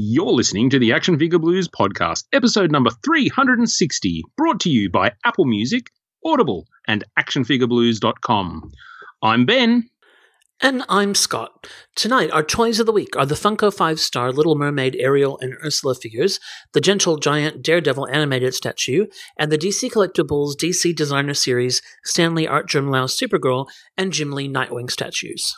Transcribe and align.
You're 0.00 0.26
listening 0.30 0.70
to 0.70 0.78
the 0.78 0.92
Action 0.92 1.18
Figure 1.18 1.40
Blues 1.40 1.66
podcast, 1.66 2.22
episode 2.32 2.70
number 2.70 2.90
360, 3.04 4.22
brought 4.36 4.60
to 4.60 4.70
you 4.70 4.88
by 4.88 5.10
Apple 5.24 5.44
Music, 5.44 5.90
Audible, 6.24 6.68
and 6.86 7.02
actionfigureblues.com. 7.18 8.70
I'm 9.24 9.44
Ben. 9.44 9.90
And 10.60 10.84
I'm 10.88 11.16
Scott. 11.16 11.66
Tonight, 11.96 12.30
our 12.30 12.44
toys 12.44 12.78
of 12.78 12.86
the 12.86 12.92
week 12.92 13.16
are 13.16 13.26
the 13.26 13.34
Funko 13.34 13.74
5 13.74 13.98
star 13.98 14.30
Little 14.30 14.54
Mermaid 14.54 14.94
Ariel 15.00 15.36
and 15.40 15.54
Ursula 15.64 15.96
figures, 15.96 16.38
the 16.74 16.80
Gentle 16.80 17.16
Giant 17.16 17.64
Daredevil 17.64 18.06
animated 18.06 18.54
statue, 18.54 19.06
and 19.36 19.50
the 19.50 19.58
DC 19.58 19.90
Collectibles 19.90 20.54
DC 20.54 20.94
Designer 20.94 21.34
Series 21.34 21.82
Stanley 22.04 22.46
Artgerm 22.46 22.86
Supergirl 22.86 23.66
and 23.96 24.12
Jim 24.12 24.30
Lee 24.30 24.48
Nightwing 24.48 24.92
statues. 24.92 25.56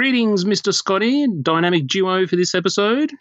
Greetings, 0.00 0.46
Mr. 0.46 0.72
Scotty, 0.72 1.26
dynamic 1.42 1.86
duo 1.86 2.26
for 2.26 2.34
this 2.34 2.54
episode. 2.54 3.12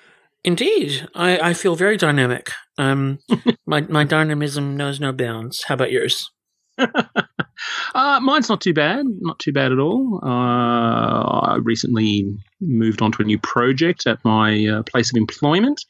Indeed, 0.45 1.09
I, 1.13 1.49
I 1.49 1.53
feel 1.53 1.75
very 1.75 1.97
dynamic. 1.97 2.51
Um, 2.77 3.19
my 3.65 3.81
my 3.81 4.05
dynamism 4.05 4.77
knows 4.77 4.97
no 4.97 5.11
bounds. 5.11 5.61
How 5.63 5.73
about 5.73 5.91
yours? 5.91 6.31
uh, 6.77 8.19
mine's 8.21 8.47
not 8.47 8.61
too 8.61 8.73
bad, 8.73 9.05
not 9.19 9.39
too 9.39 9.51
bad 9.51 9.73
at 9.73 9.79
all. 9.79 10.21
Uh, 10.23 10.27
I 10.27 11.59
recently 11.61 12.33
moved 12.61 13.01
on 13.01 13.11
to 13.11 13.23
a 13.23 13.25
new 13.25 13.39
project 13.39 14.07
at 14.07 14.23
my 14.23 14.65
uh, 14.65 14.83
place 14.83 15.11
of 15.11 15.17
employment. 15.17 15.83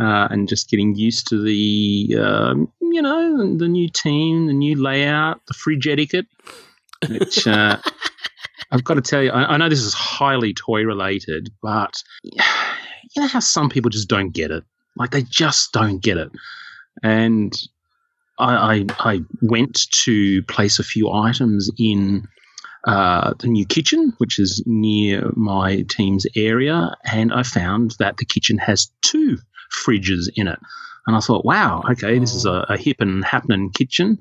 Uh, 0.00 0.28
and 0.30 0.48
just 0.48 0.70
getting 0.70 0.94
used 0.94 1.26
to 1.26 1.42
the, 1.42 2.16
um, 2.20 2.72
you 2.80 3.02
know, 3.02 3.56
the 3.56 3.66
new 3.66 3.88
team, 3.88 4.46
the 4.46 4.52
new 4.52 4.80
layout, 4.80 5.40
the 5.46 5.54
fridge 5.54 5.88
etiquette, 5.88 6.26
which 7.08 7.48
uh, 7.48 7.76
I've 8.70 8.84
got 8.84 8.94
to 8.94 9.00
tell 9.00 9.22
you, 9.22 9.30
I, 9.30 9.54
I 9.54 9.56
know 9.56 9.68
this 9.68 9.82
is 9.82 9.94
highly 9.94 10.54
toy 10.54 10.82
related, 10.82 11.50
but 11.62 12.02
you 12.22 12.40
know 13.16 13.26
how 13.26 13.40
some 13.40 13.68
people 13.68 13.90
just 13.90 14.08
don't 14.08 14.30
get 14.30 14.50
it. 14.50 14.64
Like 14.96 15.10
they 15.10 15.22
just 15.22 15.72
don't 15.72 16.02
get 16.02 16.16
it. 16.16 16.30
And 17.02 17.52
I, 18.38 18.54
I, 18.54 18.84
I 18.98 19.20
went 19.42 19.88
to 20.04 20.42
place 20.44 20.78
a 20.78 20.84
few 20.84 21.10
items 21.10 21.70
in 21.78 22.26
uh, 22.84 23.34
the 23.38 23.48
new 23.48 23.66
kitchen, 23.66 24.14
which 24.18 24.38
is 24.38 24.62
near 24.66 25.30
my 25.36 25.82
team's 25.82 26.26
area, 26.34 26.94
and 27.04 27.32
I 27.32 27.42
found 27.42 27.94
that 27.98 28.16
the 28.16 28.24
kitchen 28.24 28.58
has 28.58 28.90
two 29.02 29.38
fridges 29.70 30.28
in 30.34 30.48
it. 30.48 30.58
And 31.06 31.16
I 31.16 31.20
thought, 31.20 31.44
wow, 31.44 31.82
okay, 31.90 32.18
this 32.18 32.34
is 32.34 32.46
a, 32.46 32.66
a 32.68 32.76
hip 32.76 33.00
and 33.00 33.24
happening 33.24 33.70
kitchen. 33.70 34.18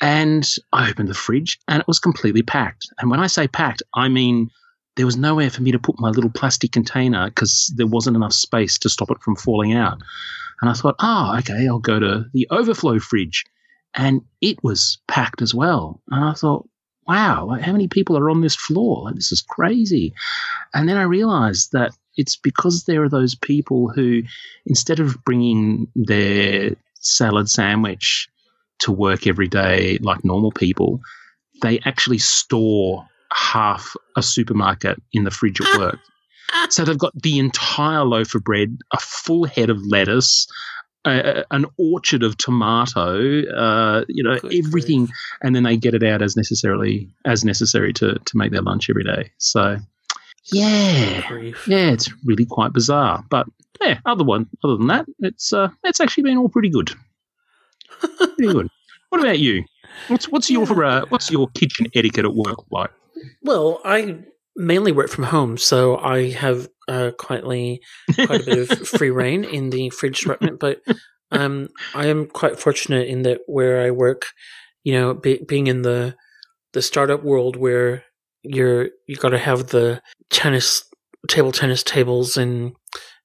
And 0.00 0.48
I 0.72 0.90
opened 0.90 1.08
the 1.08 1.14
fridge 1.14 1.58
and 1.66 1.80
it 1.80 1.88
was 1.88 1.98
completely 1.98 2.42
packed. 2.42 2.88
And 2.98 3.10
when 3.10 3.20
I 3.20 3.26
say 3.26 3.48
packed, 3.48 3.82
I 3.94 4.08
mean 4.08 4.50
there 4.96 5.06
was 5.06 5.16
nowhere 5.16 5.48
for 5.50 5.62
me 5.62 5.72
to 5.72 5.78
put 5.78 6.00
my 6.00 6.10
little 6.10 6.30
plastic 6.30 6.72
container 6.72 7.28
because 7.28 7.72
there 7.76 7.86
wasn't 7.86 8.16
enough 8.16 8.32
space 8.32 8.78
to 8.78 8.90
stop 8.90 9.10
it 9.10 9.22
from 9.22 9.36
falling 9.36 9.72
out. 9.72 9.98
And 10.60 10.68
I 10.68 10.72
thought, 10.72 10.96
oh, 10.98 11.36
okay, 11.38 11.68
I'll 11.68 11.78
go 11.78 12.00
to 12.00 12.24
the 12.32 12.48
overflow 12.50 12.98
fridge. 12.98 13.44
And 13.94 14.22
it 14.40 14.62
was 14.62 14.98
packed 15.06 15.40
as 15.40 15.54
well. 15.54 16.02
And 16.10 16.24
I 16.24 16.32
thought, 16.32 16.68
wow, 17.06 17.46
like 17.46 17.62
how 17.62 17.72
many 17.72 17.86
people 17.86 18.18
are 18.18 18.28
on 18.28 18.40
this 18.40 18.56
floor? 18.56 19.04
Like, 19.04 19.14
this 19.14 19.32
is 19.32 19.40
crazy. 19.40 20.14
And 20.74 20.88
then 20.88 20.96
I 20.96 21.02
realized 21.02 21.70
that 21.72 21.92
it's 22.16 22.36
because 22.36 22.84
there 22.84 23.02
are 23.04 23.08
those 23.08 23.36
people 23.36 23.88
who, 23.88 24.22
instead 24.66 24.98
of 24.98 25.22
bringing 25.24 25.86
their 25.94 26.74
salad 26.94 27.48
sandwich 27.48 28.28
to 28.80 28.92
work 28.92 29.26
every 29.26 29.48
day 29.48 29.98
like 30.00 30.24
normal 30.24 30.52
people, 30.52 31.00
they 31.62 31.80
actually 31.84 32.18
store 32.18 33.06
half 33.32 33.94
a 34.16 34.22
supermarket 34.22 35.00
in 35.12 35.24
the 35.24 35.30
fridge 35.30 35.60
at 35.60 35.78
work. 35.78 35.98
so 36.70 36.84
they've 36.84 36.98
got 36.98 37.12
the 37.20 37.38
entire 37.38 38.04
loaf 38.04 38.34
of 38.34 38.42
bread, 38.44 38.78
a 38.92 38.98
full 38.98 39.44
head 39.44 39.70
of 39.70 39.78
lettuce, 39.86 40.46
uh, 41.04 41.42
an 41.50 41.66
orchard 41.78 42.22
of 42.22 42.36
tomato, 42.36 43.42
uh, 43.54 44.04
you 44.08 44.22
know, 44.22 44.38
Good 44.38 44.54
everything, 44.66 45.06
grief. 45.06 45.16
and 45.42 45.54
then 45.54 45.62
they 45.62 45.76
get 45.76 45.94
it 45.94 46.02
out 46.02 46.22
as 46.22 46.36
necessarily 46.36 47.08
as 47.24 47.44
necessary 47.44 47.92
to 47.94 48.14
to 48.14 48.36
make 48.36 48.52
their 48.52 48.62
lunch 48.62 48.90
every 48.90 49.04
day. 49.04 49.30
So, 49.38 49.78
yeah, 50.52 51.22
yeah, 51.66 51.90
it's 51.90 52.10
really 52.24 52.46
quite 52.46 52.72
bizarre. 52.72 53.24
But 53.30 53.46
yeah, 53.80 54.00
other 54.06 54.24
one, 54.24 54.48
other 54.64 54.76
than 54.76 54.88
that, 54.88 55.06
it's 55.20 55.52
uh, 55.52 55.68
it's 55.84 56.00
actually 56.00 56.24
been 56.24 56.38
all 56.38 56.48
pretty 56.48 56.70
good. 56.70 56.90
Pretty 58.00 58.52
good. 58.52 58.68
What 59.10 59.20
about 59.20 59.38
you? 59.38 59.64
What's 60.08 60.28
what's 60.28 60.50
your 60.50 60.84
uh, 60.84 61.04
what's 61.08 61.30
your 61.30 61.48
kitchen 61.48 61.86
etiquette 61.94 62.24
at 62.24 62.34
work 62.34 62.58
like? 62.70 62.90
Well, 63.42 63.80
I 63.84 64.18
mainly 64.56 64.92
work 64.92 65.08
from 65.08 65.24
home, 65.24 65.56
so 65.56 65.96
I 65.98 66.30
have 66.30 66.68
uh, 66.88 67.12
quietly 67.18 67.80
quite 68.14 68.42
a 68.42 68.44
bit 68.44 68.70
of 68.70 68.88
free 68.88 69.10
reign 69.10 69.44
in 69.44 69.70
the 69.70 69.90
fridge 69.90 70.20
department. 70.20 70.60
But 70.60 70.82
um, 71.30 71.68
I 71.94 72.06
am 72.06 72.26
quite 72.26 72.58
fortunate 72.58 73.08
in 73.08 73.22
that 73.22 73.40
where 73.46 73.84
I 73.84 73.90
work, 73.90 74.26
you 74.84 74.92
know, 74.92 75.14
be, 75.14 75.42
being 75.46 75.66
in 75.66 75.82
the 75.82 76.14
the 76.72 76.82
startup 76.82 77.22
world 77.22 77.56
where 77.56 78.04
you're 78.42 78.90
you 79.06 79.16
got 79.16 79.30
to 79.30 79.38
have 79.38 79.68
the 79.68 80.02
tennis 80.30 80.84
table 81.28 81.52
tennis 81.52 81.82
tables 81.82 82.36
and 82.36 82.74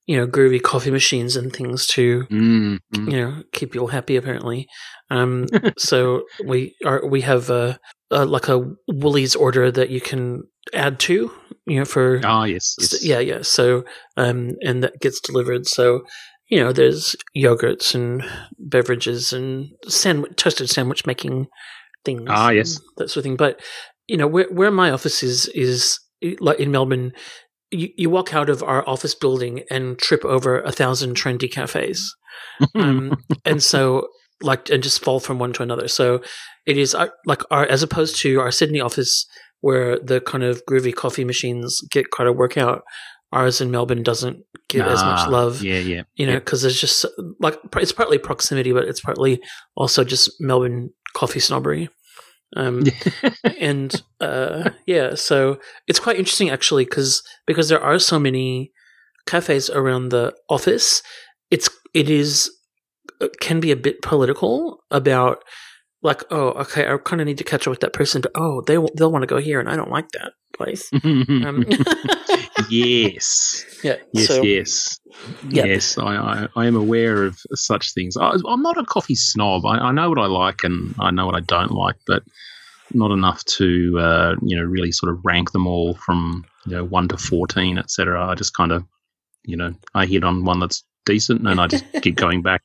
you 0.05 0.17
know 0.17 0.27
groovy 0.27 0.61
coffee 0.61 0.91
machines 0.91 1.35
and 1.35 1.53
things 1.53 1.87
to 1.87 2.23
mm, 2.23 2.77
mm. 2.93 3.11
you 3.11 3.21
know 3.21 3.43
keep 3.53 3.73
you 3.73 3.81
all 3.81 3.87
happy 3.87 4.15
apparently. 4.15 4.67
Um 5.09 5.47
so 5.77 6.23
we 6.45 6.75
are 6.85 7.05
we 7.05 7.21
have 7.21 7.49
a, 7.49 7.79
a, 8.11 8.25
like 8.25 8.47
a 8.47 8.65
woolies 8.87 9.35
order 9.35 9.71
that 9.71 9.89
you 9.89 10.01
can 10.01 10.43
add 10.73 10.99
to 10.99 11.31
you 11.65 11.79
know 11.79 11.85
for 11.85 12.21
ah 12.23 12.43
yes, 12.43 12.75
yes. 12.79 13.03
yeah 13.03 13.19
yeah. 13.19 13.41
So 13.41 13.85
um 14.17 14.51
and 14.61 14.83
that 14.83 14.99
gets 14.99 15.19
delivered. 15.21 15.67
So 15.67 16.03
you 16.49 16.59
know 16.59 16.73
there's 16.73 17.15
yogurts 17.35 17.95
and 17.95 18.23
beverages 18.59 19.31
and 19.31 19.69
sandwich 19.87 20.33
toasted 20.35 20.69
sandwich 20.69 21.05
making 21.05 21.47
things 22.03 22.27
ah 22.27 22.49
yes. 22.49 22.79
that 22.97 23.09
sort 23.09 23.17
of 23.17 23.23
thing. 23.23 23.37
But 23.37 23.61
you 24.07 24.17
know 24.17 24.27
where 24.27 24.51
where 24.51 24.71
my 24.71 24.91
office 24.91 25.23
is 25.23 25.47
is 25.49 25.99
like 26.39 26.59
in 26.59 26.71
melbourne 26.71 27.11
you, 27.73 27.89
you 27.97 28.09
walk 28.09 28.33
out 28.33 28.49
of 28.49 28.63
our 28.63 28.87
office 28.87 29.15
building 29.15 29.63
and 29.69 29.97
trip 29.97 30.23
over 30.23 30.61
a 30.61 30.71
thousand 30.71 31.15
trendy 31.15 31.51
cafes. 31.51 32.15
um, 32.75 33.17
and 33.45 33.61
so 33.61 34.07
like 34.41 34.69
and 34.69 34.83
just 34.83 35.03
fall 35.03 35.19
from 35.19 35.39
one 35.39 35.53
to 35.53 35.63
another. 35.63 35.87
So 35.87 36.21
it 36.65 36.77
is 36.77 36.93
uh, 36.93 37.07
like 37.25 37.41
our 37.51 37.65
as 37.65 37.83
opposed 37.83 38.17
to 38.19 38.39
our 38.39 38.51
Sydney 38.51 38.81
office 38.81 39.25
where 39.61 39.97
the 39.99 40.19
kind 40.21 40.43
of 40.43 40.65
groovy 40.65 40.93
coffee 40.93 41.23
machines 41.23 41.81
get 41.89 42.11
quite 42.11 42.27
a 42.27 42.33
workout. 42.33 42.83
Ours 43.31 43.61
in 43.61 43.71
Melbourne 43.71 44.03
doesn't 44.03 44.43
get 44.69 44.87
as 44.87 45.03
much 45.03 45.27
love. 45.27 45.63
Yeah, 45.63 45.79
yeah. 45.79 46.03
You 46.15 46.27
know, 46.27 46.33
yeah. 46.33 46.39
because 46.39 46.61
there's 46.61 46.79
just 46.79 47.03
like 47.39 47.57
it's 47.77 47.91
partly 47.91 48.19
proximity, 48.19 48.71
but 48.73 48.83
it's 48.83 49.01
partly 49.01 49.41
also 49.75 50.03
just 50.03 50.29
Melbourne 50.39 50.91
coffee 51.15 51.39
snobbery. 51.39 51.89
Um, 52.55 52.83
and 53.59 54.01
uh, 54.19 54.71
yeah, 54.85 55.15
so 55.15 55.59
it's 55.87 55.99
quite 55.99 56.17
interesting 56.17 56.49
actually 56.49 56.85
because 56.85 57.23
because 57.45 57.69
there 57.69 57.81
are 57.81 57.99
so 57.99 58.19
many 58.19 58.71
cafes 59.25 59.69
around 59.69 60.09
the 60.09 60.35
office. 60.49 61.01
It's 61.51 61.69
it 61.93 62.09
is 62.09 62.51
it 63.21 63.31
uh, 63.31 63.33
can 63.39 63.59
be 63.59 63.71
a 63.71 63.75
bit 63.75 64.01
political 64.01 64.83
about 64.91 65.43
like 66.01 66.23
oh 66.31 66.49
okay 66.51 66.87
I 66.87 66.97
kind 66.97 67.21
of 67.21 67.27
need 67.27 67.37
to 67.37 67.43
catch 67.43 67.67
up 67.67 67.71
with 67.71 67.81
that 67.81 67.93
person, 67.93 68.21
but 68.21 68.31
oh 68.35 68.61
they 68.61 68.77
they'll 68.95 69.11
want 69.11 69.23
to 69.23 69.27
go 69.27 69.37
here 69.37 69.59
and 69.59 69.69
I 69.69 69.75
don't 69.75 69.91
like 69.91 70.09
that 70.11 70.33
place. 70.53 70.89
um, 70.93 71.65
yes. 72.69 73.65
Yeah. 73.83 73.97
Yes. 74.13 74.27
So, 74.27 74.41
yes. 74.43 74.99
Yeah. 75.49 75.65
Yes. 75.65 75.97
I, 75.97 76.15
I, 76.15 76.47
I 76.55 76.67
am 76.67 76.77
aware 76.77 77.23
of 77.23 77.37
such 77.53 77.93
things. 77.93 78.15
I, 78.15 78.31
am 78.47 78.61
not 78.61 78.77
a 78.77 78.85
coffee 78.85 79.15
snob. 79.15 79.65
I, 79.65 79.77
I, 79.77 79.91
know 79.91 80.07
what 80.07 80.19
I 80.19 80.27
like 80.27 80.63
and 80.63 80.95
I 80.99 81.11
know 81.11 81.25
what 81.25 81.35
I 81.35 81.41
don't 81.41 81.71
like, 81.71 81.97
but 82.07 82.23
not 82.93 83.11
enough 83.11 83.43
to 83.45 83.97
uh, 83.99 84.35
you 84.41 84.57
know 84.57 84.63
really 84.63 84.91
sort 84.91 85.11
of 85.11 85.23
rank 85.23 85.51
them 85.51 85.67
all 85.67 85.95
from 85.95 86.45
you 86.65 86.75
know 86.75 86.83
one 86.83 87.07
to 87.09 87.17
fourteen, 87.17 87.77
etc. 87.77 88.25
I 88.27 88.35
just 88.35 88.55
kind 88.55 88.71
of 88.71 88.83
you 89.43 89.57
know 89.57 89.73
I 89.93 90.05
hit 90.05 90.23
on 90.23 90.45
one 90.45 90.59
that's 90.59 90.83
decent 91.05 91.47
and 91.47 91.59
I 91.59 91.67
just 91.67 91.85
keep 92.01 92.15
going 92.15 92.41
back. 92.41 92.61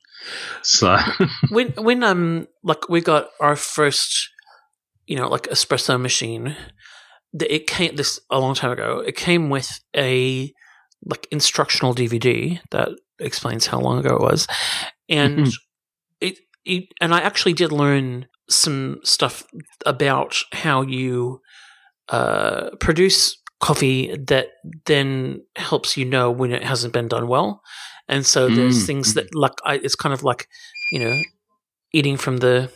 So 0.63 0.97
when 1.49 1.69
when 1.77 2.03
um 2.03 2.47
like 2.63 2.89
we 2.89 3.01
got 3.01 3.29
our 3.39 3.55
first 3.55 4.29
you 5.07 5.15
know 5.15 5.27
like 5.27 5.43
espresso 5.43 5.99
machine, 5.99 6.55
that 7.33 7.53
it 7.53 7.67
came 7.67 7.95
this 7.95 8.19
a 8.29 8.39
long 8.39 8.55
time 8.55 8.71
ago. 8.71 9.03
It 9.05 9.15
came 9.15 9.49
with 9.49 9.79
a 9.95 10.53
like 11.05 11.27
instructional 11.31 11.95
DVD 11.95 12.59
that 12.71 12.89
explains 13.19 13.67
how 13.67 13.79
long 13.79 13.99
ago 13.99 14.15
it 14.15 14.21
was, 14.21 14.47
and 15.07 15.39
mm-hmm. 15.39 15.49
it, 16.21 16.39
it 16.65 16.85
and 17.01 17.13
I 17.13 17.21
actually 17.21 17.53
did 17.53 17.71
learn 17.71 18.27
some 18.49 18.99
stuff 19.03 19.43
about 19.85 20.35
how 20.53 20.81
you 20.81 21.41
uh, 22.09 22.71
produce 22.79 23.37
coffee 23.59 24.15
that 24.27 24.47
then 24.85 25.43
helps 25.55 25.97
you 25.97 26.05
know 26.05 26.31
when 26.31 26.51
it 26.51 26.63
hasn't 26.63 26.93
been 26.93 27.07
done 27.07 27.27
well. 27.27 27.61
and 28.07 28.25
so 28.25 28.49
there's 28.49 28.83
Mm, 28.83 28.85
things 28.87 29.11
mm. 29.11 29.15
that 29.15 29.35
like 29.35 29.53
I, 29.65 29.75
it's 29.75 29.95
kind 29.95 30.13
of 30.13 30.23
like 30.23 30.47
you 30.91 30.99
know 30.99 31.21
eating 31.93 32.17
from 32.17 32.37
the 32.37 32.71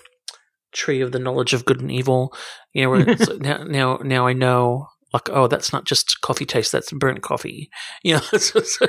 tree 0.73 1.01
of 1.01 1.11
the 1.11 1.19
knowledge 1.19 1.53
of 1.53 1.65
good 1.65 1.81
and 1.81 1.91
evil. 1.91 2.33
You 2.73 2.83
know, 2.83 2.89
where 2.91 3.09
it's 3.09 3.27
like, 3.27 3.39
now 3.49 3.63
now 3.63 3.97
now 4.03 4.27
I 4.27 4.33
know. 4.33 4.87
Like 5.13 5.29
oh, 5.29 5.47
that's 5.47 5.71
not 5.71 5.85
just 5.85 6.21
coffee 6.21 6.45
taste; 6.45 6.71
that's 6.71 6.91
burnt 6.91 7.21
coffee. 7.21 7.69
You 8.03 8.15
know, 8.31 8.37
so, 8.37 8.61
so- 8.61 8.87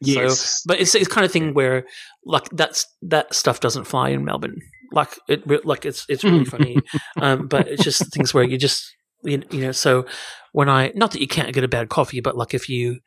Yes. 0.00 0.62
but 0.66 0.80
it's 0.80 0.94
it's 0.94 1.08
kind 1.08 1.24
of 1.24 1.30
thing 1.32 1.52
where 1.54 1.84
like 2.24 2.48
that's 2.50 2.86
that 3.02 3.34
stuff 3.34 3.60
doesn't 3.60 3.84
fly 3.84 4.08
in 4.10 4.24
Melbourne. 4.24 4.60
Like 4.92 5.18
it, 5.28 5.64
like 5.66 5.84
it's 5.86 6.04
it's 6.08 6.24
really 6.24 6.44
funny. 6.44 6.82
Um, 7.20 7.46
but 7.48 7.68
it's 7.68 7.84
just 7.84 8.12
things 8.12 8.32
where 8.34 8.44
you 8.44 8.56
just 8.58 8.82
you, 9.24 9.42
you 9.50 9.60
know. 9.60 9.72
So 9.72 10.06
when 10.52 10.68
I 10.68 10.92
not 10.94 11.10
that 11.12 11.20
you 11.20 11.28
can't 11.28 11.52
get 11.52 11.64
a 11.64 11.68
bad 11.68 11.88
coffee, 11.88 12.20
but 12.20 12.36
like 12.36 12.54
if 12.54 12.68
you 12.68 13.00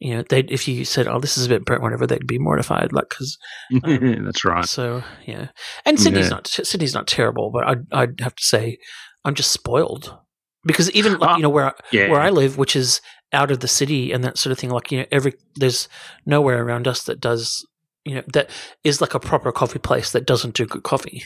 you 0.00 0.14
know 0.16 0.24
they 0.28 0.40
if 0.40 0.66
you 0.66 0.84
said 0.84 1.06
oh 1.06 1.20
this 1.20 1.38
is 1.38 1.46
a 1.46 1.48
bit 1.48 1.64
burnt 1.64 1.80
whatever 1.82 2.04
they'd 2.06 2.26
be 2.26 2.38
mortified 2.38 2.92
like 2.92 3.08
because 3.08 3.38
That's 3.82 4.44
right. 4.44 4.64
so 4.64 5.04
yeah 5.24 5.48
and 5.86 6.00
Sydney's 6.00 6.24
Yeah. 6.26 6.30
not 6.30 6.48
Sydney's 6.48 6.94
not 6.94 7.06
terrible 7.06 7.52
but 7.52 7.64
I'd 7.64 7.86
I'd 7.92 8.20
have 8.20 8.34
to 8.34 8.42
say 8.44 8.78
I'm 9.24 9.34
just 9.36 9.52
spoiled 9.52 10.18
because 10.64 10.90
even 10.90 11.12
like 11.18 11.30
Ah, 11.30 11.36
you 11.36 11.42
know 11.44 11.48
where 11.48 11.66
I, 11.68 11.72
Yeah. 11.92 12.08
where 12.10 12.20
I 12.20 12.30
live, 12.30 12.58
which 12.58 12.74
is 12.74 13.00
out 13.32 13.52
of 13.52 13.60
the 13.60 13.68
city 13.68 14.10
and 14.12 14.24
that 14.24 14.36
sort 14.36 14.50
of 14.50 14.58
thing. 14.58 14.70
Like 14.70 14.90
you 14.90 14.98
know, 14.98 15.06
every 15.12 15.34
there's 15.56 15.88
nowhere 16.26 16.62
around 16.64 16.88
us 16.88 17.04
that 17.04 17.20
does 17.20 17.64
you 18.04 18.14
know 18.16 18.22
that 18.32 18.50
is 18.84 19.00
like 19.00 19.14
a 19.14 19.20
proper 19.20 19.50
coffee 19.52 19.78
place 19.78 20.12
that 20.12 20.26
doesn't 20.26 20.54
do 20.54 20.66
good 20.66 20.82
coffee 20.82 21.22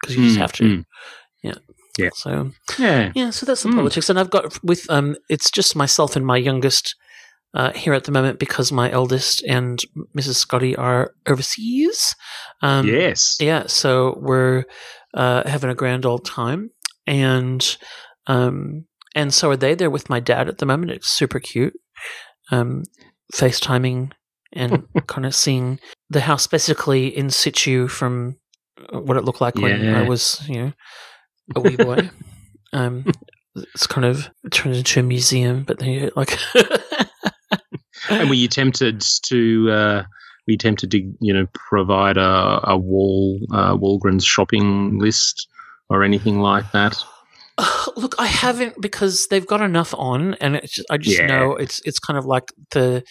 because 0.00 0.16
you 0.16 0.24
just 0.24 0.36
Mm, 0.36 0.40
have 0.40 0.52
to. 0.54 0.64
mm. 0.64 0.84
Yeah. 1.42 1.54
Yeah. 1.98 2.10
So 2.14 2.50
yeah. 2.78 3.12
yeah, 3.14 3.30
so 3.30 3.46
that's 3.46 3.62
the 3.62 3.68
Mm. 3.70 3.76
politics, 3.76 4.10
and 4.10 4.18
I've 4.18 4.30
got 4.30 4.62
with 4.64 4.88
um, 4.90 5.16
it's 5.28 5.50
just 5.50 5.74
myself 5.76 6.16
and 6.16 6.26
my 6.26 6.36
youngest. 6.36 6.94
Uh, 7.54 7.72
here 7.72 7.94
at 7.94 8.04
the 8.04 8.12
moment, 8.12 8.38
because 8.38 8.70
my 8.70 8.90
eldest 8.90 9.42
and 9.44 9.80
Mrs. 10.14 10.34
Scotty 10.34 10.76
are 10.76 11.14
overseas. 11.26 12.14
Um, 12.60 12.86
yes. 12.86 13.38
yeah, 13.40 13.64
so 13.66 14.18
we're 14.20 14.64
uh, 15.14 15.48
having 15.48 15.70
a 15.70 15.74
grand 15.74 16.04
old 16.04 16.26
time, 16.26 16.70
and 17.06 17.78
um, 18.26 18.84
and 19.14 19.32
so 19.32 19.48
are 19.50 19.56
they. 19.56 19.74
They're 19.74 19.88
with 19.88 20.10
my 20.10 20.20
dad 20.20 20.48
at 20.50 20.58
the 20.58 20.66
moment. 20.66 20.90
It's 20.90 21.08
super 21.08 21.40
cute. 21.40 21.72
Um, 22.50 22.82
FaceTiming 23.32 24.12
and 24.56 24.86
kind 25.06 25.26
of 25.26 25.34
seeing 25.34 25.78
the 26.10 26.20
house 26.20 26.46
basically 26.46 27.08
in 27.08 27.30
situ 27.30 27.88
from 27.88 28.36
what 28.90 29.16
it 29.16 29.24
looked 29.24 29.40
like 29.40 29.56
when 29.56 29.94
I 29.94 30.02
was, 30.02 30.40
you 30.48 30.56
know, 30.56 30.72
a 31.54 31.60
wee 31.60 31.76
boy. 31.76 32.10
um, 32.72 33.04
it's 33.54 33.86
kind 33.86 34.04
of 34.04 34.28
turned 34.50 34.76
into 34.76 35.00
a 35.00 35.02
museum, 35.02 35.64
but 35.64 35.78
they 35.78 36.10
like. 36.16 36.38
And 38.08 38.28
were 38.28 38.34
you 38.36 38.48
tempted 38.48 39.04
to? 39.24 39.70
Uh, 39.70 40.02
were 40.46 40.52
you 40.52 40.58
tempted 40.58 40.90
to, 40.92 40.98
you 41.20 41.32
know, 41.34 41.46
provide 41.54 42.16
a, 42.16 42.60
a 42.64 42.76
wall 42.78 43.40
uh, 43.52 43.74
Walgreens 43.74 44.24
shopping 44.24 44.98
list 44.98 45.48
or 45.90 46.04
anything 46.04 46.40
like 46.40 46.70
that? 46.72 47.02
Look, 47.96 48.14
I 48.18 48.26
haven't 48.26 48.80
because 48.80 49.26
they've 49.28 49.46
got 49.46 49.60
enough 49.60 49.92
on, 49.96 50.34
and 50.34 50.56
it's 50.56 50.74
just, 50.74 50.86
I 50.90 50.98
just 50.98 51.18
Yeah. 51.18 51.26
know 51.26 51.56
it's 51.56 51.80
it's 51.84 51.98
kind 51.98 52.16
of 52.18 52.26
like 52.26 52.52
the, 52.70 53.02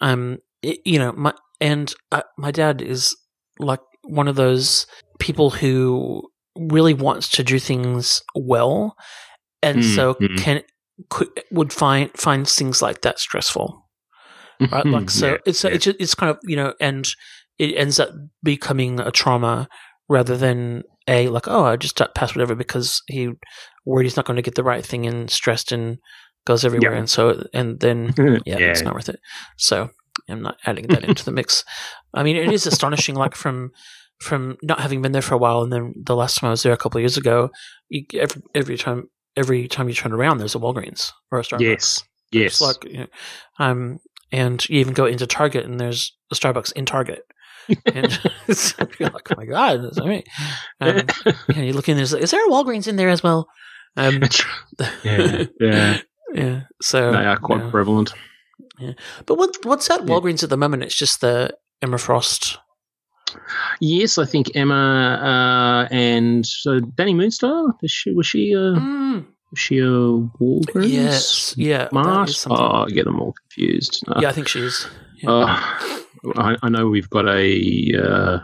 um, 0.00 0.38
it, 0.62 0.80
you 0.84 0.98
know, 0.98 1.12
my 1.12 1.32
and 1.60 1.92
uh, 2.12 2.22
my 2.36 2.50
dad 2.50 2.80
is 2.82 3.16
like 3.58 3.80
one 4.04 4.28
of 4.28 4.36
those 4.36 4.86
people 5.18 5.50
who 5.50 6.22
really 6.56 6.94
wants 6.94 7.28
to 7.30 7.42
do 7.44 7.58
things 7.58 8.22
well, 8.34 8.96
and 9.62 9.78
Mm, 9.78 9.94
so 9.94 10.14
mm. 10.14 10.38
can 10.38 10.62
could, 11.10 11.28
would 11.50 11.72
find 11.72 12.10
finds 12.14 12.54
things 12.54 12.82
like 12.82 13.02
that 13.02 13.18
stressful, 13.18 13.84
right? 14.72 14.86
Like 14.86 15.10
so, 15.10 15.32
Yeah, 15.32 15.36
it's 15.46 15.62
yeah. 15.64 15.70
it's 15.70 15.86
it's 15.86 16.14
kind 16.14 16.30
of 16.30 16.38
you 16.44 16.56
know, 16.56 16.74
and 16.80 17.06
it 17.58 17.76
ends 17.76 17.98
up 18.00 18.10
becoming 18.42 19.00
a 19.00 19.10
trauma 19.10 19.68
rather 20.08 20.36
than 20.36 20.82
a 21.06 21.28
like 21.28 21.48
oh 21.48 21.64
I 21.64 21.76
just 21.76 22.00
passed 22.14 22.34
whatever 22.34 22.54
because 22.54 23.02
he 23.08 23.30
worried 23.84 24.04
he's 24.04 24.16
not 24.16 24.26
going 24.26 24.36
to 24.36 24.42
get 24.42 24.54
the 24.54 24.64
right 24.64 24.84
thing 24.84 25.06
and 25.06 25.30
stressed 25.30 25.72
and 25.72 25.98
goes 26.46 26.64
everywhere 26.64 26.92
Yeah. 26.92 26.98
and 26.98 27.10
so 27.10 27.44
and 27.52 27.80
then 27.80 28.14
yeah. 28.46 28.56
it's 28.58 28.82
not 28.82 28.94
worth 28.94 29.08
it. 29.08 29.20
So 29.56 29.90
I'm 30.28 30.42
not 30.42 30.58
adding 30.66 30.86
that 30.88 31.04
into 31.04 31.24
the 31.24 31.32
mix. 31.32 31.64
I 32.14 32.22
mean, 32.22 32.36
it 32.36 32.52
is 32.52 32.66
astonishing. 32.66 33.14
Like 33.14 33.34
from 33.34 33.72
from 34.20 34.56
not 34.62 34.80
having 34.80 35.02
been 35.02 35.12
there 35.12 35.22
for 35.22 35.34
a 35.34 35.38
while, 35.38 35.62
and 35.62 35.72
then 35.72 35.94
the 35.96 36.16
last 36.16 36.36
time 36.38 36.48
I 36.48 36.50
was 36.50 36.62
there 36.62 36.72
a 36.72 36.76
couple 36.76 36.98
of 36.98 37.02
years 37.02 37.16
ago, 37.16 37.50
you, 37.88 38.04
every 38.14 38.42
every 38.54 38.76
time 38.76 39.08
every 39.36 39.68
time 39.68 39.88
you 39.88 39.94
turn 39.94 40.12
around, 40.12 40.38
there's 40.38 40.54
a 40.54 40.58
Walgreens 40.58 41.12
or 41.30 41.38
a 41.38 41.42
Starbucks. 41.42 41.60
Yes. 41.60 42.04
Yes. 42.32 42.60
Like 42.60 42.84
you 42.84 42.98
know, 42.98 43.06
um, 43.58 43.98
and 44.32 44.66
you 44.68 44.80
even 44.80 44.92
go 44.94 45.06
into 45.06 45.26
Target 45.26 45.64
and 45.64 45.80
there's 45.80 46.16
a 46.30 46.34
Starbucks 46.34 46.72
in 46.72 46.84
Target. 46.84 47.22
and 47.86 48.06
you're 48.98 49.10
like, 49.10 49.30
oh 49.30 49.34
my 49.36 49.46
god, 49.46 49.82
that's 49.82 49.98
all 49.98 50.08
right. 50.08 50.26
Um, 50.80 51.02
yeah, 51.48 51.62
you 51.62 51.72
look 51.72 51.88
in 51.88 51.96
there's 51.96 52.12
is 52.12 52.30
there 52.30 52.46
a 52.46 52.50
Walgreens 52.50 52.88
in 52.88 52.96
there 52.96 53.08
as 53.08 53.22
well? 53.22 53.48
Um, 53.96 54.22
yeah. 55.04 55.44
Yeah. 55.60 55.98
yeah. 56.34 56.60
So 56.80 57.12
They 57.12 57.24
are 57.24 57.38
quite 57.38 57.64
yeah. 57.64 57.70
prevalent. 57.70 58.12
But 59.26 59.36
what 59.38 59.56
what's 59.64 59.90
at 59.90 60.00
Yeah. 60.00 60.06
Walgreens 60.06 60.42
at 60.42 60.50
the 60.50 60.56
moment? 60.56 60.82
It's 60.84 60.94
just 60.96 61.20
the 61.20 61.56
Emma 61.82 61.98
Frost. 61.98 62.58
Yes, 63.80 64.16
I 64.18 64.24
think 64.24 64.56
Emma 64.56 65.84
uh, 65.88 65.94
and 65.94 66.46
so 66.46 66.80
Dani 66.80 67.14
Moonstar. 67.14 67.72
She, 67.86 68.12
was 68.12 68.26
she 68.26 68.52
a 68.52 68.72
Mm, 68.80 69.26
was 69.50 69.58
she 69.58 69.78
a 69.78 69.84
Walgreens? 70.40 70.88
yes, 70.92 71.54
yeah, 71.56 71.84
that 71.84 71.92
Mart? 71.92 72.28
is 72.30 72.38
something. 72.38 72.58
Oh, 72.58 72.84
I 72.86 72.90
get 72.90 73.04
them 73.04 73.20
all 73.20 73.34
confused. 73.34 74.02
Uh, 74.08 74.20
yeah, 74.22 74.28
I 74.30 74.32
think 74.32 74.48
she 74.48 74.60
is. 74.60 74.86
Yeah. 75.22 75.30
uh, 75.30 75.46
I, 76.36 76.56
I 76.62 76.68
know 76.68 76.86
we've 76.88 77.10
got 77.10 77.26
a 77.28 77.92
uh, 78.02 78.38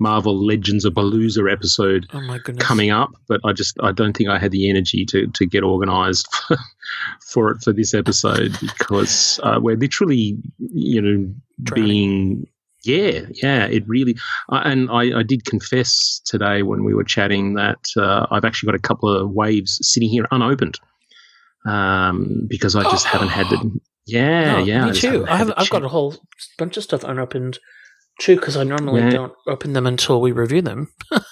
Marvel 0.00 0.44
Legends 0.44 0.84
of 0.84 0.94
Balooza 0.94 1.50
episode 1.50 2.06
oh 2.12 2.38
coming 2.58 2.90
up, 2.90 3.10
but 3.28 3.40
I 3.44 3.52
just 3.52 3.76
I 3.82 3.92
don't 3.92 4.16
think 4.16 4.28
I 4.28 4.38
had 4.38 4.52
the 4.52 4.68
energy 4.68 5.04
to 5.06 5.26
to 5.26 5.46
get 5.46 5.64
organised 5.64 6.32
for, 6.34 6.56
for 7.26 7.50
it 7.50 7.62
for 7.62 7.72
this 7.72 7.94
episode 7.94 8.56
because 8.60 9.40
uh, 9.42 9.58
we're 9.60 9.76
literally 9.76 10.36
you 10.58 11.00
know 11.00 11.34
Drowning. 11.62 11.84
being 11.84 12.46
yeah 12.84 13.20
yeah 13.30 13.66
it 13.66 13.84
really 13.86 14.16
uh, 14.48 14.62
and 14.64 14.90
I, 14.90 15.20
I 15.20 15.22
did 15.22 15.44
confess 15.44 16.20
today 16.24 16.62
when 16.62 16.84
we 16.84 16.94
were 16.94 17.04
chatting 17.04 17.54
that 17.54 17.78
uh, 17.96 18.26
I've 18.30 18.44
actually 18.44 18.68
got 18.68 18.74
a 18.74 18.80
couple 18.82 19.08
of 19.14 19.30
waves 19.30 19.78
sitting 19.82 20.08
here 20.08 20.26
unopened 20.30 20.78
um, 21.64 22.46
because 22.48 22.74
I 22.74 22.82
just 22.90 23.06
haven't 23.06 23.28
had 23.28 23.46
the 23.50 23.80
yeah 24.06 24.52
No, 24.52 24.64
yeah 24.64 24.84
me 24.86 24.90
just 24.90 25.02
too. 25.02 25.26
I 25.28 25.36
have, 25.36 25.52
I've 25.56 25.70
got 25.70 25.84
a 25.84 25.88
whole 25.88 26.16
bunch 26.58 26.76
of 26.76 26.82
stuff 26.82 27.04
unopened 27.04 27.58
too 28.22 28.36
because 28.36 28.56
I 28.56 28.64
normally 28.64 29.00
Yeah. 29.02 29.10
don't 29.10 29.32
open 29.46 29.72
them 29.72 29.86
until 29.86 30.20
we 30.20 30.32
review 30.32 30.62
them. 30.62 30.88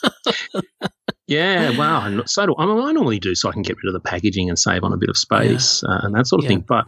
Yeah, 1.26 1.78
wow. 1.78 2.04
and 2.06 2.28
So 2.28 2.44
do 2.46 2.54
I. 2.58 2.66
Mean, 2.66 2.78
I 2.80 2.90
normally 2.90 3.20
do 3.20 3.36
so 3.36 3.48
I 3.48 3.52
can 3.52 3.62
get 3.62 3.76
rid 3.76 3.86
of 3.86 3.92
the 3.92 4.00
packaging 4.00 4.48
and 4.48 4.58
save 4.58 4.82
on 4.82 4.92
a 4.92 4.96
bit 4.96 5.08
of 5.08 5.16
space 5.16 5.84
uh, 5.84 6.00
and 6.02 6.12
that 6.16 6.26
sort 6.26 6.40
of 6.40 6.44
Yeah. 6.44 6.48
thing. 6.56 6.64
But 6.66 6.86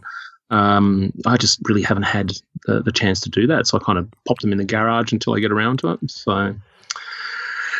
um, 0.49 1.13
I 1.25 1.37
just 1.37 1.59
really 1.63 1.81
haven't 1.81 2.03
had 2.03 2.33
the, 2.65 2.81
the 2.81 2.91
chance 2.91 3.21
to 3.21 3.29
do 3.29 3.47
that. 3.47 3.67
So 3.67 3.77
I 3.77 3.81
kind 3.81 3.97
of 3.97 4.09
popped 4.27 4.41
them 4.41 4.51
in 4.51 4.57
the 4.57 4.65
garage 4.65 5.13
until 5.13 5.33
I 5.33 5.39
get 5.39 5.53
around 5.53 5.79
to 5.79 5.91
it. 5.91 5.99
So, 6.11 6.53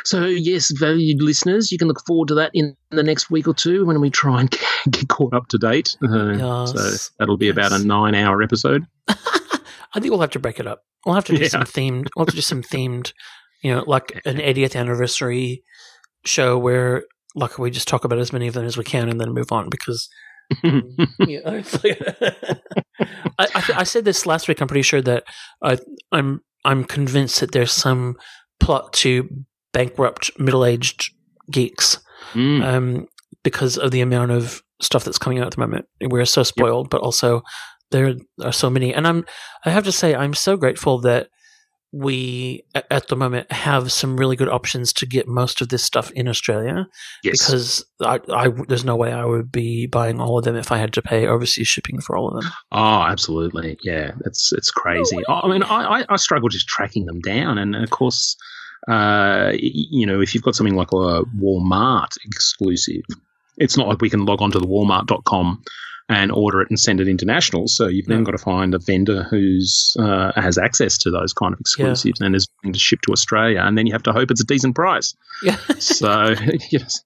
so 0.05 0.23
yes, 0.25 0.71
valued 0.79 1.21
listeners, 1.21 1.69
you 1.69 1.77
can 1.77 1.89
look 1.89 1.99
forward 2.07 2.29
to 2.29 2.35
that 2.35 2.51
in 2.53 2.77
the 2.91 3.03
next 3.03 3.29
week 3.29 3.45
or 3.45 3.53
two 3.53 3.85
when 3.85 3.99
we 3.99 4.09
try 4.09 4.39
and 4.39 4.49
get 4.89 5.09
caught 5.09 5.33
up 5.33 5.49
to 5.49 5.57
date. 5.57 5.97
Uh, 6.01 6.65
So 6.67 7.09
that'll 7.19 7.35
be 7.35 7.49
about 7.49 7.73
a 7.73 7.79
nine-hour 7.79 8.41
episode. 8.41 8.87
I 9.09 9.99
think 9.99 10.11
we'll 10.11 10.21
have 10.21 10.29
to 10.31 10.39
break 10.39 10.61
it 10.61 10.65
up. 10.67 10.85
We'll 11.05 11.15
have 11.15 11.25
to 11.25 11.35
do 11.35 11.41
Yeah. 11.43 11.49
some 11.49 11.63
themed. 11.63 12.07
We'll 12.15 12.25
have 12.25 12.29
to 12.31 12.35
do 12.35 12.41
some 12.41 12.61
themed. 12.63 13.13
You 13.61 13.75
know, 13.75 13.83
like 13.87 14.21
an 14.25 14.37
80th 14.37 14.75
anniversary 14.75 15.63
show 16.25 16.57
where, 16.57 17.05
like, 17.35 17.57
we 17.57 17.71
just 17.71 17.87
talk 17.87 18.03
about 18.03 18.19
as 18.19 18.33
many 18.33 18.47
of 18.47 18.53
them 18.53 18.65
as 18.65 18.77
we 18.77 18.83
can 18.83 19.07
and 19.09 19.19
then 19.21 19.33
move 19.33 19.51
on 19.51 19.69
because 19.69 20.09
yeah, 20.63 21.39
it's 21.45 21.83
like- 21.83 22.01
I, 23.39 23.47
I, 23.55 23.63
I 23.77 23.83
said 23.83 24.05
this 24.05 24.25
last 24.25 24.47
week. 24.47 24.61
I'm 24.61 24.67
pretty 24.67 24.81
sure 24.83 25.01
that 25.01 25.23
I, 25.63 25.77
I'm 26.11 26.41
I'm 26.65 26.83
convinced 26.83 27.39
that 27.39 27.51
there's 27.51 27.71
some 27.73 28.15
plot 28.59 28.93
to 28.93 29.27
bankrupt 29.73 30.31
middle-aged 30.39 31.11
geeks 31.51 31.99
Mm. 32.33 32.63
um, 32.63 33.07
because 33.43 33.77
of 33.77 33.91
the 33.91 33.99
amount 34.01 34.31
of 34.31 34.61
stuff 34.81 35.03
that's 35.03 35.17
coming 35.17 35.39
out 35.39 35.47
at 35.47 35.51
the 35.53 35.59
moment. 35.59 35.85
We're 36.01 36.23
so 36.25 36.43
spoiled, 36.43 36.89
but 36.89 37.01
also 37.01 37.41
there 37.93 38.15
are 38.41 38.51
so 38.51 38.69
many. 38.69 38.93
And 38.93 39.07
I'm 39.07 39.25
I 39.63 39.69
have 39.69 39.85
to 39.85 39.91
say 39.93 40.13
I'm 40.13 40.33
so 40.33 40.57
grateful 40.57 40.99
that 40.99 41.29
we 41.93 42.65
at 42.73 43.07
the 43.07 43.15
moment 43.15 43.49
have 43.51 43.91
some 43.91 44.17
really 44.17 44.35
good 44.35 44.49
options 44.49 44.91
to 44.91 45.05
get 45.05 45.27
most 45.27 45.61
of 45.61 45.69
this 45.69 45.83
stuff 45.83 46.09
in 46.11 46.27
Australia 46.27 46.87
yes. 47.23 47.37
because 47.37 47.85
I, 48.01 48.19
I 48.33 48.49
there's 48.67 48.83
no 48.83 48.95
way 48.95 49.13
I 49.13 49.23
would 49.25 49.51
be 49.51 49.85
buying 49.85 50.19
all 50.19 50.39
of 50.39 50.43
them 50.43 50.55
if 50.55 50.71
I 50.71 50.77
had 50.77 50.91
to 50.93 51.03
pay 51.03 51.27
overseas 51.27 51.67
shipping 51.67 52.01
for 52.01 52.17
all 52.17 52.29
of 52.29 52.41
them. 52.41 52.51
Oh, 52.71 53.03
absolutely. 53.03 53.77
Yeah, 53.83 54.13
it's 54.25 54.51
it's 54.51 54.71
crazy. 54.71 55.19
I 55.29 55.41
I 55.41 55.47
mean, 55.47 55.63
I, 55.63 55.99
I, 55.99 56.05
I 56.09 56.15
struggle 56.15 56.49
just 56.49 56.67
tracking 56.67 57.05
them 57.05 57.21
down, 57.21 57.59
and 57.59 57.75
of 57.75 57.91
course, 57.91 58.35
uh, 58.87 59.51
you 59.53 60.07
know, 60.07 60.19
if 60.19 60.33
you've 60.33 60.43
got 60.43 60.55
something 60.55 60.75
like 60.75 60.91
a 60.91 61.23
Walmart 61.39 62.17
exclusive, 62.25 63.03
it's 63.57 63.77
not 63.77 63.87
like 63.87 64.01
we 64.01 64.09
can 64.09 64.25
log 64.25 64.41
on 64.41 64.51
to 64.51 64.59
the 64.59 64.67
Walmart.com 64.67 65.63
and 66.13 66.31
order 66.31 66.61
it 66.61 66.69
and 66.69 66.79
send 66.79 66.99
it 67.01 67.07
international. 67.07 67.67
So 67.67 67.87
you've 67.87 68.05
then 68.05 68.23
got 68.23 68.31
to 68.31 68.37
find 68.37 68.73
a 68.75 68.79
vendor 68.79 69.23
who's 69.23 69.95
uh, 69.99 70.31
has 70.35 70.57
access 70.57 70.97
to 70.99 71.11
those 71.11 71.33
kind 71.33 71.53
of 71.53 71.59
exclusives 71.59 72.21
and 72.21 72.35
is 72.35 72.47
willing 72.61 72.73
to 72.73 72.79
ship 72.79 73.01
to 73.01 73.11
Australia, 73.11 73.61
and 73.65 73.77
then 73.77 73.87
you 73.87 73.93
have 73.93 74.03
to 74.03 74.13
hope 74.13 74.29
it's 74.31 74.41
a 74.41 74.45
decent 74.45 74.75
price. 74.75 75.15
Yeah. 75.43 75.57
So 75.79 76.35
yes, 76.71 77.01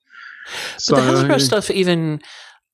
so 0.77 0.95
but 0.95 1.05
the 1.05 1.23
Hasbro 1.23 1.41
stuff, 1.41 1.71
even 1.71 2.21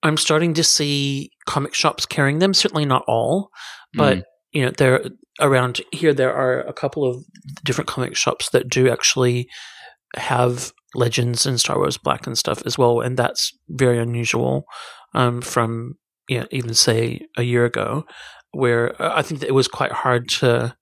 I'm 0.01 0.17
starting 0.17 0.53
to 0.55 0.63
see 0.63 1.31
comic 1.45 1.73
shops 1.73 2.05
carrying 2.05 2.39
them. 2.39 2.53
Certainly 2.53 2.85
not 2.85 3.03
all, 3.07 3.49
but 3.93 4.17
Mm. 4.17 4.23
you 4.51 4.65
know, 4.65 4.71
there 4.71 5.05
around 5.39 5.81
here 5.91 6.13
there 6.13 6.33
are 6.33 6.61
a 6.61 6.73
couple 6.73 7.03
of 7.09 7.23
different 7.63 7.87
comic 7.87 8.15
shops 8.15 8.49
that 8.49 8.69
do 8.69 8.89
actually 8.89 9.47
have 10.15 10.73
Legends 10.95 11.45
and 11.45 11.59
Star 11.59 11.77
Wars 11.77 11.97
Black 11.97 12.27
and 12.27 12.37
stuff 12.37 12.61
as 12.65 12.77
well, 12.77 13.01
and 13.01 13.17
that's 13.17 13.51
very 13.69 13.97
unusual 13.99 14.65
um, 15.15 15.41
from 15.41 15.95
you 16.27 16.39
know, 16.39 16.47
even 16.51 16.73
say 16.73 17.27
a 17.37 17.43
year 17.43 17.65
ago, 17.65 18.05
where 18.51 19.01
uh, 19.01 19.13
I 19.15 19.21
think 19.21 19.41
that 19.41 19.49
it 19.49 19.53
was 19.53 19.67
quite 19.67 19.91
hard 19.91 20.29
to, 20.29 20.75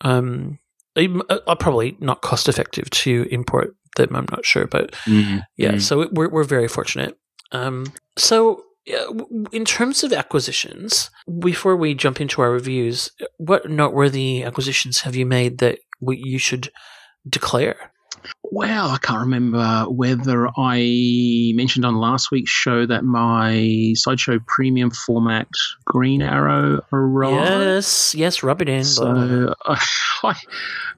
um, 0.00 0.58
uh, 0.96 1.38
uh, 1.46 1.54
probably 1.56 1.96
not 2.00 2.22
cost 2.22 2.48
effective 2.48 2.88
to 2.90 3.26
import 3.30 3.74
them. 3.96 4.14
I'm 4.14 4.26
not 4.30 4.44
sure, 4.44 4.66
but 4.66 4.92
Mm, 5.04 5.44
yeah, 5.56 5.72
mm. 5.72 5.80
so 5.80 6.08
we're 6.12 6.28
we're 6.28 6.44
very 6.44 6.68
fortunate. 6.68 7.16
Um, 7.52 7.92
so 8.16 8.62
in 9.52 9.64
terms 9.64 10.04
of 10.04 10.12
acquisitions, 10.12 11.10
before 11.38 11.76
we 11.76 11.94
jump 11.94 12.20
into 12.20 12.42
our 12.42 12.50
reviews, 12.50 13.10
what 13.38 13.70
noteworthy 13.70 14.42
acquisitions 14.42 15.00
have 15.02 15.16
you 15.16 15.24
made 15.24 15.58
that 15.58 15.78
we, 16.00 16.20
you 16.22 16.38
should 16.38 16.70
declare? 17.28 17.92
Well, 18.42 18.90
I 18.90 18.98
can't 18.98 19.20
remember 19.20 19.86
whether 19.88 20.48
I 20.56 21.52
mentioned 21.54 21.84
on 21.84 21.96
last 21.96 22.30
week's 22.30 22.50
show 22.50 22.86
that 22.86 23.04
my 23.04 23.94
Sideshow 23.96 24.38
Premium 24.46 24.90
format 24.90 25.48
Green 25.84 26.22
Arrow 26.22 26.80
arrived. 26.92 27.34
Yes, 27.34 28.14
yes, 28.14 28.42
rub 28.42 28.62
it 28.62 28.68
in. 28.68 28.84
So 28.84 29.54
I 29.66 30.40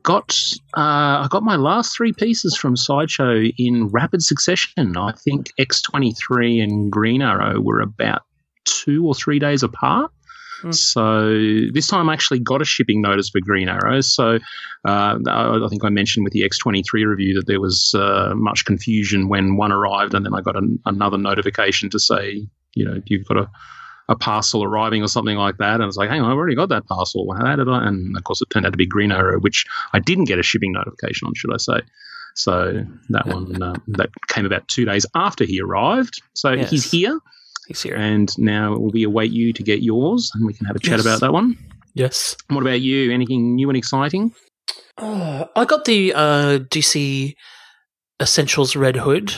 got 0.03 0.39
uh, 0.77 1.25
I 1.25 1.29
got 1.31 1.43
my 1.43 1.57
last 1.57 1.97
three 1.97 2.13
pieces 2.13 2.57
from 2.57 2.77
Sideshow 2.77 3.45
in 3.57 3.89
rapid 3.89 4.23
succession. 4.23 4.97
I 4.97 5.13
think 5.13 5.47
X 5.59 5.81
twenty 5.81 6.13
three 6.13 6.61
and 6.61 6.93
Green 6.93 7.23
Arrow 7.23 7.61
were 7.61 7.81
about 7.81 8.23
two 8.65 9.07
or 9.07 9.15
three 9.15 9.39
days 9.39 9.63
apart. 9.63 10.11
Hmm. 10.67 10.73
So 10.73 11.31
this 11.73 11.87
time 11.87 12.09
I 12.09 12.13
actually 12.13 12.41
got 12.41 12.61
a 12.61 12.65
shipping 12.65 13.01
notice 13.01 13.29
for 13.29 13.41
Green 13.41 13.69
Arrow. 13.69 14.01
So 14.01 14.39
uh, 14.87 15.19
I 15.29 15.65
I 15.65 15.69
think 15.69 15.85
I 15.85 15.89
mentioned 15.91 16.25
with 16.25 16.33
the 16.33 16.43
X23 16.43 17.07
review 17.07 17.35
that 17.35 17.47
there 17.47 17.61
was 17.61 17.95
uh, 17.95 18.33
much 18.35 18.65
confusion 18.65 19.29
when 19.29 19.57
one 19.57 19.73
arrived, 19.73 20.15
and 20.15 20.25
then 20.25 20.35
I 20.35 20.41
got 20.41 20.57
an, 20.57 20.79
another 20.87 21.19
notification 21.19 21.91
to 21.91 21.99
say, 21.99 22.47
you 22.75 22.85
know, 22.85 23.01
you've 23.07 23.27
got 23.27 23.39
a, 23.39 23.51
a 24.09 24.17
parcel 24.17 24.63
arriving 24.65 25.03
or 25.03 25.09
something 25.09 25.37
like 25.37 25.59
that. 25.59 25.75
And 25.75 25.83
I 25.83 25.87
was 25.87 25.97
like, 25.97 26.09
hang 26.11 26.21
on, 26.21 26.31
I've 26.31 26.37
already 26.37 26.57
got 26.57 26.69
that 26.71 26.87
parcel. 26.87 27.33
How 27.33 27.57
did 27.57 27.69
I? 27.69 27.87
And 27.87 28.17
of 28.17 28.25
course, 28.25 28.41
it 28.43 28.51
turned 28.51 28.67
out 28.67 28.73
to 28.73 28.77
be 28.79 28.87
Green 28.87 29.13
Arrow, 29.13 29.39
which 29.41 29.65
I 29.93 29.99
didn't 29.99 30.25
get 30.25 30.39
a 30.39 30.43
shipping 30.43 30.73
notification 30.73 31.27
on, 31.27 31.35
should 31.35 31.53
I 31.53 31.59
say. 31.59 31.81
So 32.35 32.85
that 33.09 33.27
one 33.27 33.63
uh, 33.63 33.75
that 33.89 34.11
came 34.29 34.45
about 34.45 34.69
two 34.69 34.85
days 34.85 35.07
after 35.15 35.45
he 35.45 35.61
arrived. 35.61 36.21
So 36.35 36.53
Yes. 36.53 36.71
he's 36.71 36.91
here, 36.91 37.19
He's 37.67 37.83
here. 37.83 37.97
and 37.97 38.31
now 38.39 38.77
we 38.77 39.03
await 39.03 39.33
you 39.33 39.53
to 39.53 39.63
get 39.63 39.83
yours, 39.83 40.31
and 40.35 40.47
we 40.47 40.55
can 40.55 40.67
have 40.67 40.77
a 40.77 40.79
chat 40.81 40.99
Yes. 40.99 41.01
about 41.03 41.21
that 41.21 41.33
one. 41.33 41.57
yes. 41.95 42.37
What 42.49 42.63
about 42.63 42.81
you? 42.81 43.13
Anything 43.13 43.55
new 43.55 43.69
and 43.69 43.77
exciting? 43.77 44.33
Uh, 44.99 45.45
I 45.57 45.65
got 45.65 45.85
the 45.85 46.13
uh, 46.15 46.59
DC 46.71 47.35
Essentials 48.21 48.77
Red 48.77 48.97
Hood 48.97 49.35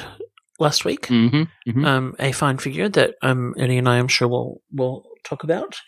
last 0.60 0.84
week. 0.84 1.06
Mm-hmm. 1.08 1.42
mm-hmm. 1.70 1.84
um, 1.84 2.14
a 2.18 2.32
fine 2.32 2.58
figure 2.58 2.88
that 2.88 3.14
um, 3.22 3.54
Eddie 3.58 3.78
and 3.78 3.88
I, 3.88 3.98
I'm 3.98 4.08
sure, 4.08 4.28
will 4.28 4.60
will 4.72 5.04
talk 5.24 5.42
about. 5.44 5.80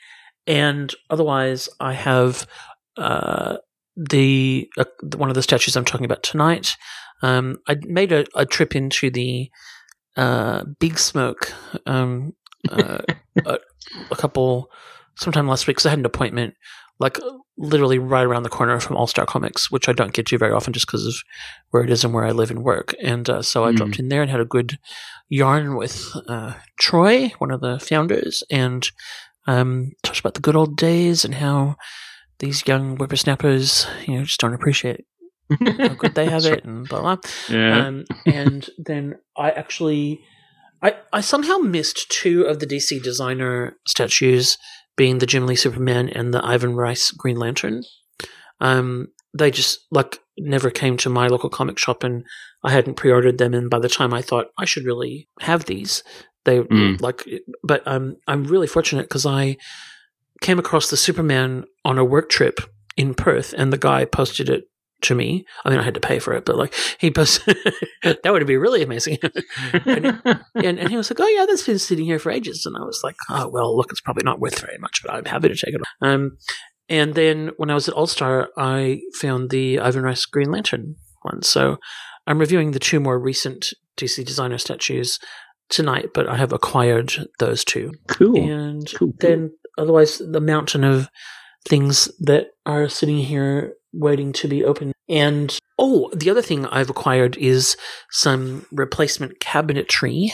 And 0.46 0.94
otherwise, 1.10 1.68
I 1.78 1.92
have 1.92 2.46
uh, 2.96 3.58
the 3.96 4.68
uh, 4.78 4.84
one 5.16 5.28
of 5.28 5.34
the 5.34 5.42
statues 5.42 5.76
I'm 5.76 5.84
talking 5.84 6.06
about 6.06 6.22
tonight. 6.22 6.76
Um, 7.22 7.58
I 7.68 7.76
made 7.82 8.12
a, 8.12 8.24
a 8.34 8.46
trip 8.46 8.74
into 8.74 9.10
the 9.10 9.50
uh, 10.16 10.64
Big 10.78 10.98
Smoke 10.98 11.52
um, 11.86 12.34
uh, 12.70 12.98
a, 13.44 13.58
a 14.10 14.16
couple 14.16 14.70
sometime 15.16 15.48
last 15.48 15.66
week 15.66 15.76
because 15.76 15.86
I 15.86 15.90
had 15.90 15.98
an 15.98 16.06
appointment 16.06 16.54
like 16.98 17.18
literally 17.56 17.98
right 17.98 18.24
around 18.26 18.42
the 18.42 18.48
corner 18.50 18.78
from 18.80 18.96
All 18.96 19.06
Star 19.06 19.24
Comics, 19.26 19.70
which 19.70 19.88
I 19.88 19.92
don't 19.92 20.12
get 20.12 20.26
to 20.26 20.38
very 20.38 20.52
often 20.52 20.72
just 20.72 20.86
because 20.86 21.06
of 21.06 21.14
where 21.70 21.82
it 21.82 21.90
is 21.90 22.04
and 22.04 22.12
where 22.12 22.24
I 22.24 22.30
live 22.30 22.50
and 22.50 22.62
work. 22.62 22.94
And 23.02 23.28
uh, 23.28 23.42
so 23.42 23.64
I 23.64 23.72
Mm. 23.72 23.76
dropped 23.76 23.98
in 23.98 24.08
there 24.08 24.22
and 24.22 24.30
had 24.30 24.40
a 24.40 24.44
good 24.44 24.78
yarn 25.28 25.76
with 25.76 26.10
uh, 26.28 26.54
Troy, 26.78 27.32
one 27.38 27.50
of 27.50 27.60
the 27.60 27.78
founders, 27.78 28.42
and 28.50 28.86
um, 29.46 29.92
talked 30.02 30.20
about 30.20 30.34
the 30.34 30.40
good 30.40 30.56
old 30.56 30.76
days 30.76 31.24
and 31.24 31.34
how 31.36 31.76
these 32.38 32.66
young 32.66 32.96
whippersnappers, 32.96 33.86
you 34.06 34.16
know, 34.18 34.24
just 34.24 34.40
don't 34.40 34.54
appreciate 34.54 35.06
how 35.58 35.88
good 35.94 36.14
they 36.14 36.26
have 36.30 36.44
it 36.44 36.64
and 36.64 36.88
blah 36.88 37.00
blah. 37.00 37.16
Yeah. 37.48 37.86
Um, 37.86 38.04
and 38.26 38.68
then 38.78 39.16
I 39.36 39.50
actually, 39.50 40.20
I, 40.82 40.96
I 41.12 41.20
somehow 41.20 41.58
missed 41.58 42.10
two 42.10 42.44
of 42.44 42.58
the 42.60 42.66
DC 42.66 43.02
designer 43.02 43.76
statues, 43.86 44.56
being 44.96 45.18
the 45.18 45.26
Jim 45.26 45.46
Lee 45.46 45.56
Superman 45.56 46.08
and 46.08 46.32
the 46.32 46.44
Ivan 46.44 46.74
Reis 46.76 47.10
Green 47.10 47.36
Lantern. 47.36 47.82
Um, 48.60 49.08
they 49.36 49.50
just 49.50 49.80
like 49.90 50.18
never 50.38 50.70
came 50.70 50.96
to 50.98 51.08
my 51.08 51.26
local 51.28 51.50
comic 51.50 51.78
shop, 51.78 52.02
and 52.02 52.24
I 52.64 52.72
hadn't 52.72 52.94
pre-ordered 52.96 53.38
them. 53.38 53.54
And 53.54 53.70
by 53.70 53.78
the 53.78 53.88
time 53.88 54.12
I 54.12 54.22
thought 54.22 54.46
I 54.58 54.64
should 54.64 54.84
really 54.84 55.28
have 55.40 55.64
these, 55.66 56.02
they 56.44 56.60
Mm. 56.60 57.00
like. 57.00 57.26
But 57.62 57.82
um, 57.86 58.16
I'm 58.26 58.44
really 58.44 58.66
fortunate 58.66 59.02
because 59.04 59.24
I 59.26 59.56
came 60.40 60.58
across 60.58 60.90
the 60.90 60.96
Superman 60.96 61.64
on 61.84 61.98
a 61.98 62.04
work 62.04 62.28
trip 62.28 62.60
in 62.96 63.14
Perth, 63.14 63.54
and 63.56 63.72
the 63.72 63.78
guy 63.78 64.04
posted 64.04 64.48
it 64.48 64.64
to 65.02 65.14
me. 65.14 65.44
I 65.64 65.70
mean, 65.70 65.78
I 65.78 65.82
had 65.82 65.94
to 65.94 66.00
pay 66.00 66.18
for 66.18 66.32
it, 66.34 66.44
but 66.44 66.56
like 66.56 66.74
he 66.98 67.10
posted, 67.10 67.56
that 68.02 68.32
would 68.32 68.46
be 68.46 68.56
really 68.56 68.82
amazing. 68.82 69.18
and, 69.86 70.20
and 70.54 70.88
he 70.88 70.96
was 70.96 71.10
like, 71.10 71.20
"Oh 71.20 71.26
yeah, 71.28 71.46
that's 71.46 71.66
been 71.66 71.78
sitting 71.78 72.04
here 72.04 72.18
for 72.18 72.30
ages," 72.30 72.64
and 72.66 72.76
I 72.76 72.80
was 72.80 73.00
like, 73.04 73.16
"Oh 73.28 73.48
well, 73.48 73.76
look, 73.76 73.90
it's 73.90 74.00
probably 74.00 74.24
not 74.24 74.40
worth 74.40 74.60
very 74.60 74.78
much, 74.78 75.00
but 75.04 75.12
I'm 75.12 75.24
happy 75.24 75.48
to 75.48 75.54
take 75.56 75.74
it." 75.74 75.80
Um, 76.02 76.36
and 76.88 77.14
then 77.14 77.50
when 77.56 77.70
I 77.70 77.74
was 77.74 77.88
at 77.88 77.94
All 77.94 78.06
Star, 78.06 78.48
I 78.56 79.00
found 79.14 79.50
the 79.50 79.78
Ivan 79.78 80.02
Reis 80.02 80.26
Green 80.26 80.50
Lantern 80.50 80.96
one. 81.22 81.42
So 81.42 81.76
I'm 82.26 82.38
reviewing 82.38 82.72
the 82.72 82.78
two 82.80 83.00
more 83.00 83.18
recent 83.18 83.72
DC 83.96 84.24
designer 84.24 84.58
statues 84.58 85.18
tonight, 85.68 86.08
but 86.14 86.28
I 86.28 86.36
have 86.36 86.52
acquired 86.52 87.12
those 87.38 87.64
two. 87.64 87.92
cool. 88.08 88.36
And 88.36 88.86
Cool, 88.94 89.08
cool. 89.08 89.14
then 89.20 89.52
otherwise 89.78 90.18
the 90.18 90.40
mountain 90.40 90.82
of 90.82 91.08
things 91.68 92.10
that 92.20 92.48
are 92.66 92.88
sitting 92.88 93.18
here 93.18 93.74
waiting 93.92 94.32
to 94.34 94.48
be 94.48 94.64
opened. 94.64 94.92
And 95.08 95.58
oh, 95.78 96.10
the 96.14 96.30
other 96.30 96.42
thing 96.42 96.66
I've 96.66 96.90
acquired 96.90 97.36
is 97.36 97.76
some 98.10 98.66
replacement 98.70 99.40
cabinetry 99.40 100.30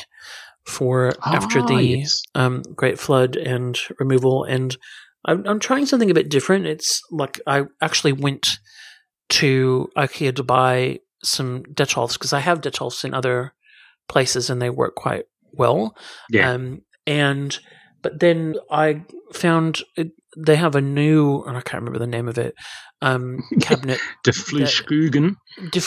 for 0.66 1.12
after 1.24 1.60
Ah, 1.60 1.66
the 1.66 1.82
yes. 1.82 2.22
um, 2.34 2.62
Great 2.74 2.98
Flood 2.98 3.36
and 3.36 3.78
removal. 3.98 4.44
And 4.44 4.76
I'm, 5.24 5.46
I'm 5.46 5.60
trying 5.60 5.86
something 5.86 6.10
a 6.10 6.14
bit 6.14 6.28
different. 6.28 6.66
It's 6.66 7.00
like 7.10 7.40
I 7.46 7.64
actually 7.80 8.12
went 8.12 8.58
to 9.30 9.88
IKEA 9.96 10.34
to 10.36 10.42
buy 10.42 11.00
some 11.22 11.62
Detolfs 11.64 12.14
because 12.14 12.32
I 12.32 12.40
have 12.40 12.60
Detolfs 12.60 13.04
in 13.04 13.14
other 13.14 13.54
places 14.08 14.50
and 14.50 14.60
they 14.60 14.70
work 14.70 14.94
quite 14.94 15.24
well. 15.52 15.96
Yeah. 16.30 16.50
Um, 16.50 16.82
and 17.06 17.58
but 18.06 18.20
then 18.20 18.54
I 18.70 19.02
found 19.32 19.82
it, 19.96 20.12
they 20.36 20.54
have 20.54 20.76
a 20.76 20.80
new, 20.80 21.42
and 21.42 21.56
I 21.56 21.60
can't 21.60 21.82
remember 21.82 21.98
the 21.98 22.06
name 22.06 22.28
of 22.28 22.38
it, 22.38 22.54
um, 23.02 23.42
cabinet 23.60 23.98
De 24.22 24.30
Fluschkugen. 24.30 25.34
De 25.72 25.80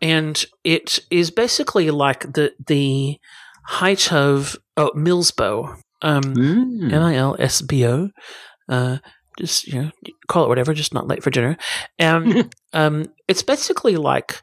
and 0.00 0.46
it 0.64 1.00
is 1.10 1.30
basically 1.30 1.90
like 1.90 2.32
the 2.32 2.54
the 2.66 3.18
height 3.66 4.10
of 4.14 4.56
oh 4.78 4.92
Milsbo, 4.96 5.76
um, 6.00 6.22
Mm. 6.22 6.90
M 6.90 7.02
I 7.02 7.16
L 7.16 7.36
S 7.38 7.60
B 7.60 7.86
O. 7.86 8.08
Uh, 8.66 8.96
just 9.38 9.66
you 9.66 9.82
know, 9.82 9.90
call 10.28 10.44
it 10.44 10.48
whatever. 10.48 10.72
Just 10.72 10.94
not 10.94 11.06
late 11.06 11.22
for 11.22 11.30
dinner. 11.30 11.58
Um, 12.00 12.48
um, 12.72 13.12
it's 13.28 13.42
basically 13.42 13.96
like 13.96 14.40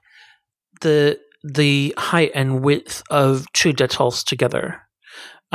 the 0.81 1.17
the 1.43 1.95
height 1.97 2.33
and 2.35 2.61
width 2.61 3.01
of 3.09 3.51
two 3.53 3.73
Detolfs 3.73 4.23
together. 4.23 4.84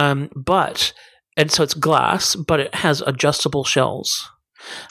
Um, 0.00 0.30
but 0.34 0.92
and 1.36 1.50
so 1.50 1.62
it's 1.62 1.74
glass, 1.74 2.34
but 2.36 2.60
it 2.60 2.74
has 2.74 3.00
adjustable 3.02 3.64
shells 3.64 4.28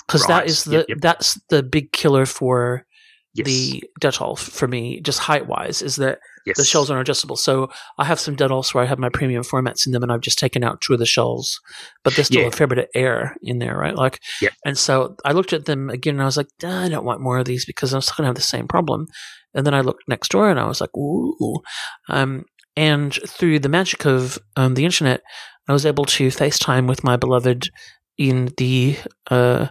because 0.08 0.26
that 0.28 0.40
Right. 0.42 0.50
is 0.50 0.64
the 0.64 0.78
Yep, 0.78 0.86
yep. 0.90 0.98
that's 1.02 1.40
the 1.50 1.62
big 1.62 1.92
killer 1.92 2.26
for 2.26 2.86
yes. 3.34 3.46
the 3.46 3.84
Detolf 4.02 4.40
for 4.40 4.68
me, 4.68 5.02
just 5.02 5.20
height 5.20 5.48
wise, 5.48 5.82
is 5.82 5.96
that 5.98 6.20
yes. 6.46 6.58
the 6.58 6.64
shells 6.66 6.90
aren't 6.90 7.02
adjustable. 7.02 7.36
So 7.36 7.70
I 7.98 8.06
have 8.06 8.20
some 8.20 8.36
Detolfs 8.36 8.74
where 8.74 8.84
I 8.84 8.88
have 8.88 8.98
my 9.00 9.10
premium 9.10 9.44
formats 9.44 9.86
in 9.86 9.92
them, 9.92 10.02
and 10.04 10.12
I've 10.12 10.22
just 10.30 10.40
taken 10.40 10.64
out 10.64 10.82
two 10.82 10.94
of 10.94 11.00
the 11.00 11.06
shells, 11.06 11.60
but 12.04 12.16
there's 12.16 12.28
still 12.28 12.42
Yeah. 12.42 12.48
a 12.48 12.52
fair 12.52 12.68
bit 12.68 12.80
of 12.80 12.88
air 12.96 13.36
in 13.44 13.60
there, 13.60 13.78
right? 13.78 13.96
Like, 13.96 14.20
Yep. 14.42 14.54
and 14.66 14.78
so 14.78 15.16
I 15.26 15.34
looked 15.34 15.54
at 15.54 15.66
them 15.66 15.90
again, 15.90 16.16
and 16.16 16.22
I 16.24 16.26
was 16.26 16.38
like, 16.38 16.50
"Duh, 16.60 16.80
I 16.86 16.90
don't 16.90 17.06
want 17.06 17.22
more 17.22 17.38
of 17.40 17.46
these 17.46 17.66
because 17.66 17.94
I'm 17.94 18.02
still 18.02 18.16
gonna 18.18 18.28
have 18.30 18.36
the 18.36 18.42
same 18.56 18.68
problem. 18.68 19.08
And 19.54 19.66
then 19.66 19.74
I 19.74 19.82
looked 19.82 20.08
next 20.08 20.30
door, 20.32 20.50
and 20.50 20.60
I 20.60 20.66
was 20.68 20.80
like, 20.82 20.96
ooh, 20.98 21.62
um, 22.10 22.46
and 22.80 23.14
through 23.28 23.60
the 23.60 23.70
magic 23.70 24.06
of 24.06 24.40
um, 24.56 24.74
the 24.76 24.86
internet. 24.86 25.22
I 25.68 25.74
was 25.74 25.86
able 25.86 26.06
to 26.06 26.28
FaceTime 26.30 26.88
with 26.88 27.04
my 27.04 27.16
beloved 27.18 27.70
in 28.18 28.52
the 28.58 28.98
uh, 29.30 29.68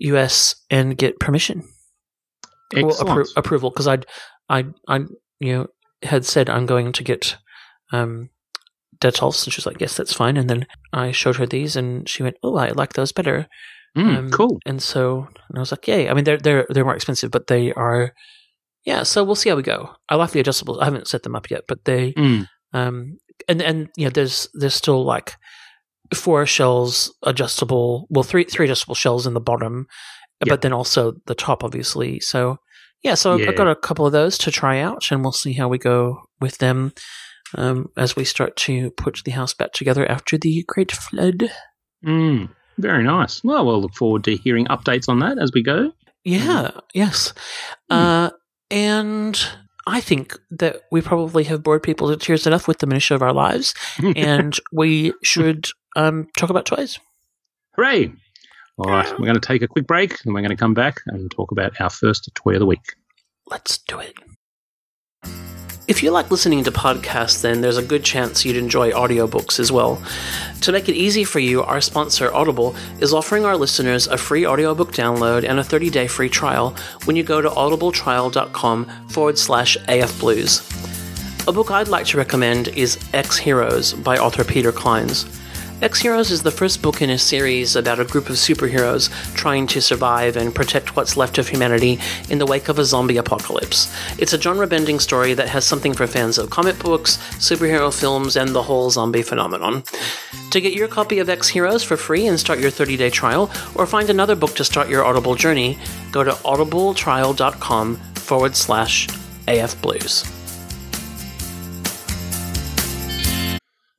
US 0.00 0.54
and 0.68 0.98
get 0.98 1.18
permission, 1.20 1.62
well, 2.84 2.92
appro- 3.06 3.32
approval, 3.36 3.70
because 3.70 3.88
I'd, 3.88 4.04
I, 4.48 4.64
I, 4.88 4.96
you 5.40 5.52
know, 5.52 5.66
had 6.02 6.24
said 6.26 6.50
I'm 6.50 6.66
going 6.66 6.92
to 6.92 7.04
get 7.04 7.36
um, 7.92 8.28
Detolfs, 9.00 9.44
and 9.44 9.52
she 9.52 9.58
was 9.58 9.66
like, 9.66 9.80
"Yes, 9.80 9.96
that's 9.96 10.12
fine." 10.12 10.36
And 10.36 10.50
then 10.50 10.66
I 10.92 11.12
showed 11.12 11.36
her 11.36 11.46
these, 11.46 11.76
and 11.76 12.08
she 12.08 12.22
went, 12.22 12.36
"Oh, 12.42 12.56
I 12.56 12.70
like 12.70 12.92
those 12.92 13.12
better." 13.12 13.46
Mm, 13.96 14.16
Um, 14.16 14.30
cool. 14.30 14.58
And 14.66 14.82
so 14.82 15.28
and 15.48 15.56
I 15.56 15.60
was 15.60 15.70
like, 15.72 15.86
"Yay!" 15.88 16.08
I 16.08 16.14
mean, 16.14 16.24
they're 16.24 16.38
they're 16.38 16.66
they're 16.70 16.84
more 16.84 16.94
expensive, 16.96 17.30
but 17.30 17.46
they 17.46 17.72
are, 17.72 18.12
yeah. 18.84 19.02
So 19.04 19.24
we'll 19.24 19.34
see 19.34 19.50
how 19.50 19.56
we 19.56 19.62
go. 19.62 19.90
I 20.08 20.16
like 20.16 20.30
the 20.32 20.42
adjustables. 20.42 20.80
I 20.80 20.84
haven't 20.84 21.08
set 21.08 21.22
them 21.22 21.34
up 21.36 21.50
yet, 21.50 21.62
but 21.68 21.84
they, 21.84 22.12
Mm, 22.12 22.46
um, 22.72 23.18
and 23.48 23.62
and 23.62 23.88
you 23.96 24.04
know, 24.06 24.10
there's 24.10 24.48
there's 24.54 24.74
still 24.74 25.04
like 25.04 25.34
four 26.14 26.44
shells 26.46 27.12
adjustable. 27.24 28.06
Well, 28.10 28.22
three 28.22 28.44
three 28.44 28.66
adjustable 28.66 28.94
shells 28.94 29.26
in 29.26 29.34
the 29.34 29.40
bottom, 29.40 29.86
Yep. 30.44 30.48
but 30.48 30.60
then 30.62 30.72
also 30.72 31.12
the 31.26 31.34
top, 31.34 31.64
obviously. 31.64 32.20
So 32.20 32.56
yeah, 33.02 33.14
so 33.14 33.36
Yeah. 33.36 33.48
I've 33.50 33.56
got 33.56 33.68
a 33.68 33.74
couple 33.76 34.06
of 34.06 34.12
those 34.12 34.38
to 34.38 34.50
try 34.50 34.78
out, 34.80 35.10
and 35.10 35.22
we'll 35.22 35.32
see 35.32 35.52
how 35.54 35.68
we 35.68 35.78
go 35.78 36.18
with 36.40 36.58
them 36.58 36.92
um, 37.56 37.88
as 37.96 38.14
we 38.16 38.24
start 38.24 38.56
to 38.56 38.90
put 38.92 39.20
the 39.24 39.32
house 39.32 39.54
back 39.54 39.72
together 39.72 40.06
after 40.10 40.38
the 40.38 40.64
great 40.68 40.92
flood. 40.92 41.50
mm. 42.04 42.48
Very 42.78 43.02
nice. 43.04 43.44
Well, 43.44 43.66
we'll 43.66 43.82
look 43.82 43.94
forward 43.94 44.24
to 44.24 44.36
hearing 44.36 44.64
updates 44.66 45.08
on 45.08 45.18
that 45.20 45.38
as 45.38 45.50
we 45.54 45.62
go. 45.62 45.92
Yeah, 46.24 46.70
yes. 46.94 47.34
Hmm. 47.90 47.96
Uh, 47.96 48.30
and 48.72 49.38
I 49.86 50.00
think 50.00 50.36
that 50.50 50.82
we 50.90 51.02
probably 51.02 51.44
have 51.44 51.62
bored 51.62 51.82
people 51.82 52.08
to 52.08 52.16
tears 52.16 52.46
enough 52.46 52.66
with 52.66 52.78
the 52.78 52.86
minutia 52.86 53.14
of 53.14 53.22
our 53.22 53.32
lives, 53.32 53.74
and 54.16 54.58
we 54.72 55.12
should 55.22 55.68
um, 55.94 56.28
talk 56.36 56.50
about 56.50 56.66
toys. 56.66 56.98
Hooray! 57.76 58.12
All 58.78 58.90
right, 58.90 59.08
we're 59.18 59.26
going 59.26 59.34
to 59.34 59.40
take 59.40 59.62
a 59.62 59.68
quick 59.68 59.86
break 59.86 60.24
and 60.24 60.34
we're 60.34 60.40
going 60.40 60.50
to 60.50 60.56
come 60.56 60.74
back 60.74 61.02
and 61.06 61.30
talk 61.30 61.52
about 61.52 61.78
our 61.80 61.90
first 61.90 62.28
toy 62.34 62.54
of 62.54 62.60
the 62.60 62.66
week. 62.66 62.94
Let's 63.46 63.78
do 63.78 63.98
it. 63.98 64.14
If 65.92 66.02
you 66.02 66.10
like 66.10 66.30
listening 66.30 66.64
to 66.64 66.72
podcasts, 66.72 67.42
then 67.42 67.60
there's 67.60 67.76
a 67.76 67.82
good 67.82 68.02
chance 68.02 68.46
you'd 68.46 68.56
enjoy 68.56 68.92
audiobooks 68.92 69.60
as 69.60 69.70
well. 69.70 70.02
To 70.62 70.72
make 70.72 70.88
it 70.88 70.94
easy 70.94 71.22
for 71.22 71.38
you, 71.38 71.62
our 71.62 71.82
sponsor, 71.82 72.32
Audible, 72.32 72.74
is 72.98 73.12
offering 73.12 73.44
our 73.44 73.58
listeners 73.58 74.06
a 74.06 74.16
free 74.16 74.46
audiobook 74.46 74.92
download 74.92 75.46
and 75.46 75.58
a 75.58 75.62
30 75.62 75.90
day 75.90 76.06
free 76.06 76.30
trial 76.30 76.74
when 77.04 77.14
you 77.14 77.22
go 77.22 77.42
to 77.42 77.50
audibletrial.com 77.50 78.86
forward 79.08 79.36
slash 79.36 79.76
afblues. 79.86 80.66
A 81.46 81.52
book 81.52 81.70
I'd 81.70 81.88
like 81.88 82.06
to 82.06 82.16
recommend 82.16 82.68
is 82.68 82.98
Ex-Heroes 83.12 83.92
by 83.92 84.16
author 84.16 84.44
Peter 84.44 84.72
Clines. 84.72 85.41
Ex-Heroes 85.82 86.30
is 86.30 86.44
the 86.44 86.50
first 86.52 86.80
book 86.80 87.02
in 87.02 87.10
a 87.10 87.18
series 87.18 87.74
about 87.74 87.98
a 87.98 88.04
group 88.04 88.30
of 88.30 88.36
superheroes 88.36 89.10
trying 89.34 89.66
to 89.66 89.82
survive 89.82 90.36
and 90.36 90.54
protect 90.54 90.94
what's 90.94 91.16
left 91.16 91.38
of 91.38 91.48
humanity 91.48 91.98
in 92.30 92.38
the 92.38 92.46
wake 92.46 92.68
of 92.68 92.78
a 92.78 92.84
zombie 92.84 93.16
apocalypse. 93.16 93.92
It's 94.16 94.32
a 94.32 94.40
genre 94.40 94.68
bending 94.68 95.00
story 95.00 95.34
that 95.34 95.48
has 95.48 95.64
something 95.64 95.92
for 95.92 96.06
fans 96.06 96.38
of 96.38 96.50
comic 96.50 96.78
books, 96.78 97.16
superhero 97.38 97.92
films, 97.92 98.36
and 98.36 98.54
the 98.54 98.62
whole 98.62 98.90
zombie 98.90 99.22
phenomenon. 99.22 99.82
To 100.52 100.60
get 100.60 100.74
your 100.74 100.86
copy 100.86 101.18
of 101.18 101.28
Ex-Heroes 101.28 101.82
for 101.82 101.96
free 101.96 102.28
and 102.28 102.38
start 102.38 102.60
your 102.60 102.70
30 102.70 102.96
day 102.96 103.10
trial, 103.10 103.50
or 103.74 103.84
find 103.84 104.08
another 104.08 104.36
book 104.36 104.54
to 104.54 104.64
start 104.64 104.88
your 104.88 105.04
Audible 105.04 105.34
journey, 105.34 105.76
go 106.12 106.22
to 106.22 106.30
audibletrial.com 106.30 107.96
forward 108.14 108.54
slash 108.54 109.08
afblues. 109.48 110.41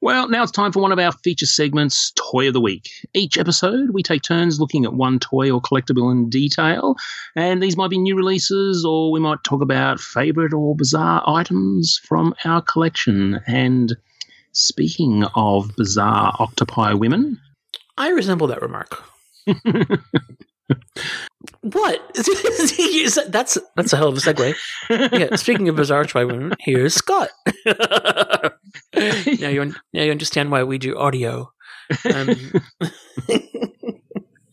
Well, 0.04 0.28
now 0.28 0.44
it's 0.44 0.52
time 0.52 0.74
for 0.74 0.82
one 0.82 0.92
of 0.92 1.00
our 1.00 1.14
feature 1.14 1.46
segments, 1.46 2.12
Toy 2.18 2.50
of 2.50 2.54
the 2.54 2.60
Week. 2.60 2.90
Each 3.14 3.38
episode, 3.38 3.92
we 3.92 4.04
take 4.04 4.22
turns 4.22 4.60
looking 4.60 4.84
at 4.84 4.94
one 4.94 5.18
toy 5.18 5.50
or 5.50 5.62
collectible 5.62 6.12
in 6.12 6.30
detail, 6.30 6.98
and 7.38 7.64
these 7.64 7.78
might 7.78 7.90
be 7.90 7.98
new 7.98 8.18
releases, 8.18 8.84
or 8.84 9.14
we 9.14 9.22
might 9.22 9.42
talk 9.46 9.62
about 9.62 10.02
favourite 10.02 10.52
or 10.52 10.76
bizarre 10.76 11.24
items 11.26 12.02
from 12.04 12.36
our 12.44 12.62
collection. 12.62 13.40
And 13.48 13.96
speaking 14.52 15.24
of 15.36 15.74
bizarre 15.78 16.36
octopi 16.38 16.92
women, 16.92 17.40
I 17.98 18.10
resemble 18.10 18.48
that 18.48 18.62
remark. 18.62 19.02
What? 21.62 22.02
That's 23.28 23.58
that's 23.76 23.94
a 23.94 23.98
hell 23.98 24.10
of 24.10 24.18
a 24.18 24.20
segue. 24.20 24.56
Yeah. 24.90 25.36
Speaking 25.36 25.70
of 25.70 25.76
bizarre 25.76 26.06
women, 26.14 26.54
here's 26.60 26.94
Scott. 26.94 27.30
now 27.66 28.52
you 29.50 29.74
now 29.94 30.04
you 30.04 30.12
understand 30.12 30.52
why 30.52 30.64
we 30.64 30.78
do 30.78 30.98
audio. 30.98 31.52
Um, 32.14 32.52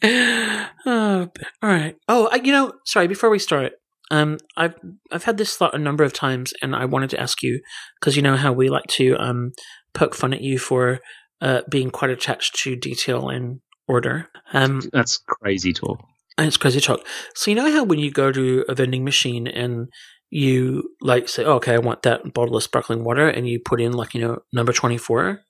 oh, 0.86 1.28
all 1.62 1.68
right. 1.70 1.96
Oh, 2.08 2.28
I, 2.30 2.36
you 2.36 2.52
know, 2.52 2.72
sorry. 2.84 3.06
Before 3.06 3.30
we 3.30 3.38
start, 3.38 3.72
um, 4.10 4.38
I've 4.56 4.74
I've 5.12 5.24
had 5.24 5.36
this 5.36 5.56
thought 5.56 5.74
a 5.74 5.78
number 5.78 6.04
of 6.04 6.12
times, 6.12 6.52
and 6.62 6.74
I 6.74 6.84
wanted 6.84 7.10
to 7.10 7.20
ask 7.20 7.42
you 7.42 7.60
because 8.00 8.16
you 8.16 8.22
know 8.22 8.36
how 8.36 8.52
we 8.52 8.68
like 8.68 8.86
to 8.90 9.16
um 9.18 9.52
poke 9.94 10.14
fun 10.14 10.32
at 10.32 10.42
you 10.42 10.58
for 10.58 11.00
uh 11.40 11.62
being 11.68 11.90
quite 11.90 12.10
attached 12.10 12.56
to 12.62 12.76
detail 12.76 13.28
and 13.28 13.60
order. 13.90 14.28
Um, 14.52 14.82
that's 14.92 15.18
crazy 15.18 15.72
talk. 15.72 15.98
and 16.38 16.46
it's 16.46 16.56
crazy 16.56 16.80
talk. 16.80 17.00
So 17.34 17.50
you 17.50 17.56
know 17.56 17.70
how 17.70 17.84
when 17.84 17.98
you 17.98 18.10
go 18.10 18.30
to 18.32 18.64
a 18.68 18.74
vending 18.74 19.04
machine 19.04 19.46
and 19.46 19.88
you 20.30 20.94
like 21.00 21.28
say, 21.28 21.44
oh, 21.44 21.54
"Okay, 21.54 21.74
I 21.74 21.78
want 21.78 22.02
that 22.02 22.32
bottle 22.32 22.56
of 22.56 22.62
sparkling 22.62 23.02
water," 23.04 23.28
and 23.28 23.48
you 23.48 23.58
put 23.58 23.80
in 23.80 23.92
like 23.92 24.14
you 24.14 24.20
know 24.20 24.38
number 24.52 24.72
twenty 24.72 24.98
four, 24.98 25.42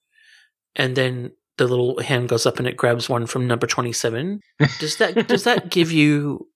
and 0.75 0.97
then 0.97 1.33
the 1.59 1.69
little 1.69 2.01
hand 2.01 2.31
goes 2.31 2.47
up 2.47 2.59
and 2.59 2.67
it 2.67 2.77
grabs 2.77 3.09
one 3.09 3.27
from 3.27 3.47
number 3.47 3.67
twenty 3.67 3.93
seven. 3.93 4.41
Does 4.79 4.97
that 4.97 5.29
does 5.29 5.45
that 5.45 5.71
give 5.77 5.93
you 5.93 6.49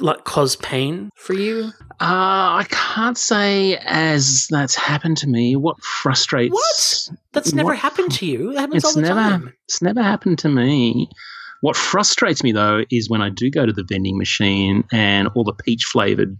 like 0.00 0.24
cause 0.24 0.56
pain 0.56 1.10
for 1.16 1.34
you? 1.34 1.70
Uh, 2.00 2.60
I 2.60 2.66
can't 2.68 3.16
say 3.16 3.76
as 3.78 4.48
that's 4.50 4.74
happened 4.74 5.16
to 5.18 5.28
me. 5.28 5.56
What 5.56 5.82
frustrates 5.82 6.52
What? 6.52 7.16
That's 7.32 7.52
never 7.52 7.68
What- 7.70 7.78
happened 7.78 8.12
to 8.14 8.26
you. 8.26 8.50
It 8.52 8.58
happens 8.58 8.84
all 8.84 8.90
It's 8.90 8.94
the 8.96 9.02
never 9.02 9.20
time. 9.20 9.52
it's 9.64 9.82
never 9.82 10.02
happened 10.02 10.38
to 10.40 10.48
me. 10.48 11.08
What 11.62 11.76
frustrates 11.76 12.42
me 12.42 12.52
though 12.52 12.84
is 12.90 13.08
when 13.08 13.22
I 13.22 13.30
do 13.30 13.50
go 13.50 13.64
to 13.64 13.72
the 13.72 13.84
vending 13.88 14.18
machine 14.18 14.84
and 14.92 15.28
all 15.34 15.44
the 15.44 15.54
peach 15.54 15.84
flavored 15.84 16.36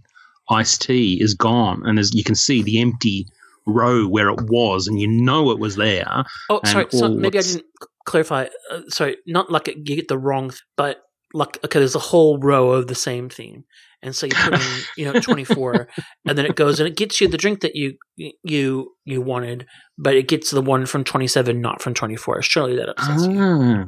iced 0.49 0.81
tea 0.83 1.19
is 1.21 1.33
gone, 1.33 1.81
and 1.85 1.97
there's 1.97 2.13
you 2.13 2.23
can 2.23 2.35
see 2.35 2.61
the 2.61 2.79
empty 2.79 3.27
row 3.65 4.07
where 4.07 4.29
it 4.29 4.41
was, 4.49 4.87
and 4.87 4.99
you 4.99 5.07
know 5.07 5.51
it 5.51 5.59
was 5.59 5.75
there. 5.75 6.23
Oh, 6.49 6.61
sorry. 6.65 6.85
So 6.91 7.09
maybe 7.09 7.37
I 7.37 7.41
didn't 7.41 7.65
clarify. 8.05 8.47
Uh, 8.71 8.81
sorry, 8.89 9.17
not 9.25 9.51
like 9.51 9.67
it, 9.67 9.77
you 9.77 9.95
get 9.95 10.07
the 10.07 10.17
wrong, 10.17 10.53
but 10.77 11.01
like 11.33 11.63
okay, 11.63 11.79
there's 11.79 11.95
a 11.95 11.99
whole 11.99 12.39
row 12.39 12.71
of 12.71 12.87
the 12.87 12.95
same 12.95 13.29
theme, 13.29 13.63
and 14.01 14.15
so 14.15 14.25
you 14.27 14.33
put 14.35 14.53
in 14.53 14.61
you 14.97 15.05
know 15.11 15.19
24, 15.19 15.87
and 16.25 16.37
then 16.37 16.45
it 16.45 16.55
goes 16.55 16.79
and 16.79 16.87
it 16.87 16.95
gets 16.95 17.19
you 17.21 17.27
the 17.27 17.37
drink 17.37 17.61
that 17.61 17.75
you 17.75 17.97
you 18.43 18.95
you 19.05 19.21
wanted, 19.21 19.65
but 19.97 20.15
it 20.15 20.27
gets 20.27 20.51
the 20.51 20.61
one 20.61 20.85
from 20.85 21.03
27, 21.03 21.59
not 21.61 21.81
from 21.81 21.93
24. 21.93 22.41
Surely 22.41 22.75
that 22.75 22.89
upsets 22.89 23.25
you. 23.27 23.39
Ah. 23.39 23.85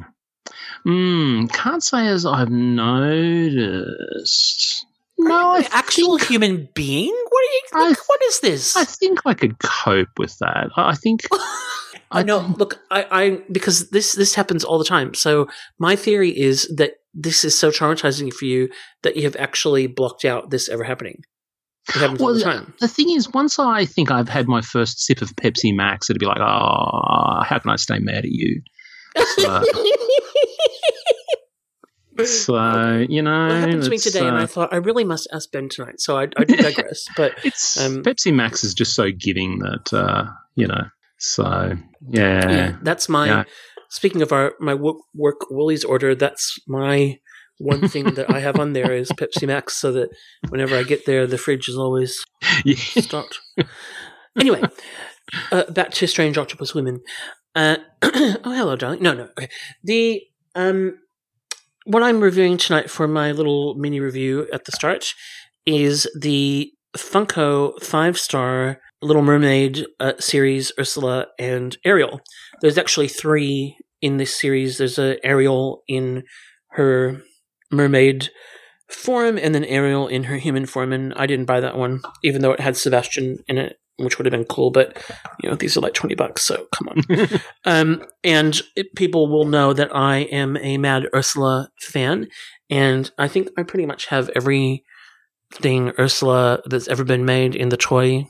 Hmm, 0.83 1.45
can't 1.47 1.83
say 1.83 2.07
as 2.07 2.25
I've 2.25 2.49
noticed. 3.49 4.85
No, 5.21 5.49
Are 5.49 5.57
an 5.57 5.65
actual 5.71 6.17
think, 6.17 6.29
human 6.29 6.69
being. 6.73 7.11
What 7.29 7.41
are 7.41 7.83
you? 7.83 7.91
I- 7.91 7.95
what 8.07 8.21
is 8.29 8.39
this? 8.39 8.77
I 8.77 8.85
think 8.85 9.19
I 9.25 9.33
could 9.33 9.59
cope 9.59 10.07
with 10.17 10.37
that. 10.39 10.69
I 10.77 10.91
I 10.91 10.95
think 10.95 11.23
I 12.11 12.23
know. 12.23 12.39
Look, 12.57 12.79
I, 12.89 13.05
I 13.11 13.41
because 13.51 13.89
this 13.89 14.13
this 14.13 14.33
happens 14.33 14.63
all 14.63 14.77
the 14.79 14.85
time. 14.85 15.13
So 15.13 15.47
my 15.77 15.95
theory 15.95 16.29
is 16.37 16.71
that 16.77 16.93
this 17.13 17.43
is 17.43 17.57
so 17.57 17.71
traumatizing 17.71 18.31
for 18.31 18.45
you 18.45 18.69
that 19.03 19.15
you 19.15 19.23
have 19.23 19.35
actually 19.37 19.87
blocked 19.87 20.25
out 20.25 20.49
this 20.49 20.69
ever 20.69 20.83
happening. 20.83 21.23
It 21.89 21.95
happens 21.95 22.21
all 22.21 22.33
the 22.33 22.41
time. 22.41 22.73
The 22.79 22.87
thing 22.87 23.09
is, 23.09 23.31
once 23.31 23.57
I 23.57 23.85
think 23.85 24.11
I've 24.11 24.29
had 24.29 24.47
my 24.47 24.61
first 24.61 25.01
sip 25.01 25.21
of 25.21 25.35
Pepsi 25.35 25.75
Max, 25.75 26.09
it'd 26.09 26.19
be 26.19 26.25
like, 26.25 26.39
oh, 26.39 27.41
how 27.43 27.59
can 27.59 27.71
I 27.71 27.77
stay 27.77 27.99
mad 27.99 28.25
at 28.25 28.31
you? 28.31 28.61
So, 29.17 29.63
so 32.25 33.05
you 33.09 33.21
know, 33.21 33.47
Well, 33.47 33.55
it 33.55 33.59
happened 33.61 33.83
to 33.83 33.89
me 33.89 33.97
today, 33.97 34.27
and 34.27 34.37
uh, 34.37 34.41
I 34.41 34.45
thought 34.45 34.71
I 34.71 34.77
really 34.77 35.03
must 35.03 35.27
ask 35.33 35.51
Ben 35.51 35.69
tonight. 35.69 35.99
So 35.99 36.17
I, 36.17 36.27
I 36.37 36.43
digress. 36.43 37.05
but 37.17 37.33
it's 37.43 37.79
um, 37.79 38.03
Pepsi 38.03 38.33
Max 38.33 38.63
is 38.63 38.73
just 38.73 38.93
so 38.93 39.09
giving 39.11 39.59
that 39.59 39.93
uh, 39.93 40.25
you 40.55 40.67
know. 40.67 40.83
So 41.17 41.73
yeah, 42.07 42.49
yeah, 42.51 42.75
that's 42.81 43.09
my. 43.09 43.25
yeah. 43.25 43.43
Speaking 43.89 44.21
of 44.21 44.31
our 44.31 44.53
my 44.59 44.73
work, 44.73 44.97
work 45.13 45.49
Woolies 45.49 45.83
order, 45.83 46.15
that's 46.15 46.57
my 46.67 47.19
one 47.57 47.87
thing 47.89 48.13
that 48.13 48.29
I 48.33 48.39
have 48.39 48.57
on 48.59 48.73
there 48.73 48.93
is 48.93 49.09
Pepsi 49.17 49.45
Max, 49.47 49.75
so 49.75 49.91
that 49.91 50.09
whenever 50.49 50.75
I 50.77 50.83
get 50.83 51.05
there, 51.05 51.27
the 51.27 51.37
fridge 51.37 51.67
is 51.67 51.75
always 51.77 52.23
Yeah. 52.63 52.75
stopped. 52.77 53.39
anyway, 54.39 54.61
uh, 55.51 55.69
back 55.71 55.91
to 55.91 56.07
Strange 56.07 56.37
Octopus 56.37 56.73
Women. 56.73 57.01
Uh, 57.55 57.77
oh, 58.03 58.37
hello, 58.43 58.75
darling. 58.75 59.01
No, 59.01 59.13
no. 59.13 59.23
Okay. 59.37 59.49
The 59.83 60.21
um, 60.55 60.99
what 61.85 62.03
I'm 62.03 62.21
reviewing 62.21 62.57
tonight 62.57 62.89
for 62.89 63.07
my 63.07 63.31
little 63.31 63.75
mini 63.75 63.99
review 63.99 64.47
at 64.53 64.65
the 64.65 64.71
start 64.71 65.13
is 65.65 66.07
the 66.17 66.71
Funko 66.95 67.81
five 67.81 68.17
star 68.17 68.79
Little 69.01 69.21
Mermaid 69.21 69.85
uh, 69.99 70.13
series 70.19 70.71
Ursula 70.77 71.27
and 71.37 71.77
Ariel. 71.85 72.21
There's 72.61 72.77
actually 72.77 73.07
three 73.07 73.77
in 74.01 74.17
this 74.17 74.37
series. 74.39 74.77
There's 74.77 74.99
a 74.99 75.23
Ariel 75.25 75.83
in 75.87 76.23
her 76.71 77.21
mermaid 77.71 78.29
form, 78.89 79.37
and 79.37 79.55
then 79.55 79.63
Ariel 79.65 80.07
in 80.07 80.23
her 80.23 80.37
human 80.37 80.65
form. 80.65 80.91
And 80.91 81.13
I 81.15 81.27
didn't 81.27 81.45
buy 81.45 81.59
that 81.61 81.77
one, 81.77 82.01
even 82.23 82.41
though 82.41 82.51
it 82.51 82.59
had 82.59 82.75
Sebastian 82.75 83.37
in 83.47 83.57
it, 83.57 83.79
which 83.97 84.17
would 84.17 84.25
have 84.25 84.31
been 84.31 84.45
cool. 84.45 84.69
But 84.71 85.01
you 85.41 85.49
know, 85.49 85.55
these 85.55 85.77
are 85.77 85.81
like 85.81 85.93
twenty 85.93 86.15
bucks, 86.15 86.43
so 86.43 86.67
come 86.75 86.89
on. 86.89 87.39
um, 87.65 88.03
and 88.23 88.61
it, 88.75 88.95
people 88.95 89.27
will 89.29 89.45
know 89.45 89.71
that 89.71 89.95
I 89.95 90.19
am 90.23 90.57
a 90.57 90.77
mad 90.77 91.07
Ursula 91.15 91.69
fan, 91.79 92.27
and 92.69 93.09
I 93.17 93.29
think 93.29 93.49
I 93.57 93.63
pretty 93.63 93.85
much 93.85 94.07
have 94.07 94.29
every 94.35 94.83
thing 95.53 95.93
Ursula 95.97 96.61
that's 96.65 96.87
ever 96.89 97.03
been 97.03 97.25
made 97.25 97.55
in 97.55 97.69
the 97.69 97.77
toy 97.77 98.27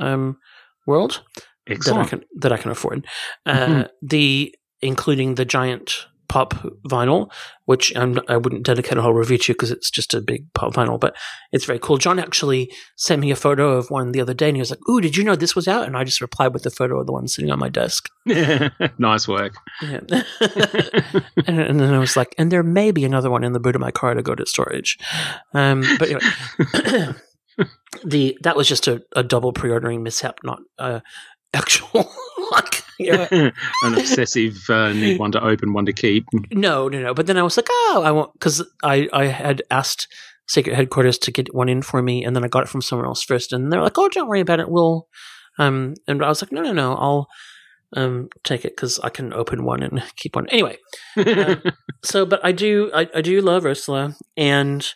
um, 0.00 0.38
world 0.86 1.22
Excellent. 1.66 1.84
that 1.98 2.06
I 2.06 2.08
can 2.08 2.24
that 2.40 2.52
I 2.52 2.56
can 2.56 2.70
afford. 2.70 3.06
Uh, 3.44 3.66
Mhm. 3.66 3.88
The 4.02 4.54
including 4.82 5.34
the 5.36 5.44
giant 5.44 6.06
pop 6.28 6.54
vinyl, 6.88 7.30
which 7.66 7.92
I'm, 7.96 8.18
I 8.28 8.36
wouldn't 8.36 8.64
dedicate 8.66 8.98
a 8.98 9.02
whole 9.02 9.14
review 9.14 9.38
to 9.38 9.52
because 9.52 9.70
it's 9.70 9.90
just 9.92 10.12
a 10.12 10.20
big 10.20 10.52
pop 10.54 10.74
vinyl, 10.74 10.98
but 10.98 11.14
it's 11.52 11.64
very 11.64 11.78
cool. 11.78 11.98
John 11.98 12.18
actually 12.18 12.68
sent 12.96 13.20
me 13.20 13.30
a 13.30 13.36
photo 13.36 13.70
of 13.76 13.90
one 13.92 14.10
the 14.10 14.20
other 14.20 14.34
day, 14.34 14.48
and 14.48 14.56
he 14.56 14.60
was 14.60 14.70
like, 14.70 14.80
"Ooh, 14.88 15.00
did 15.00 15.16
you 15.16 15.22
know 15.22 15.36
this 15.36 15.54
was 15.54 15.68
out?" 15.68 15.86
And 15.86 15.96
I 15.96 16.02
just 16.02 16.20
replied 16.20 16.52
with 16.52 16.64
the 16.64 16.70
photo 16.70 16.98
of 16.98 17.06
the 17.06 17.12
one 17.12 17.28
sitting 17.28 17.50
on 17.52 17.60
my 17.60 17.68
desk. 17.68 18.10
nice 18.98 19.28
work. 19.28 19.54
Yeah. 19.80 20.00
and, 21.46 21.60
and 21.60 21.80
then 21.80 21.94
I 21.94 21.98
was 22.00 22.16
like, 22.16 22.34
and 22.38 22.50
there 22.50 22.64
may 22.64 22.90
be 22.90 23.04
another 23.04 23.30
one 23.30 23.44
in 23.44 23.52
the 23.52 23.60
boot 23.60 23.76
of 23.76 23.80
my 23.80 23.92
car 23.92 24.14
to 24.14 24.22
go 24.22 24.34
to 24.34 24.46
storage. 24.46 24.98
Um, 25.54 25.84
but 25.98 26.08
anyway, 26.10 27.14
the 28.04 28.38
that 28.42 28.56
was 28.56 28.68
just 28.68 28.88
a, 28.88 29.02
a 29.14 29.22
double 29.22 29.52
pre-ordering 29.52 30.02
mishap, 30.02 30.38
not 30.44 30.60
uh, 30.78 31.00
actual. 31.54 32.10
like, 32.50 32.82
An 32.98 33.52
obsessive 33.82 34.58
uh, 34.70 34.92
need 34.92 35.18
one 35.18 35.32
to 35.32 35.44
open, 35.44 35.74
one 35.74 35.84
to 35.84 35.92
keep. 35.92 36.24
no, 36.50 36.88
no, 36.88 37.00
no. 37.00 37.12
But 37.14 37.26
then 37.26 37.36
I 37.36 37.42
was 37.42 37.56
like, 37.56 37.68
oh, 37.70 38.02
I 38.04 38.10
want 38.10 38.32
because 38.34 38.64
I 38.82 39.08
I 39.12 39.26
had 39.26 39.62
asked 39.70 40.08
Secret 40.48 40.74
Headquarters 40.74 41.18
to 41.18 41.30
get 41.30 41.54
one 41.54 41.68
in 41.68 41.82
for 41.82 42.00
me, 42.02 42.24
and 42.24 42.34
then 42.34 42.44
I 42.44 42.48
got 42.48 42.62
it 42.62 42.68
from 42.68 42.82
somewhere 42.82 43.06
else 43.06 43.22
first, 43.22 43.52
and 43.52 43.70
they're 43.70 43.82
like, 43.82 43.98
oh, 43.98 44.08
don't 44.08 44.28
worry 44.28 44.40
about 44.40 44.60
it, 44.60 44.70
we'll. 44.70 45.08
Um, 45.58 45.94
and 46.06 46.22
I 46.22 46.28
was 46.28 46.42
like, 46.42 46.52
no, 46.52 46.62
no, 46.62 46.72
no, 46.72 46.94
I'll 46.94 47.28
um 47.94 48.28
take 48.42 48.64
it 48.64 48.74
because 48.74 48.98
I 49.00 49.10
can 49.10 49.32
open 49.32 49.64
one 49.64 49.82
and 49.82 50.02
keep 50.16 50.34
one 50.34 50.48
anyway. 50.48 50.76
Um, 51.16 51.62
so 52.02 52.26
but 52.26 52.44
i 52.44 52.52
do 52.52 52.90
I, 52.92 53.08
I 53.14 53.20
do 53.20 53.40
love 53.40 53.64
ursula 53.64 54.16
and 54.36 54.86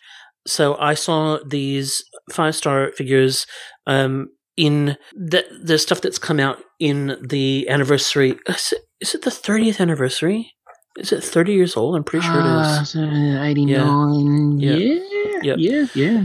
so 0.47 0.75
i 0.79 0.93
saw 0.93 1.37
these 1.45 2.03
five 2.31 2.55
star 2.55 2.91
figures 2.93 3.45
um 3.87 4.27
in 4.57 4.97
the 5.13 5.43
the 5.63 5.77
stuff 5.77 6.01
that's 6.01 6.19
come 6.19 6.39
out 6.39 6.57
in 6.79 7.17
the 7.21 7.67
anniversary 7.69 8.37
is 8.47 8.73
it, 8.73 8.81
is 8.99 9.15
it 9.15 9.21
the 9.23 9.29
30th 9.29 9.79
anniversary 9.79 10.51
is 10.97 11.11
it 11.11 11.23
30 11.23 11.53
years 11.53 11.77
old 11.77 11.95
i'm 11.95 12.03
pretty 12.03 12.25
sure 12.25 12.39
it 12.39 12.45
Ah, 12.45 12.81
is 12.81 12.89
so 12.89 12.99
89. 13.01 14.59
Yeah. 14.59 14.75
Yeah. 14.75 15.39
Yep. 15.43 15.57
Yeah. 15.59 15.85
Yeah. 15.95 16.23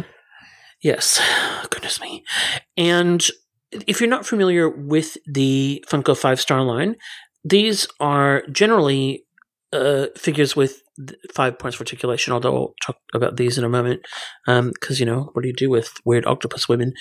Yes, 0.83 1.21
goodness 1.71 2.01
me. 2.01 2.25
And 2.77 3.27
if 3.87 4.01
you're 4.01 4.11
not 4.11 4.27
familiar 4.27 4.69
with 4.69 5.17
the 5.27 5.85
Funko 5.91 6.17
five 6.17 6.41
star 6.41 6.63
line, 6.63 6.97
these 7.45 7.87
are 8.01 8.43
generally 8.51 9.25
uh, 9.73 10.07
figures 10.17 10.55
with 10.57 10.73
th- 10.73 10.83
five 11.33 11.59
points 11.59 11.77
of 11.77 11.83
articulation. 11.83 12.33
Although 12.33 12.57
I'll 12.57 12.75
talk 12.83 12.97
about 13.15 13.37
these 13.37 13.59
in 13.59 13.65
a 13.65 13.69
moment, 13.69 14.01
because 14.47 15.01
you 15.01 15.07
know 15.07 15.31
what 15.33 15.43
do 15.43 15.49
you 15.49 15.55
do 15.55 15.71
with 15.71 15.93
weird 16.05 16.27
octopus 16.27 16.69
women? 16.69 16.93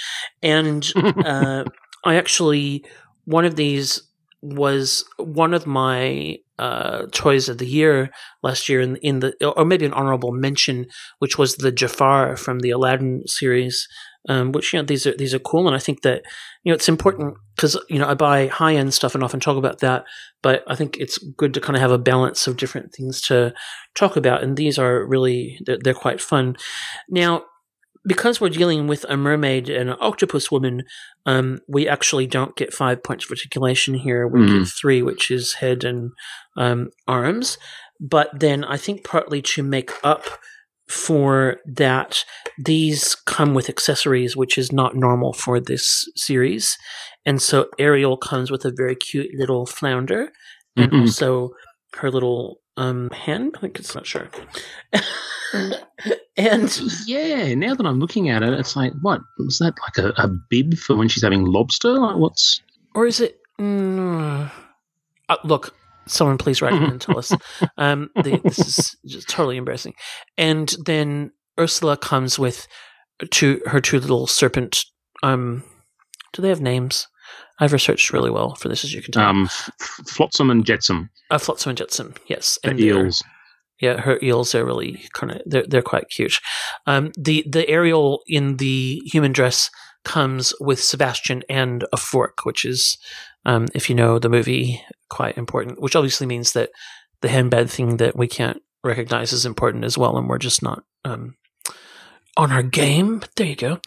And 0.42 0.90
uh, 1.26 1.66
I 2.04 2.16
actually 2.16 2.86
one 3.26 3.46
of 3.46 3.56
these 3.56 4.02
was 4.42 5.04
one 5.18 5.54
of 5.54 5.66
my 5.66 6.38
uh, 6.58 7.06
toys 7.12 7.50
of 7.50 7.58
the 7.58 7.68
year 7.68 8.10
last 8.44 8.70
year 8.70 8.82
in 8.82 8.96
in 8.98 9.20
the 9.20 9.34
or 9.46 9.66
maybe 9.66 9.86
an 9.86 9.94
honorable 9.94 10.32
mention, 10.32 10.88
which 11.20 11.38
was 11.38 11.56
the 11.56 11.72
Jafar 11.72 12.38
from 12.38 12.60
the 12.60 12.72
Aladdin 12.72 13.24
series. 13.28 13.88
Um, 14.28 14.54
which 14.54 14.74
you 14.74 14.80
know 14.80 14.86
these 14.86 15.06
are 15.06 15.16
these 15.16 15.36
are 15.36 15.40
cool, 15.40 15.68
and 15.68 15.76
I 15.76 15.80
think 15.80 16.02
that 16.02 16.24
you 16.64 16.72
know 16.72 16.76
it's 16.76 16.90
important 16.90 17.36
because 17.56 17.78
you 17.90 18.00
know 18.00 18.08
I 18.08 18.16
buy 18.16 18.48
high 18.48 18.76
end 18.76 18.92
stuff 18.92 19.14
and 19.14 19.24
often 19.24 19.40
talk 19.40 19.56
about 19.56 19.82
that, 19.82 20.04
but 20.42 20.64
I 20.66 20.76
think 20.76 20.98
it's 20.98 21.20
good 21.20 21.54
to 21.54 21.62
kind 21.62 21.76
of 21.76 21.82
have 21.82 21.92
a 21.92 22.00
balance 22.00 22.48
of 22.48 22.58
different 22.58 22.92
things 22.92 23.22
to 23.22 23.54
talk 23.94 24.18
about, 24.18 24.42
and 24.42 24.58
these 24.58 24.80
are 24.80 25.06
really 25.06 25.60
they're, 25.64 25.78
they're 25.80 25.94
quite 25.94 26.20
fun. 26.20 26.56
Now, 27.08 27.44
because 28.08 28.40
we're 28.40 28.50
dealing 28.50 28.88
with 28.88 29.06
a 29.10 29.18
mermaid 29.18 29.70
and 29.70 29.90
an 29.90 29.98
octopus 30.00 30.52
woman, 30.52 30.84
um, 31.26 31.60
we 31.68 31.88
actually 31.88 32.28
don't 32.28 32.56
get 32.56 32.74
five 32.74 33.04
points 33.04 33.26
of 33.26 33.32
articulation 33.32 33.94
here. 33.96 34.28
We 34.28 34.42
Mhm. 34.42 34.60
get 34.60 34.68
three, 34.68 35.02
which 35.02 35.32
is 35.32 35.54
head 35.54 35.84
and 35.84 36.12
um, 36.58 36.90
arms. 37.08 37.58
But 38.00 38.30
then 38.40 38.64
I 38.64 38.78
think 38.78 39.04
partly 39.04 39.42
to 39.42 39.64
make 39.64 39.92
up 40.04 40.24
for 40.88 41.58
that, 41.66 42.24
these 42.64 43.16
come 43.26 43.54
with 43.54 43.70
accessories, 43.70 44.38
which 44.38 44.58
is 44.58 44.72
not 44.72 44.96
normal 44.96 45.34
for 45.34 45.60
this 45.60 46.08
series. 46.16 46.78
And 47.26 47.42
so 47.42 47.68
Ariel 47.80 48.18
comes 48.18 48.52
with 48.52 48.66
a 48.66 48.72
very 48.76 48.96
cute 48.96 49.32
little 49.36 49.66
flounder 49.66 50.32
and 50.78 50.92
Mhm. 50.92 51.02
also 51.02 51.50
her 51.96 52.12
little 52.12 52.60
um, 52.78 53.10
hand. 53.12 53.54
I 53.58 53.60
think 53.62 53.80
it's 53.80 53.96
not 53.96 54.06
sure. 54.06 54.30
and 56.38 56.82
Yeah, 57.06 57.54
now 57.56 57.76
that 57.76 57.86
I'm 57.86 58.00
looking 58.00 58.30
at 58.30 58.44
it, 58.44 58.54
it's 58.54 58.76
like, 58.76 58.94
what? 59.02 59.22
Was 59.38 59.60
that 59.60 59.74
like 59.82 59.98
a, 59.98 60.10
a 60.22 60.28
bib 60.28 60.76
for 60.78 60.96
when 60.96 61.08
she's 61.08 61.24
having 61.24 61.46
lobster? 61.46 61.94
Like, 61.94 62.18
what's. 62.18 62.62
or 62.94 63.06
is 63.06 63.20
it? 63.20 63.40
Mm, 63.60 64.52
uh, 65.30 65.38
look, 65.44 65.74
someone 66.08 66.38
please 66.38 66.62
write 66.62 66.74
in 66.74 66.84
and 66.84 67.02
tell 67.02 67.18
us. 67.18 67.32
Um, 67.78 68.10
the, 68.16 68.40
this 68.44 68.60
is 68.60 68.96
just 69.06 69.30
totally 69.30 69.58
embarrassing. 69.58 69.94
And 70.38 70.74
then 70.86 71.32
Ursula 71.60 71.98
comes 71.98 72.38
with 72.40 72.68
two 73.32 73.62
her 73.66 73.82
two 73.82 74.00
little 74.00 74.28
serpent. 74.28 74.86
Um, 75.24 75.64
do 76.34 76.42
they 76.42 76.50
have 76.50 76.62
names? 76.62 77.08
I've 77.60 77.74
researched 77.74 78.12
really 78.12 78.32
well 78.32 78.56
for 78.56 78.68
this, 78.68 78.84
as 78.84 78.94
you 78.94 79.02
can 79.02 79.14
tell. 79.14 79.26
Um, 79.26 79.50
Flotsam 80.08 80.50
and 80.50 80.66
Jetsam, 80.66 81.10
uh, 81.32 81.38
Flotsam 81.38 81.70
and 81.70 81.78
Jetsam, 81.78 82.16
yes, 82.28 82.60
the 82.64 82.70
and 82.72 82.80
eels. 82.80 83.24
Yeah, 83.80 84.00
her 84.02 84.20
eels 84.24 84.56
are 84.56 84.66
really 84.66 85.04
kind 85.14 85.34
of 85.34 85.42
they're 85.46 85.66
they're 85.68 85.82
quite 85.82 86.10
cute. 86.10 86.40
Um, 86.86 87.12
the 87.18 87.46
the 87.50 87.68
Ariel 87.70 88.22
in 88.28 88.58
the 88.58 89.02
human 89.06 89.32
dress 89.32 89.70
comes 90.04 90.54
with 90.60 90.82
Sebastian 90.82 91.44
and 91.50 91.86
a 91.92 91.98
fork, 91.98 92.46
which 92.46 92.64
is, 92.64 92.98
um, 93.46 93.68
if 93.74 93.90
you 93.90 93.96
know 93.96 94.20
the 94.20 94.30
movie, 94.30 94.82
quite 95.10 95.38
important. 95.38 95.82
Which 95.82 95.96
obviously 95.96 96.28
means 96.28 96.54
that 96.54 96.70
the 97.22 97.30
handbag 97.30 97.70
thing 97.70 97.98
that 97.98 98.16
we 98.16 98.28
can't 98.28 98.62
recognize 98.84 99.34
is 99.34 99.46
important 99.46 99.84
as 99.84 99.98
well, 99.98 100.18
and 100.18 100.30
we're 100.30 100.38
just 100.38 100.62
not 100.62 100.84
um, 101.04 101.36
on 102.38 102.52
our 102.52 102.64
game. 102.64 103.20
But 103.20 103.32
there 103.36 103.48
you 103.48 103.56
go. 103.56 103.80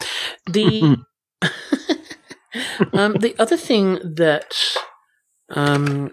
The 0.45 0.97
um, 2.93 3.13
the 3.13 3.35
other 3.39 3.57
thing 3.57 3.99
that 4.15 4.53
um, 5.51 6.11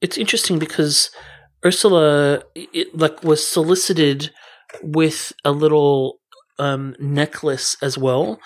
it's 0.00 0.18
interesting 0.18 0.58
because 0.58 1.10
Ursula 1.64 2.42
it, 2.54 2.96
like 2.96 3.22
was 3.22 3.46
solicited 3.46 4.30
with 4.82 5.32
a 5.44 5.52
little 5.52 6.18
um, 6.58 6.94
necklace 6.98 7.76
as 7.82 7.96
well. 7.98 8.40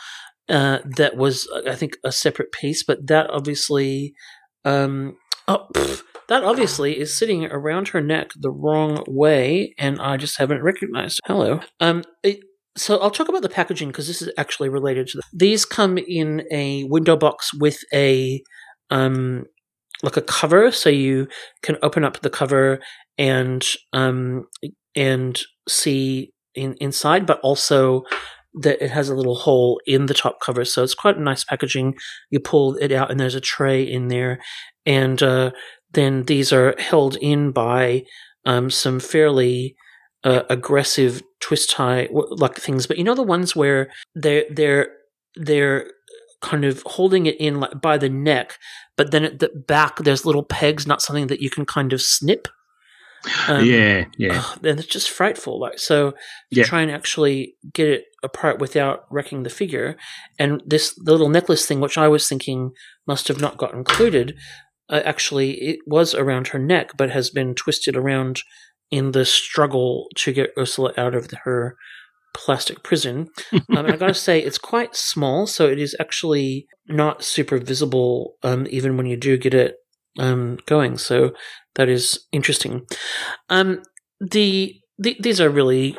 Uh, 0.49 0.79
that 0.97 1.15
was, 1.15 1.47
I 1.67 1.75
think, 1.75 1.99
a 2.05 2.11
separate 2.11 2.53
piece, 2.53 2.83
but 2.83 3.07
that 3.09 3.29
obviously, 3.29 4.15
um, 4.65 5.19
oh, 5.47 5.67
pff, 5.75 6.03
that 6.29 6.43
obviously 6.43 6.99
is 6.99 7.13
sitting 7.13 7.45
around 7.47 7.89
her 7.89 8.01
neck 8.01 8.31
the 8.35 8.51
wrong 8.51 9.05
way, 9.07 9.75
and 9.79 10.01
I 10.01 10.17
just 10.17 10.39
haven't 10.39 10.63
recognized. 10.63 11.21
Hello. 11.27 11.61
Um, 11.81 12.03
it, 12.23 12.41
so 12.79 12.99
I'll 12.99 13.11
talk 13.11 13.29
about 13.29 13.43
the 13.43 13.49
packaging 13.49 13.89
because 13.89 14.07
this 14.07 14.23
is 14.23 14.31
actually 14.39 14.69
related 14.69 15.09
to 15.09 15.19
the, 15.19 15.23
these. 15.33 15.65
Come 15.65 15.99
in 15.99 16.45
a 16.51 16.85
window 16.85 17.17
box 17.17 17.53
with 17.55 17.79
a 17.93 18.43
um, 18.91 19.45
like 20.03 20.17
a 20.17 20.23
cover, 20.23 20.71
so 20.71 20.89
you 20.89 21.29
can 21.63 21.77
open 21.83 22.05
up 22.05 22.21
the 22.21 22.31
cover 22.31 22.81
and 23.17 23.67
um, 23.93 24.47
and 24.95 25.41
see 25.69 26.33
in, 26.55 26.75
inside, 26.81 27.27
but 27.27 27.41
also 27.41 28.03
that 28.55 28.83
it 28.83 28.91
has 28.91 29.09
a 29.09 29.15
little 29.15 29.37
hole 29.37 29.81
in 29.87 30.07
the 30.07 30.15
top 30.15 30.41
cover, 30.41 30.65
so 30.65 30.83
it's 30.83 30.95
quite 30.95 31.19
nice 31.19 31.45
packaging. 31.45 31.95
You 32.31 32.41
pull 32.41 32.77
it 32.77 32.93
out, 32.93 33.11
and 33.11 33.21
there's 33.21 33.35
a 33.35 33.41
tray 33.41 33.83
in 33.83 34.09
there, 34.09 34.41
and 34.87 35.23
uh, 35.23 35.51
then 35.93 36.25
these 36.25 36.53
are 36.53 36.75
held 36.79 37.17
in 37.17 37.53
by 37.53 38.05
um, 38.47 38.71
some 38.71 39.01
fairly 39.01 39.77
uh, 40.25 40.43
aggressive 40.49 41.23
twist 41.41 41.71
tie 41.71 42.09
like 42.13 42.57
things. 42.57 42.87
But 42.87 42.99
you 42.99 43.05
know 43.05 43.15
the 43.15 43.23
ones 43.23 43.55
where 43.57 43.91
they're 44.15 44.45
they're 44.51 44.89
they're 45.37 45.91
kind 46.41 46.65
of 46.65 46.83
holding 46.87 47.27
it 47.27 47.37
in 47.41 47.61
like 47.61 47.81
by 47.81 47.99
the 47.99 48.09
neck, 48.09 48.59
but 48.97 49.11
then 49.11 49.25
at 49.25 49.39
the 49.41 49.49
back 49.49 49.99
there's 49.99 50.25
little 50.27 50.45
pegs, 50.45 50.87
not 50.87 51.03
something 51.03 51.27
that 51.29 51.41
you 51.41 51.51
can 51.51 51.67
kind 51.67 51.93
of 51.93 52.01
snip. 52.01 52.49
Um, 53.49 53.65
yeah, 53.65 54.05
yeah. 54.17 54.39
Ugh, 54.45 54.59
then 54.63 54.79
it's 54.79 54.87
just 54.87 55.11
frightful. 55.11 55.59
Like 55.59 55.79
so, 55.81 56.15
Yeah. 56.51 56.63
try 56.65 56.83
and 56.83 56.91
actually 56.91 57.57
get 57.73 57.89
it 57.89 58.05
apart 58.23 58.61
without 58.61 59.07
wrecking 59.11 59.43
the 59.43 59.51
figure, 59.51 59.97
and 60.39 60.63
this 60.65 60.97
little 60.99 61.29
necklace 61.29 61.67
thing, 61.67 61.81
which 61.81 61.99
I 61.99 62.07
was 62.07 62.29
thinking 62.29 62.71
must 63.07 63.27
have 63.29 63.41
not 63.41 63.57
got 63.57 63.75
included, 63.75 64.37
uh, 64.89 65.03
actually 65.05 65.51
it 65.61 65.81
was 65.87 66.15
around 66.15 66.49
her 66.49 66.59
neck, 66.61 66.93
but 66.97 67.11
has 67.11 67.29
been 67.31 67.55
twisted 67.57 67.97
around 67.97 68.43
in 68.91 69.13
the 69.13 69.25
struggle 69.25 70.09
to 70.17 70.33
get 70.33 70.51
Ursula 70.59 70.93
out 70.97 71.15
of 71.15 71.31
her 71.45 71.77
plastic 72.35 72.83
prison. 72.83 73.29
um, 73.53 73.87
I 73.87 73.97
gotta 73.97 74.15
say, 74.15 74.41
it's 74.41 74.59
quite 74.59 74.95
small, 74.95 75.47
so 75.47 75.69
it 75.69 75.79
is 75.79 75.97
actually 76.01 76.67
not 76.87 77.25
super 77.25 77.59
visible, 77.59 78.35
um, 78.43 78.67
even 78.71 78.97
when 78.97 79.07
you 79.07 79.17
do 79.17 79.37
get 79.37 79.55
it 79.55 79.77
um, 80.19 80.59
going. 80.67 80.99
So 80.99 81.33
that 81.75 81.89
is 81.89 82.27
interesting. 82.33 82.87
Um, 83.49 83.83
the, 84.21 84.75
the 84.99 85.17
these 85.21 85.41
are 85.41 85.51
really 85.51 85.97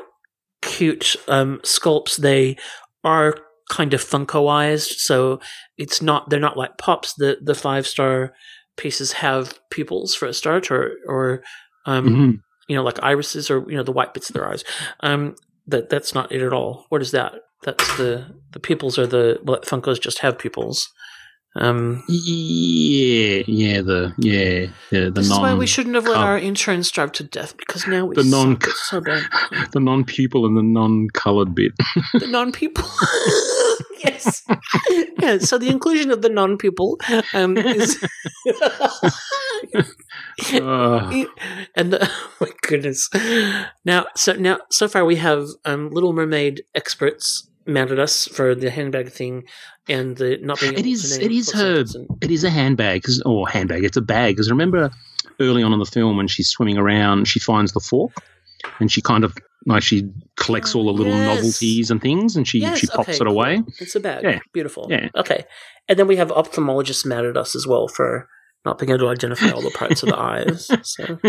cute 0.62 1.16
um, 1.28 1.60
sculpts. 1.64 2.18
They 2.18 2.58
are 3.04 3.36
kind 3.70 3.94
of 3.94 4.04
Funkoized, 4.04 4.98
so 4.98 5.40
it's 5.78 6.02
not 6.02 6.30
they're 6.30 6.40
not 6.40 6.58
like 6.58 6.78
pops. 6.78 7.14
The 7.14 7.38
the 7.42 7.56
five 7.56 7.88
star 7.88 8.34
pieces 8.78 9.14
have 9.14 9.60
pupils 9.70 10.16
for 10.16 10.26
a 10.28 10.34
start, 10.34 10.72
or 10.72 10.94
or 11.08 11.44
um, 11.86 12.08
Mhm. 12.08 12.40
You 12.70 12.76
know 12.76 12.84
like 12.84 13.02
irises, 13.04 13.50
or 13.52 13.66
you 13.70 13.76
know 13.76 13.84
the 13.84 13.92
white 13.92 14.14
bits 14.14 14.30
of 14.30 14.34
their 14.36 14.48
eyes. 14.50 14.64
Um, 15.02 15.36
that 15.68 15.90
that's 15.90 16.14
not 16.16 16.32
it 16.32 16.42
at 16.42 16.54
all. 16.54 16.86
What 16.90 17.02
is 17.02 17.12
that? 17.12 17.34
That's 17.64 17.98
the 17.98 18.36
the 18.52 18.60
pupils 18.60 18.98
are 18.98 19.08
the 19.08 19.40
well, 19.44 19.60
Funkos 19.62 20.00
just 20.00 20.20
have 20.20 20.38
pupils. 20.40 20.88
Um, 21.56 22.04
Yeah, 22.08 23.42
yeah, 23.48 23.82
the 23.82 24.14
yeah, 24.20 24.68
the, 24.92 25.06
the 25.06 25.12
this 25.12 25.30
non 25.30 25.40
is 25.40 25.42
why 25.42 25.54
we 25.56 25.66
shouldn't 25.66 25.96
have 25.96 26.06
let 26.06 26.18
our 26.18 26.38
interns 26.38 26.88
starve 26.88 27.12
to 27.14 27.24
death 27.24 27.58
because 27.58 27.88
now 27.88 28.06
we 28.06 28.16
The 28.16 28.24
non- 28.24 28.62
suck. 28.62 28.70
So 28.76 29.02
bad. 29.02 29.24
the 29.72 29.80
non 29.80 30.06
pupil 30.06 30.46
and 30.46 30.56
the 30.56 30.62
non 30.62 31.08
coloured 31.10 31.56
bit. 31.56 31.72
the 32.14 32.28
non-people. 32.28 32.86
yes. 34.04 34.44
yeah. 35.20 35.40
So 35.40 35.58
the 35.58 35.70
inclusion 35.70 36.12
of 36.12 36.22
the 36.22 36.30
non-people 36.30 37.00
um, 37.34 37.58
is, 37.58 37.98
Uh, 40.54 41.26
and 41.76 41.94
the, 41.94 42.00
oh 42.12 42.32
my 42.42 42.50
goodness. 42.64 43.10
Now, 43.86 44.06
so 44.16 44.34
now 44.34 44.60
so 44.72 44.88
far 44.88 45.06
we 45.06 45.16
have 45.18 45.48
um, 45.66 45.90
Little 45.92 46.14
Mermaid 46.14 46.64
experts 46.76 47.48
mad 47.66 47.92
at 47.92 48.00
us 48.00 48.28
for 48.28 48.56
the 48.56 48.70
handbag 48.72 49.10
thing 49.12 49.44
and 49.88 50.18
the 50.18 50.38
not 50.42 50.60
being. 50.60 50.74
It 50.74 50.80
able 50.80 50.84
to 50.86 50.92
is- 50.92 51.18
name 51.18 51.26
it 51.30 51.34
is 51.36 51.48
what's 51.48 51.60
her- 51.60 52.00
and- 52.00 52.08
it 52.22 52.32
is 52.32 52.44
a 52.44 52.50
handbag, 52.50 53.04
'cause- 53.04 53.22
or 53.26 53.48
handbag. 53.48 53.84
It's 53.84 53.98
a 53.98 54.02
bag. 54.02 54.36
Because 54.36 54.50
remember 54.50 54.90
early 55.40 55.64
on 55.64 55.74
in 55.74 55.80
the 55.80 55.86
film 55.86 56.18
when 56.18 56.28
she's 56.28 56.50
swimming 56.50 56.78
around, 56.78 57.28
she 57.28 57.40
finds 57.40 57.72
the 57.74 57.80
fork, 57.80 58.12
and 58.80 58.92
she 58.92 59.02
kind 59.02 59.24
of 59.24 59.36
like 59.66 59.84
she 59.84 60.10
collects 60.38 60.74
all 60.74 60.86
the 60.86 60.94
little 60.94 61.12
Yes. 61.14 61.36
novelties 61.38 61.92
and 61.92 62.02
things, 62.02 62.36
and 62.38 62.48
she 62.48 62.60
Yes, 62.60 62.80
she 62.80 62.88
pops 62.88 63.10
okay, 63.10 63.18
it 63.20 63.28
away. 63.28 63.58
cool. 63.58 63.66
It's 63.80 63.96
a 63.96 64.00
bag. 64.00 64.24
Yeah. 64.24 64.40
Beautiful. 64.54 64.88
Yeah. 64.90 65.10
Okay. 65.18 65.44
And 65.90 66.00
then 66.00 66.08
we 66.08 66.16
have 66.16 66.30
ophthalmologists 66.30 67.06
mad 67.06 67.26
at 67.26 67.36
us 67.36 67.56
as 67.56 67.68
well 67.68 67.88
for 67.88 68.28
not 68.66 68.78
being 68.78 68.90
able 68.90 69.00
to 69.00 69.08
identify 69.08 69.52
all 69.52 69.62
the 69.62 69.72
parts 69.72 70.04
of 70.04 70.10
the 70.10 70.20
eyes. 70.20 70.70
So 70.84 71.20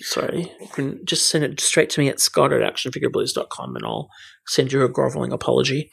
sorry. 0.00 0.52
You 0.60 0.68
can 0.68 1.00
just 1.04 1.28
send 1.28 1.44
it 1.44 1.60
straight 1.60 1.90
to 1.90 2.00
me 2.00 2.08
at 2.08 2.20
scott 2.20 2.52
at 2.52 2.60
actionfigureblues.com 2.60 3.76
and 3.76 3.84
I'll 3.84 4.08
send 4.46 4.72
you 4.72 4.82
a 4.82 4.88
groveling 4.88 5.32
apology. 5.32 5.90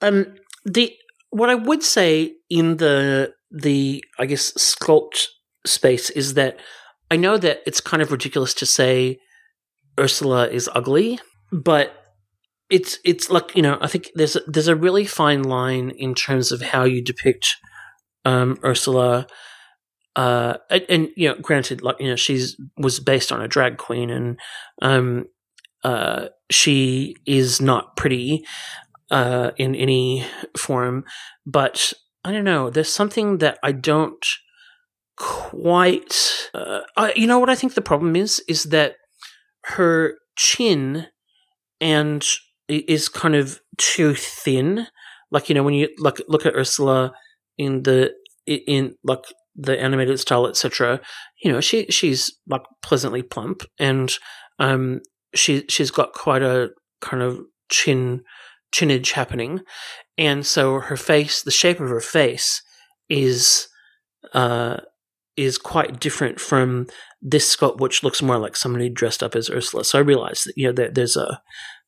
Um 0.00 0.34
the 0.64 0.94
what 1.30 1.50
I 1.50 1.54
would 1.54 1.82
say 1.82 2.34
in 2.50 2.76
the 2.76 3.32
the 3.50 4.04
I 4.18 4.26
guess 4.26 4.52
sculpt 4.52 5.26
space 5.66 6.10
is 6.10 6.34
that 6.34 6.58
I 7.10 7.16
know 7.16 7.38
that 7.38 7.62
it's 7.66 7.80
kind 7.80 8.02
of 8.02 8.12
ridiculous 8.12 8.54
to 8.54 8.66
say 8.66 9.18
Ursula 9.98 10.48
is 10.48 10.68
ugly, 10.74 11.18
but 11.50 11.94
it's 12.70 12.98
it's 13.04 13.30
like 13.30 13.56
you 13.56 13.62
know 13.62 13.78
I 13.80 13.86
think 13.86 14.10
there's 14.14 14.36
a, 14.36 14.40
there's 14.46 14.68
a 14.68 14.76
really 14.76 15.06
fine 15.06 15.42
line 15.42 15.90
in 15.90 16.14
terms 16.14 16.52
of 16.52 16.60
how 16.60 16.84
you 16.84 17.02
depict 17.02 17.56
um, 18.24 18.58
Ursula. 18.64 19.26
Uh, 20.18 20.58
and, 20.68 20.86
and 20.88 21.08
you 21.16 21.28
know, 21.28 21.36
granted, 21.40 21.80
like 21.80 21.94
you 22.00 22.08
know, 22.08 22.16
she's 22.16 22.56
was 22.76 22.98
based 22.98 23.30
on 23.30 23.40
a 23.40 23.46
drag 23.46 23.76
queen, 23.76 24.10
and 24.10 24.36
um, 24.82 25.26
uh, 25.84 26.26
she 26.50 27.14
is 27.24 27.60
not 27.60 27.96
pretty 27.96 28.44
uh, 29.12 29.52
in 29.58 29.76
any 29.76 30.26
form. 30.56 31.04
But 31.46 31.92
I 32.24 32.32
don't 32.32 32.42
know. 32.42 32.68
There's 32.68 32.92
something 32.92 33.38
that 33.38 33.60
I 33.62 33.70
don't 33.70 34.26
quite. 35.16 36.50
Uh, 36.52 36.80
I, 36.96 37.12
you 37.14 37.28
know 37.28 37.38
what 37.38 37.48
I 37.48 37.54
think 37.54 37.74
the 37.74 37.80
problem 37.80 38.16
is 38.16 38.42
is 38.48 38.64
that 38.64 38.96
her 39.66 40.18
chin 40.36 41.06
and 41.80 42.26
is 42.66 43.08
kind 43.08 43.36
of 43.36 43.60
too 43.76 44.14
thin. 44.16 44.88
Like 45.30 45.48
you 45.48 45.54
know 45.54 45.62
when 45.62 45.74
you 45.74 45.90
look 45.96 46.18
look 46.26 46.44
at 46.44 46.56
Ursula 46.56 47.12
in 47.56 47.84
the 47.84 48.14
in 48.48 48.96
like 49.04 49.22
the 49.58 49.78
animated 49.80 50.18
style, 50.20 50.46
etc. 50.46 51.00
You 51.42 51.52
know 51.52 51.60
she 51.60 51.86
she's 51.90 52.32
like 52.46 52.62
pleasantly 52.82 53.22
plump 53.22 53.62
and 53.78 54.12
um 54.58 55.00
she 55.34 55.64
she's 55.68 55.90
got 55.90 56.12
quite 56.14 56.42
a 56.42 56.70
kind 57.00 57.22
of 57.22 57.40
chin 57.70 58.22
chinage 58.72 59.12
happening, 59.12 59.60
and 60.16 60.46
so 60.46 60.78
her 60.80 60.96
face, 60.96 61.42
the 61.42 61.50
shape 61.50 61.80
of 61.80 61.88
her 61.90 62.00
face, 62.00 62.62
is 63.08 63.68
uh 64.34 64.78
is 65.36 65.56
quite 65.56 66.00
different 66.00 66.40
from 66.40 66.86
this 67.22 67.54
sculpt, 67.54 67.78
which 67.80 68.02
looks 68.02 68.20
more 68.20 68.38
like 68.38 68.56
somebody 68.56 68.88
dressed 68.88 69.22
up 69.22 69.36
as 69.36 69.48
Ursula. 69.50 69.84
So 69.84 69.98
I 69.98 70.02
realize 70.02 70.42
that 70.44 70.54
you 70.56 70.66
know 70.66 70.72
there, 70.72 70.90
there's 70.90 71.16
a 71.16 71.40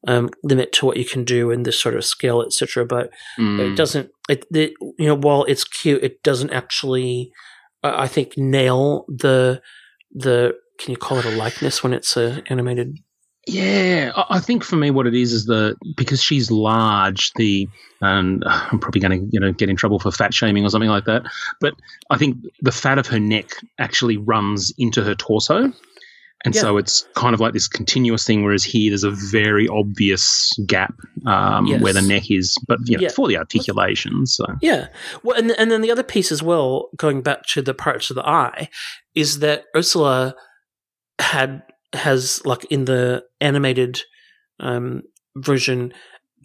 um, 0.06 0.30
limit 0.42 0.72
to 0.74 0.87
what 0.87 0.96
you 0.96 1.04
can 1.04 1.24
do 1.24 1.50
in 1.50 1.64
this 1.64 1.78
sort 1.78 1.94
of 1.96 2.04
scale, 2.04 2.42
etc. 2.42 2.87
But 2.87 3.11
Mm. 3.38 3.59
it 3.61 3.74
doesn't. 3.76 4.11
It, 4.28 4.46
it 4.54 4.72
you 4.98 5.06
know 5.06 5.16
while 5.16 5.44
it's 5.44 5.64
cute, 5.64 6.02
it 6.02 6.22
doesn't 6.22 6.50
actually. 6.50 7.30
I 7.82 8.06
think 8.08 8.36
nail 8.36 9.04
the 9.08 9.62
the. 10.12 10.54
Can 10.78 10.92
you 10.92 10.96
call 10.96 11.18
it 11.18 11.26
a 11.26 11.30
likeness 11.30 11.82
when 11.82 11.92
it's 11.92 12.16
a 12.16 12.42
animated? 12.48 12.96
Yeah, 13.46 14.12
I 14.14 14.36
I 14.36 14.40
think 14.40 14.64
for 14.64 14.76
me, 14.76 14.90
what 14.90 15.06
it 15.06 15.14
is 15.14 15.32
is 15.32 15.46
the 15.46 15.76
because 15.96 16.22
she's 16.22 16.50
large. 16.50 17.32
The 17.36 17.68
and 18.00 18.42
I'm 18.46 18.78
probably 18.78 19.00
going 19.00 19.20
to 19.20 19.28
you 19.32 19.40
know 19.40 19.52
get 19.52 19.68
in 19.68 19.76
trouble 19.76 19.98
for 19.98 20.10
fat 20.10 20.32
shaming 20.34 20.64
or 20.64 20.70
something 20.70 20.90
like 20.90 21.04
that. 21.06 21.22
But 21.60 21.74
I 22.10 22.18
think 22.18 22.38
the 22.60 22.72
fat 22.72 22.98
of 22.98 23.06
her 23.08 23.20
neck 23.20 23.50
actually 23.78 24.16
runs 24.16 24.72
into 24.78 25.02
her 25.02 25.14
torso, 25.14 25.72
and 26.44 26.55
so 26.55 26.79
it's 26.79 27.07
kind 27.14 27.35
of 27.35 27.40
like 27.40 27.53
this 27.53 27.68
continuous 27.68 28.24
thing. 28.24 28.42
Whereas 28.44 28.64
here, 28.64 28.90
there's 28.90 29.05
a 29.05 29.11
very 29.11 29.68
obvious 29.68 30.53
gap 30.66 30.94
um, 31.26 31.66
Yes. 31.66 31.83
where 31.83 31.92
the 31.92 32.00
neck 32.03 32.31
is, 32.31 32.57
but 32.66 32.79
you 32.87 32.96
know, 32.96 33.03
Yeah. 33.03 33.09
for 33.11 33.29
the 33.29 33.37
articulation. 33.37 34.26
So 34.26 34.46
Yeah. 34.62 34.88
Well, 35.22 35.37
and 35.37 35.50
and 35.53 35.70
then 35.70 35.83
the 35.83 35.90
other 35.90 36.03
piece 36.03 36.33
as 36.33 36.42
well, 36.42 36.88
going 36.96 37.20
back 37.22 37.44
to 37.48 37.62
the 37.62 37.74
parts 37.74 38.11
of 38.11 38.16
the 38.16 38.26
eye, 38.26 38.68
is 39.14 39.40
that 39.40 39.64
Ursula 39.76 40.35
had 41.18 41.62
has 41.92 42.40
like 42.44 42.64
in 42.66 42.85
the 42.85 43.24
animated 43.40 44.00
um, 44.61 45.03
version 45.37 45.92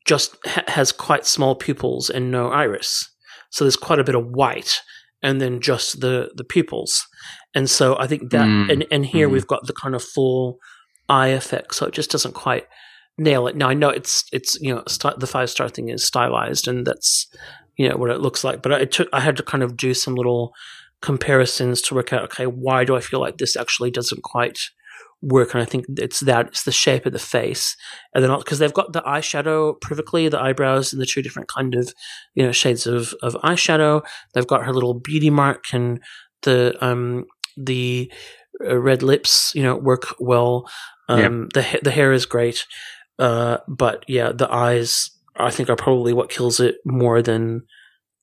just 0.06 0.36
ha- 0.46 0.64
has 0.68 0.92
quite 0.92 1.26
small 1.26 1.56
pupils 1.56 2.10
and 2.10 2.32
no 2.32 2.50
iris. 2.50 3.10
So 3.52 3.64
there's 3.64 3.78
quite 3.78 4.00
a 4.00 4.04
bit 4.04 4.16
of 4.16 4.26
white 4.28 4.82
and 5.22 5.40
then 5.40 5.62
just 5.62 6.02
the 6.02 6.32
the 6.36 6.44
pupils. 6.44 7.06
And 7.56 7.70
so 7.70 7.98
I 7.98 8.06
think 8.08 8.32
that 8.32 8.46
Mm. 8.48 8.72
and 8.72 8.86
and 8.92 9.06
here 9.06 9.28
Mm. 9.28 9.32
we've 9.34 9.48
got 9.48 9.66
the 9.66 9.74
kind 9.74 9.96
of 9.96 10.04
full 10.04 10.60
eye 11.10 11.30
effect. 11.30 11.74
So 11.76 11.86
it 11.88 11.94
just 11.94 12.12
doesn't 12.12 12.34
quite 12.34 12.66
nail 13.18 13.48
it. 13.48 13.56
Now 13.56 13.70
I 13.70 13.74
know 13.74 13.90
it's 13.90 14.26
it's 14.34 14.58
you 14.62 14.74
know 14.76 14.84
st- 14.88 15.20
the 15.20 15.28
five 15.28 15.50
star 15.50 15.70
thing 15.70 15.90
is 15.90 16.04
stylized 16.06 16.68
and 16.68 16.86
that's 16.86 17.28
you 17.78 17.88
know 17.90 17.96
what 17.98 18.10
it 18.12 18.20
looks 18.22 18.44
like. 18.44 18.62
But 18.62 18.74
I 18.74 18.86
took 18.86 19.08
I 19.14 19.22
had 19.22 19.38
to 19.38 19.44
kind 19.44 19.64
of 19.64 19.78
do 19.78 19.94
some 19.94 20.16
little 20.16 20.54
comparisons 21.02 21.82
to 21.84 21.94
work 21.96 22.12
out 22.14 22.24
okay 22.24 22.46
why 22.48 22.84
do 22.84 22.96
I 22.96 23.00
feel 23.00 23.20
like 23.20 23.38
this 23.38 23.56
actually 23.56 23.92
doesn't 23.92 24.24
quite 24.24 24.58
work 25.22 25.54
and 25.54 25.62
I 25.62 25.66
think 25.66 25.86
it's 25.98 26.20
that 26.22 26.48
it's 26.48 26.64
the 26.64 26.72
shape 26.72 27.06
of 27.06 27.14
the 27.14 27.20
face 27.20 27.76
and 28.14 28.24
then 28.24 28.36
because 28.38 28.60
they've 28.60 28.74
got 28.74 28.94
the 28.94 29.02
eyeshadow 29.02 29.80
perfectly 29.82 30.28
the 30.30 30.42
eyebrows 30.42 30.92
and 30.92 31.02
the 31.02 31.06
two 31.06 31.22
different 31.22 31.48
kind 31.48 31.76
of 31.76 31.94
you 32.34 32.44
know 32.44 32.52
shades 32.52 32.88
of 32.88 33.14
of 33.22 33.34
eyeshadow 33.44 34.04
they've 34.34 34.48
got 34.48 34.66
her 34.66 34.74
little 34.74 34.94
beauty 35.00 35.30
mark 35.30 35.66
and 35.74 36.00
the 36.44 36.76
um 36.82 37.26
the 37.58 38.12
uh, 38.64 38.78
red 38.78 39.04
lips 39.04 39.52
you 39.56 39.64
know 39.64 39.76
work 39.76 40.16
well. 40.20 40.70
Um 41.08 41.50
the 41.54 41.80
the 41.84 41.92
hair 41.92 42.12
is 42.14 42.26
great 42.26 42.66
uh 43.20 43.58
but 43.68 44.04
yeah 44.08 44.32
the 44.32 44.52
eyes 44.52 45.12
I 45.38 45.52
think 45.52 45.70
are 45.70 45.76
probably 45.76 46.14
what 46.14 46.30
kills 46.30 46.60
it 46.60 46.76
more 46.86 47.22
than 47.22 47.62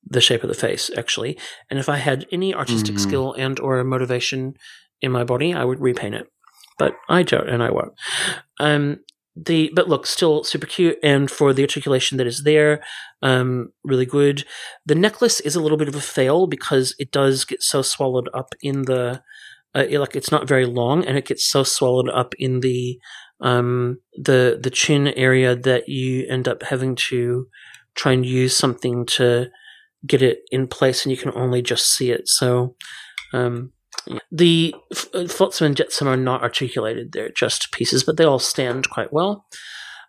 the 0.04 0.20
shape 0.20 0.42
of 0.42 0.48
the 0.48 0.54
face 0.66 0.90
actually. 0.96 1.38
And 1.70 1.78
if 1.78 1.88
i 1.88 1.96
had 1.96 2.26
any 2.32 2.52
artistic 2.54 2.96
Mhm. 2.96 3.00
skill 3.00 3.32
and 3.38 3.60
or 3.60 3.82
motivation 3.84 4.54
in 5.00 5.12
my 5.12 5.24
body 5.24 5.54
i 5.54 5.64
would 5.64 5.80
repaint 5.80 6.14
it. 6.14 6.26
But 6.78 6.94
i 7.08 7.22
don't 7.22 7.48
and 7.48 7.62
i 7.62 7.70
won't. 7.70 7.92
Um 8.58 8.98
the 9.34 9.70
but 9.74 9.88
look 9.88 10.06
still 10.06 10.44
super 10.44 10.66
cute 10.66 10.98
and 11.02 11.30
for 11.30 11.52
the 11.54 11.62
articulation 11.62 12.18
that 12.18 12.26
is 12.26 12.42
there 12.44 12.82
um 13.22 13.72
really 13.84 14.06
good. 14.06 14.44
The 14.84 14.94
necklace 14.94 15.40
is 15.40 15.56
a 15.56 15.60
little 15.62 15.78
bit 15.78 15.88
of 15.88 15.94
a 15.94 16.00
fail 16.00 16.46
because 16.46 16.94
it 16.98 17.10
does 17.12 17.44
get 17.44 17.62
so 17.62 17.82
swallowed 17.82 18.28
up 18.34 18.54
in 18.62 18.82
the 18.82 19.22
uh, 19.74 19.86
it- 19.88 19.98
like 20.00 20.14
it's 20.16 20.30
not 20.30 20.46
very 20.48 20.66
long 20.66 21.04
and 21.04 21.16
it 21.16 21.26
gets 21.26 21.48
so 21.50 21.62
swallowed 21.64 22.10
up 22.10 22.34
in 22.38 22.60
the 22.60 22.98
um 23.40 23.98
the 24.16 24.58
the 24.62 24.70
chin 24.70 25.08
area 25.08 25.56
that 25.56 25.88
you 25.88 26.26
end 26.28 26.46
up 26.46 26.62
having 26.64 26.94
to 26.94 27.46
try 27.94 28.12
and 28.12 28.24
use 28.26 28.56
something 28.56 29.06
to 29.06 29.48
get 30.06 30.22
it 30.22 30.40
in 30.50 30.66
place 30.66 31.04
and 31.04 31.10
you 31.10 31.16
can 31.16 31.32
only 31.34 31.62
just 31.62 31.86
see 31.96 32.10
it. 32.10 32.28
So 32.28 32.76
Um, 33.34 33.72
the 34.30 34.74
f- 34.90 35.30
Flotsam 35.30 35.66
and 35.66 35.76
Jetsam 35.76 36.08
are 36.08 36.16
not 36.16 36.42
articulated; 36.42 37.12
they're 37.12 37.30
just 37.30 37.72
pieces, 37.72 38.04
but 38.04 38.16
they 38.16 38.24
all 38.24 38.38
stand 38.38 38.90
quite 38.90 39.12
well. 39.12 39.46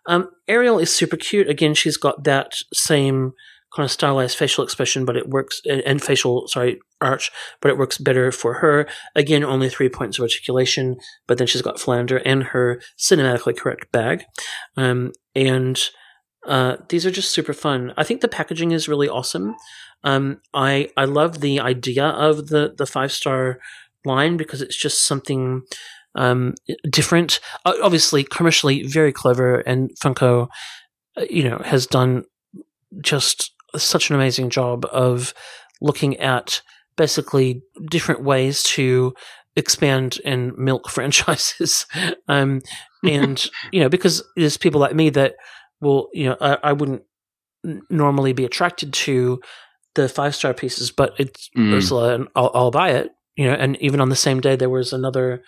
Um, 0.06 0.30
Ariel 0.48 0.78
is 0.78 0.94
super 0.94 1.16
cute. 1.16 1.48
Again, 1.48 1.74
she's 1.74 1.96
got 1.96 2.24
that 2.24 2.54
same 2.72 3.32
kind 3.74 3.84
of 3.84 3.90
stylized 3.90 4.38
facial 4.38 4.62
expression, 4.62 5.04
but 5.04 5.16
it 5.16 5.28
works 5.28 5.60
and 5.66 6.02
facial 6.02 6.46
sorry 6.46 6.78
arch, 7.00 7.30
but 7.60 7.70
it 7.70 7.78
works 7.78 7.98
better 7.98 8.30
for 8.30 8.54
her. 8.54 8.86
Again, 9.14 9.42
only 9.44 9.68
three 9.68 9.88
points 9.88 10.18
of 10.18 10.22
articulation, 10.22 10.96
but 11.26 11.38
then 11.38 11.46
she's 11.46 11.62
got 11.62 11.80
Flounder 11.80 12.18
and 12.18 12.44
her 12.44 12.80
cinematically 12.98 13.56
correct 13.56 13.90
bag, 13.92 14.24
um, 14.76 15.12
and 15.34 15.80
uh, 16.46 16.76
these 16.88 17.04
are 17.04 17.10
just 17.10 17.32
super 17.32 17.52
fun. 17.52 17.92
I 17.96 18.04
think 18.04 18.20
the 18.20 18.28
packaging 18.28 18.70
is 18.70 18.88
really 18.88 19.08
awesome. 19.08 19.56
Um, 20.04 20.40
I 20.52 20.90
I 20.96 21.06
love 21.06 21.40
the 21.40 21.60
idea 21.60 22.04
of 22.04 22.48
the 22.48 22.74
the 22.76 22.86
five 22.86 23.10
star 23.10 23.58
line 24.04 24.36
because 24.36 24.62
it's 24.62 24.76
just 24.76 25.06
something 25.06 25.62
um, 26.14 26.54
different. 26.88 27.40
Obviously, 27.64 28.24
commercially 28.24 28.86
very 28.86 29.12
clever, 29.12 29.60
and 29.60 29.90
Funko, 29.98 30.48
uh, 31.16 31.24
you 31.28 31.48
know, 31.48 31.58
has 31.64 31.86
done 31.86 32.24
just 33.00 33.52
such 33.76 34.10
an 34.10 34.16
amazing 34.16 34.50
job 34.50 34.86
of 34.92 35.34
looking 35.80 36.16
at 36.18 36.62
basically 36.96 37.62
different 37.90 38.22
ways 38.22 38.62
to 38.62 39.14
expand 39.56 40.18
and 40.24 40.56
milk 40.56 40.88
franchises. 40.90 41.86
um, 42.28 42.60
and, 43.02 43.46
you 43.72 43.80
know, 43.80 43.88
because 43.88 44.22
there's 44.36 44.56
people 44.56 44.80
like 44.80 44.94
me 44.94 45.10
that 45.10 45.34
will, 45.80 46.08
you 46.12 46.26
know, 46.26 46.36
I, 46.40 46.58
I 46.62 46.72
wouldn't 46.72 47.02
normally 47.90 48.32
be 48.32 48.44
attracted 48.44 48.92
to 48.92 49.40
the 49.94 50.08
five 50.08 50.34
star 50.34 50.54
pieces, 50.54 50.90
but 50.90 51.14
it's 51.18 51.50
mm. 51.56 51.72
Ursula 51.72 52.14
and 52.14 52.28
I'll, 52.34 52.50
I'll, 52.54 52.70
buy 52.70 52.90
it, 52.90 53.10
you 53.36 53.46
know, 53.46 53.54
and 53.54 53.76
even 53.80 54.00
on 54.00 54.08
the 54.08 54.16
same 54.16 54.40
day, 54.40 54.56
there 54.56 54.70
was 54.70 54.92
another, 54.92 55.42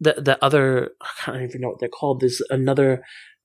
the, 0.00 0.14
the 0.14 0.42
other, 0.44 0.90
I 1.00 1.08
can't 1.24 1.42
even 1.42 1.60
know 1.60 1.68
what 1.68 1.80
they're 1.80 1.88
called. 1.88 2.20
There's 2.20 2.42
another 2.50 3.02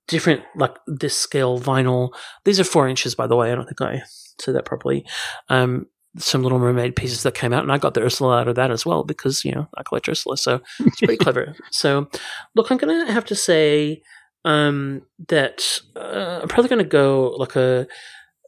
different, 0.07 0.41
like 0.55 0.75
this 0.87 1.17
scale 1.17 1.59
vinyl. 1.59 2.09
These 2.43 2.59
are 2.59 2.65
four 2.65 2.87
inches, 2.87 3.15
by 3.15 3.27
the 3.27 3.35
way. 3.35 3.51
I 3.51 3.55
don't 3.55 3.65
think 3.65 3.81
I 3.81 4.03
said 4.39 4.55
that 4.55 4.65
properly. 4.65 5.05
Um, 5.49 5.87
some 6.17 6.43
Little 6.43 6.59
Mermaid 6.59 6.95
pieces 6.95 7.23
that 7.23 7.35
came 7.35 7.53
out, 7.53 7.63
and 7.63 7.71
I 7.71 7.77
got 7.77 7.93
the 7.93 8.01
Ursula 8.01 8.39
out 8.39 8.47
of 8.47 8.55
that 8.55 8.71
as 8.71 8.85
well 8.85 9.03
because 9.03 9.43
you 9.43 9.51
know 9.51 9.67
I 9.77 9.83
collect 9.83 10.07
Ursula, 10.07 10.37
so 10.37 10.61
it's 10.79 10.99
pretty 10.99 11.17
clever. 11.17 11.55
So, 11.71 12.07
look, 12.55 12.71
I'm 12.71 12.77
gonna 12.77 13.11
have 13.11 13.25
to 13.25 13.35
say 13.35 14.01
um, 14.45 15.01
that 15.27 15.81
uh, 15.95 16.39
I'm 16.41 16.47
probably 16.47 16.69
gonna 16.69 16.83
go 16.85 17.35
like 17.37 17.55
a, 17.55 17.87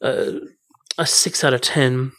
a, 0.01 0.39
a 0.97 1.05
six 1.05 1.43
out 1.43 1.53
of 1.53 1.61
ten 1.61 2.13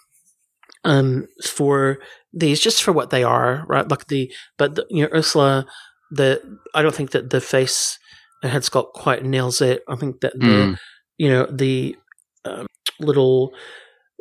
um, 0.84 1.26
for 1.44 1.98
these, 2.38 2.60
just 2.60 2.82
for 2.82 2.92
what 2.92 3.10
they 3.10 3.24
are, 3.24 3.64
right? 3.68 3.88
Like 3.88 4.06
the 4.06 4.32
but 4.56 4.74
the, 4.74 4.86
you 4.90 5.02
know 5.02 5.10
Ursula, 5.14 5.66
the 6.10 6.40
I 6.74 6.82
don't 6.82 6.94
think 6.94 7.10
that 7.12 7.30
the 7.30 7.40
face 7.40 7.98
and 8.42 8.52
head 8.52 8.62
sculpt 8.62 8.92
quite 8.92 9.24
nails 9.24 9.60
it. 9.60 9.82
I 9.88 9.96
think 9.96 10.20
that 10.20 10.38
the 10.38 10.46
mm. 10.46 10.78
you 11.16 11.28
know 11.28 11.46
the 11.46 11.96
um, 12.44 12.66
little 13.00 13.52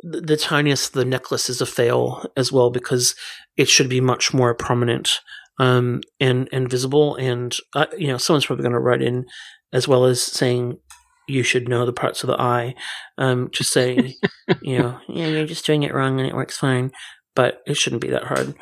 the, 0.02 0.20
the 0.20 0.36
tiniest 0.36 0.92
the 0.92 1.04
necklace 1.04 1.48
is 1.48 1.60
a 1.60 1.66
fail 1.66 2.24
as 2.36 2.52
well 2.52 2.70
because 2.70 3.14
it 3.56 3.68
should 3.68 3.88
be 3.88 4.00
much 4.00 4.32
more 4.32 4.54
prominent 4.54 5.20
um, 5.58 6.00
and 6.20 6.48
and 6.52 6.70
visible. 6.70 7.16
And 7.16 7.56
uh, 7.74 7.86
you 7.96 8.08
know, 8.08 8.18
someone's 8.18 8.46
probably 8.46 8.62
going 8.62 8.72
to 8.72 8.78
write 8.78 9.02
in 9.02 9.26
as 9.72 9.86
well 9.86 10.04
as 10.04 10.22
saying 10.22 10.78
you 11.28 11.42
should 11.42 11.68
know 11.68 11.84
the 11.84 11.92
parts 11.92 12.22
of 12.22 12.28
the 12.28 12.40
eye. 12.40 12.74
Um, 13.18 13.50
just 13.52 13.72
say, 13.72 14.16
you 14.62 14.78
know, 14.78 14.98
yeah, 15.08 15.26
you're 15.26 15.46
just 15.46 15.66
doing 15.66 15.82
it 15.82 15.92
wrong 15.92 16.18
and 16.18 16.28
it 16.28 16.34
works 16.34 16.56
fine. 16.56 16.90
But 17.38 17.62
it 17.68 17.76
shouldn't 17.76 18.02
be 18.02 18.10
that 18.10 18.24
hard. 18.24 18.56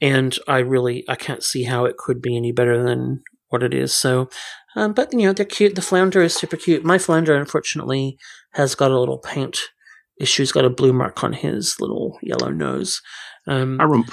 And 0.00 0.38
I 0.48 0.60
really, 0.60 1.04
I 1.06 1.16
can't 1.16 1.44
see 1.44 1.64
how 1.64 1.84
it 1.84 1.98
could 1.98 2.22
be 2.22 2.34
any 2.34 2.50
better 2.50 2.82
than 2.82 3.22
what 3.50 3.62
it 3.62 3.74
is. 3.74 3.92
So, 3.94 4.30
um, 4.74 4.94
but 4.94 5.12
you 5.12 5.26
know, 5.26 5.34
they're 5.34 5.44
cute. 5.44 5.74
The 5.74 5.82
flounder 5.82 6.22
is 6.22 6.32
super 6.34 6.56
cute. 6.56 6.82
My 6.82 6.96
flounder, 6.96 7.34
unfortunately, 7.36 8.16
has 8.52 8.74
got 8.74 8.90
a 8.90 8.98
little 8.98 9.18
paint 9.18 9.58
issue. 10.18 10.40
He's 10.40 10.52
got 10.52 10.64
a 10.64 10.70
blue 10.70 10.94
mark 10.94 11.22
on 11.22 11.34
his 11.34 11.76
little 11.78 12.18
yellow 12.22 12.48
nose. 12.48 13.02
Um, 13.46 13.78
a 13.80 13.86
rump. 13.86 14.10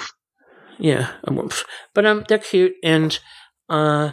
Yeah, 0.78 1.12
a 1.24 1.32
rump. 1.32 1.54
But 1.94 2.04
um, 2.04 2.26
they're 2.28 2.36
cute, 2.36 2.74
and 2.84 3.18
uh, 3.70 4.12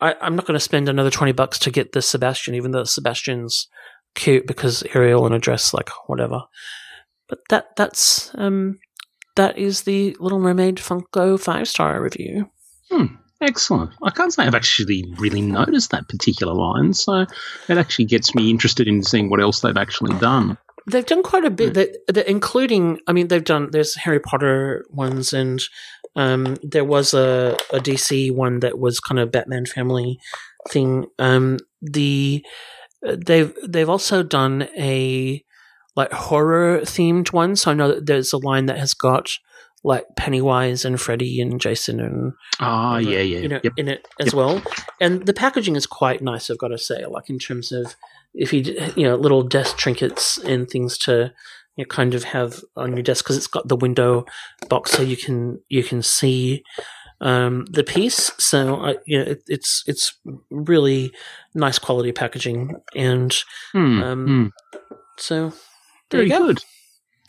I, 0.00 0.14
I'm 0.20 0.36
not 0.36 0.46
going 0.46 0.58
to 0.58 0.70
spend 0.70 0.88
another 0.88 1.10
twenty 1.10 1.32
bucks 1.32 1.58
to 1.60 1.72
get 1.72 1.90
the 1.90 2.02
Sebastian, 2.02 2.54
even 2.54 2.70
though 2.70 2.84
Sebastian's 2.84 3.66
cute 4.14 4.46
because 4.46 4.84
Ariel 4.94 5.26
in 5.26 5.32
a 5.32 5.40
dress, 5.40 5.74
like 5.74 5.90
whatever. 6.06 6.42
But 7.28 7.40
that 7.50 7.74
that's 7.76 8.30
um, 8.36 8.78
that 9.38 9.56
is 9.56 9.82
the 9.82 10.16
Little 10.18 10.40
Mermaid 10.40 10.76
Funko 10.76 11.40
five 11.40 11.68
star 11.68 12.02
review. 12.02 12.50
Hmm. 12.90 13.06
Excellent. 13.40 13.92
I 14.02 14.10
can't 14.10 14.32
say 14.32 14.42
I've 14.42 14.54
actually 14.56 15.04
really 15.16 15.40
noticed 15.40 15.92
that 15.92 16.08
particular 16.08 16.52
line, 16.52 16.92
so 16.92 17.24
it 17.68 17.78
actually 17.78 18.06
gets 18.06 18.34
me 18.34 18.50
interested 18.50 18.88
in 18.88 19.04
seeing 19.04 19.30
what 19.30 19.40
else 19.40 19.60
they've 19.60 19.76
actually 19.76 20.18
done. 20.18 20.58
They've 20.88 21.06
done 21.06 21.22
quite 21.22 21.44
a 21.44 21.50
bit, 21.50 21.74
that, 21.74 21.90
that 22.08 22.28
including. 22.28 22.98
I 23.06 23.12
mean, 23.12 23.28
they've 23.28 23.44
done. 23.44 23.70
There's 23.70 23.94
Harry 23.94 24.18
Potter 24.18 24.84
ones, 24.90 25.32
and 25.32 25.62
um, 26.16 26.56
there 26.64 26.84
was 26.84 27.14
a, 27.14 27.56
a 27.72 27.78
DC 27.78 28.32
one 28.32 28.58
that 28.58 28.80
was 28.80 28.98
kind 28.98 29.20
of 29.20 29.30
Batman 29.30 29.66
family 29.66 30.18
thing. 30.68 31.06
Um, 31.20 31.58
the 31.80 32.44
they've 33.02 33.54
they've 33.64 33.88
also 33.88 34.24
done 34.24 34.68
a 34.76 35.44
like 35.98 36.12
horror 36.12 36.78
themed 36.82 37.32
one. 37.32 37.56
So 37.56 37.72
I 37.72 37.74
know 37.74 37.88
that 37.88 38.06
there's 38.06 38.32
a 38.32 38.38
line 38.38 38.66
that 38.66 38.78
has 38.78 38.94
got 38.94 39.30
like 39.82 40.06
Pennywise 40.16 40.84
and 40.84 41.00
Freddy 41.00 41.40
and 41.40 41.60
Jason 41.60 41.98
and 41.98 42.34
ah 42.60 42.94
uh, 42.94 42.98
yeah 42.98 43.18
yeah 43.18 43.38
you 43.38 43.48
know 43.48 43.60
yep. 43.64 43.72
in 43.76 43.88
it 43.88 44.06
as 44.20 44.26
yep. 44.26 44.34
well. 44.34 44.62
And 45.00 45.26
the 45.26 45.34
packaging 45.34 45.74
is 45.74 45.86
quite 45.86 46.22
nice. 46.22 46.50
I've 46.50 46.58
got 46.58 46.68
to 46.68 46.78
say, 46.78 47.04
like 47.06 47.28
in 47.28 47.40
terms 47.40 47.72
of 47.72 47.96
if 48.32 48.52
you 48.52 48.60
you 48.94 49.02
know 49.02 49.16
little 49.16 49.42
desk 49.42 49.76
trinkets 49.76 50.38
and 50.38 50.70
things 50.70 50.96
to 50.98 51.32
you 51.74 51.84
know, 51.84 51.88
kind 51.88 52.14
of 52.14 52.22
have 52.22 52.62
on 52.76 52.92
your 52.92 53.02
desk 53.02 53.24
because 53.24 53.36
it's 53.36 53.48
got 53.48 53.66
the 53.66 53.76
window 53.76 54.24
box 54.68 54.92
so 54.92 55.02
you 55.02 55.16
can 55.16 55.60
you 55.68 55.82
can 55.82 56.00
see 56.00 56.62
um, 57.20 57.64
the 57.72 57.82
piece. 57.82 58.30
So 58.38 58.76
uh, 58.76 58.94
you 59.04 59.18
know 59.18 59.32
it, 59.32 59.42
it's 59.48 59.82
it's 59.88 60.16
really 60.48 61.10
nice 61.56 61.80
quality 61.80 62.12
packaging 62.12 62.76
and 62.94 63.36
hmm. 63.72 64.00
Um, 64.00 64.26
hmm. 64.26 64.86
so 65.16 65.52
very 66.10 66.28
good. 66.28 66.64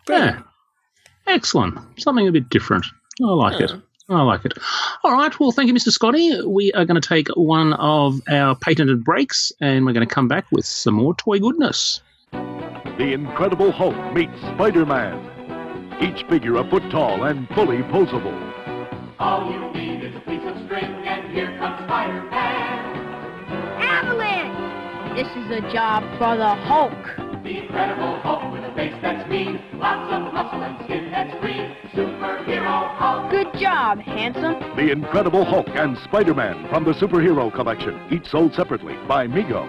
Yeah, 0.07 0.41
excellent. 1.27 1.77
Something 1.99 2.27
a 2.27 2.31
bit 2.31 2.49
different. 2.49 2.85
I 3.21 3.25
like 3.25 3.59
it. 3.61 3.71
I 4.09 4.21
like 4.23 4.43
it. 4.43 4.53
All 5.03 5.11
right. 5.11 5.39
Well, 5.39 5.51
thank 5.51 5.67
you, 5.67 5.73
Mr. 5.73 5.91
Scotty. 5.91 6.41
We 6.43 6.71
are 6.71 6.83
going 6.83 6.99
to 6.99 7.07
take 7.07 7.27
one 7.35 7.73
of 7.73 8.19
our 8.27 8.55
patented 8.55 9.03
breaks 9.03 9.51
and 9.61 9.85
we're 9.85 9.93
going 9.93 10.07
to 10.07 10.11
come 10.13 10.27
back 10.27 10.45
with 10.51 10.65
some 10.65 10.95
more 10.95 11.13
toy 11.13 11.37
goodness. 11.37 12.01
The 12.31 13.13
Incredible 13.13 13.71
Hulk 13.71 13.95
meets 14.13 14.35
Spider 14.39 14.85
Man. 14.85 15.97
Each 16.01 16.25
figure 16.27 16.55
a 16.55 16.69
foot 16.69 16.89
tall 16.89 17.25
and 17.25 17.47
fully 17.49 17.77
posable. 17.83 18.33
All 19.19 19.51
you 19.51 19.59
need 19.73 20.03
is 20.03 20.15
a 20.15 20.21
piece 20.21 20.41
of 20.43 20.55
string, 20.65 20.85
and 20.85 21.31
here 21.31 21.55
comes 21.57 21.83
Spider 21.85 22.23
Man. 22.31 22.95
Avalanche! 23.81 25.15
This 25.15 25.27
is 25.27 25.51
a 25.51 25.71
job 25.71 26.03
for 26.17 26.35
the 26.35 26.55
Hulk. 26.55 27.18
The 27.49 27.63
Incredible 27.63 28.19
Hulk 28.19 28.53
with 28.53 28.63
a 28.63 28.75
face 28.75 28.93
that's 29.01 29.27
mean, 29.27 29.59
lots 29.73 30.13
of 30.13 30.31
muscle 30.31 30.61
and 30.61 30.85
skin 30.85 31.09
that's 31.09 31.33
green. 31.41 31.75
Superhero 31.95 32.95
Hulk. 32.95 33.31
Good 33.31 33.59
job, 33.59 33.97
handsome. 33.97 34.59
The 34.75 34.91
Incredible 34.91 35.43
Hulk 35.43 35.67
and 35.69 35.97
Spider-Man 35.97 36.69
from 36.69 36.83
the 36.83 36.91
Superhero 36.91 37.51
Collection, 37.51 37.99
each 38.11 38.27
sold 38.27 38.53
separately 38.53 38.93
by 39.07 39.25
Mego. 39.25 39.65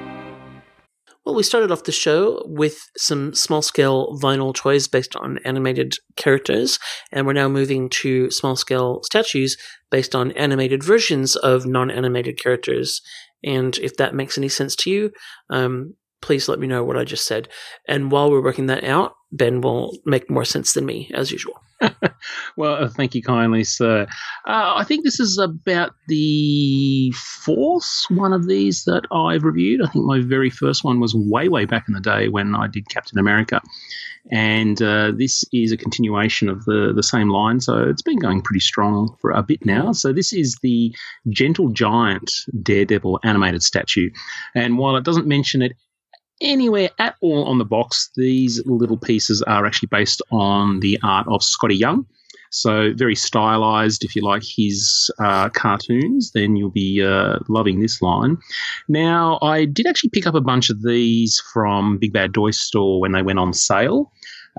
Well, 1.24 1.34
we 1.34 1.42
started 1.42 1.70
off 1.72 1.84
the 1.84 1.90
show 1.90 2.42
with 2.44 2.76
some 2.98 3.32
small 3.32 3.62
scale 3.62 4.18
vinyl 4.22 4.54
toys 4.54 4.86
based 4.86 5.16
on 5.16 5.38
animated 5.46 5.94
characters, 6.16 6.78
and 7.10 7.26
we're 7.26 7.32
now 7.32 7.48
moving 7.48 7.88
to 8.00 8.30
small 8.30 8.56
scale 8.56 9.00
statues 9.04 9.56
based 9.90 10.14
on 10.14 10.32
animated 10.32 10.84
versions 10.84 11.34
of 11.34 11.64
non 11.64 11.90
animated 11.90 12.38
characters. 12.38 13.00
And 13.42 13.78
if 13.78 13.96
that 13.96 14.14
makes 14.14 14.36
any 14.36 14.50
sense 14.50 14.76
to 14.76 14.90
you, 14.90 15.12
um, 15.48 15.94
please 16.20 16.48
let 16.48 16.58
me 16.58 16.66
know 16.66 16.84
what 16.84 16.96
I 16.96 17.04
just 17.04 17.26
said. 17.26 17.48
And 17.88 18.10
while 18.10 18.30
we're 18.30 18.42
working 18.42 18.66
that 18.66 18.84
out, 18.84 19.14
Ben 19.32 19.60
will 19.60 19.96
make 20.04 20.28
more 20.28 20.44
sense 20.44 20.72
than 20.72 20.86
me, 20.86 21.10
as 21.14 21.30
usual. 21.30 21.54
well, 22.56 22.84
uh, 22.84 22.88
thank 22.88 23.14
you 23.14 23.22
kindly, 23.22 23.64
sir. 23.64 24.06
Uh, 24.46 24.74
I 24.76 24.84
think 24.84 25.04
this 25.04 25.20
is 25.20 25.38
about 25.38 25.92
the 26.08 27.12
fourth 27.12 28.04
one 28.08 28.32
of 28.32 28.46
these 28.48 28.84
that 28.84 29.04
I've 29.12 29.44
reviewed. 29.44 29.82
I 29.82 29.88
think 29.88 30.04
my 30.04 30.20
very 30.20 30.50
first 30.50 30.84
one 30.84 31.00
was 31.00 31.14
way, 31.14 31.48
way 31.48 31.64
back 31.64 31.84
in 31.88 31.94
the 31.94 32.00
day 32.00 32.28
when 32.28 32.54
I 32.54 32.66
did 32.66 32.88
Captain 32.88 33.18
America. 33.18 33.60
And 34.30 34.80
uh, 34.82 35.12
this 35.16 35.44
is 35.52 35.72
a 35.72 35.76
continuation 35.76 36.48
of 36.48 36.64
the, 36.66 36.92
the 36.94 37.02
same 37.02 37.30
line. 37.30 37.60
So 37.60 37.78
it's 37.78 38.02
been 38.02 38.18
going 38.18 38.42
pretty 38.42 38.60
strong 38.60 39.16
for 39.20 39.30
a 39.30 39.42
bit 39.42 39.64
now. 39.64 39.92
So 39.92 40.12
this 40.12 40.32
is 40.32 40.58
the 40.62 40.94
Gentle 41.30 41.70
Giant 41.70 42.30
Daredevil 42.62 43.20
animated 43.24 43.62
statue. 43.62 44.10
And 44.54 44.76
while 44.76 44.96
it 44.96 45.04
doesn't 45.04 45.26
mention 45.26 45.62
it 45.62 45.72
anywhere 46.40 46.90
at 46.98 47.16
all 47.20 47.44
on 47.44 47.58
the 47.58 47.64
box, 47.64 48.10
these 48.16 48.64
little 48.66 48.96
pieces 48.96 49.42
are 49.42 49.66
actually 49.66 49.88
based 49.90 50.22
on 50.30 50.80
the 50.80 50.98
art 51.02 51.26
of 51.28 51.40
Skottie 51.40 51.78
Young. 51.78 52.06
So 52.52 52.92
very 52.96 53.14
stylized. 53.14 54.04
If 54.04 54.16
you 54.16 54.22
like 54.22 54.42
his 54.44 55.08
uh, 55.20 55.50
cartoons, 55.50 56.32
then 56.32 56.56
you'll 56.56 56.70
be 56.70 57.00
uh, 57.00 57.38
loving 57.48 57.80
this 57.80 58.02
line. 58.02 58.38
Now, 58.88 59.38
I 59.40 59.66
did 59.66 59.86
actually 59.86 60.10
pick 60.10 60.26
up 60.26 60.34
a 60.34 60.40
bunch 60.40 60.68
of 60.68 60.82
these 60.82 61.40
from 61.52 61.98
Big 61.98 62.12
Bad 62.12 62.34
Toy 62.34 62.50
Store 62.50 63.00
when 63.00 63.12
they 63.12 63.22
went 63.22 63.38
on 63.38 63.52
sale. 63.52 64.10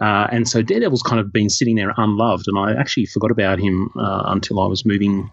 Uh, 0.02 0.26
and 0.32 0.48
so 0.48 0.62
Daredevil's 0.62 1.04
kind 1.04 1.20
of 1.20 1.34
been 1.34 1.50
sitting 1.50 1.76
there 1.76 1.94
unloved, 1.98 2.48
and 2.48 2.58
I 2.58 2.74
actually 2.80 3.08
forgot 3.08 3.30
about 3.30 3.60
him 3.60 3.90
uh, 4.00 4.24
until 4.28 4.62
I 4.62 4.68
was 4.68 4.86
moving 4.86 5.30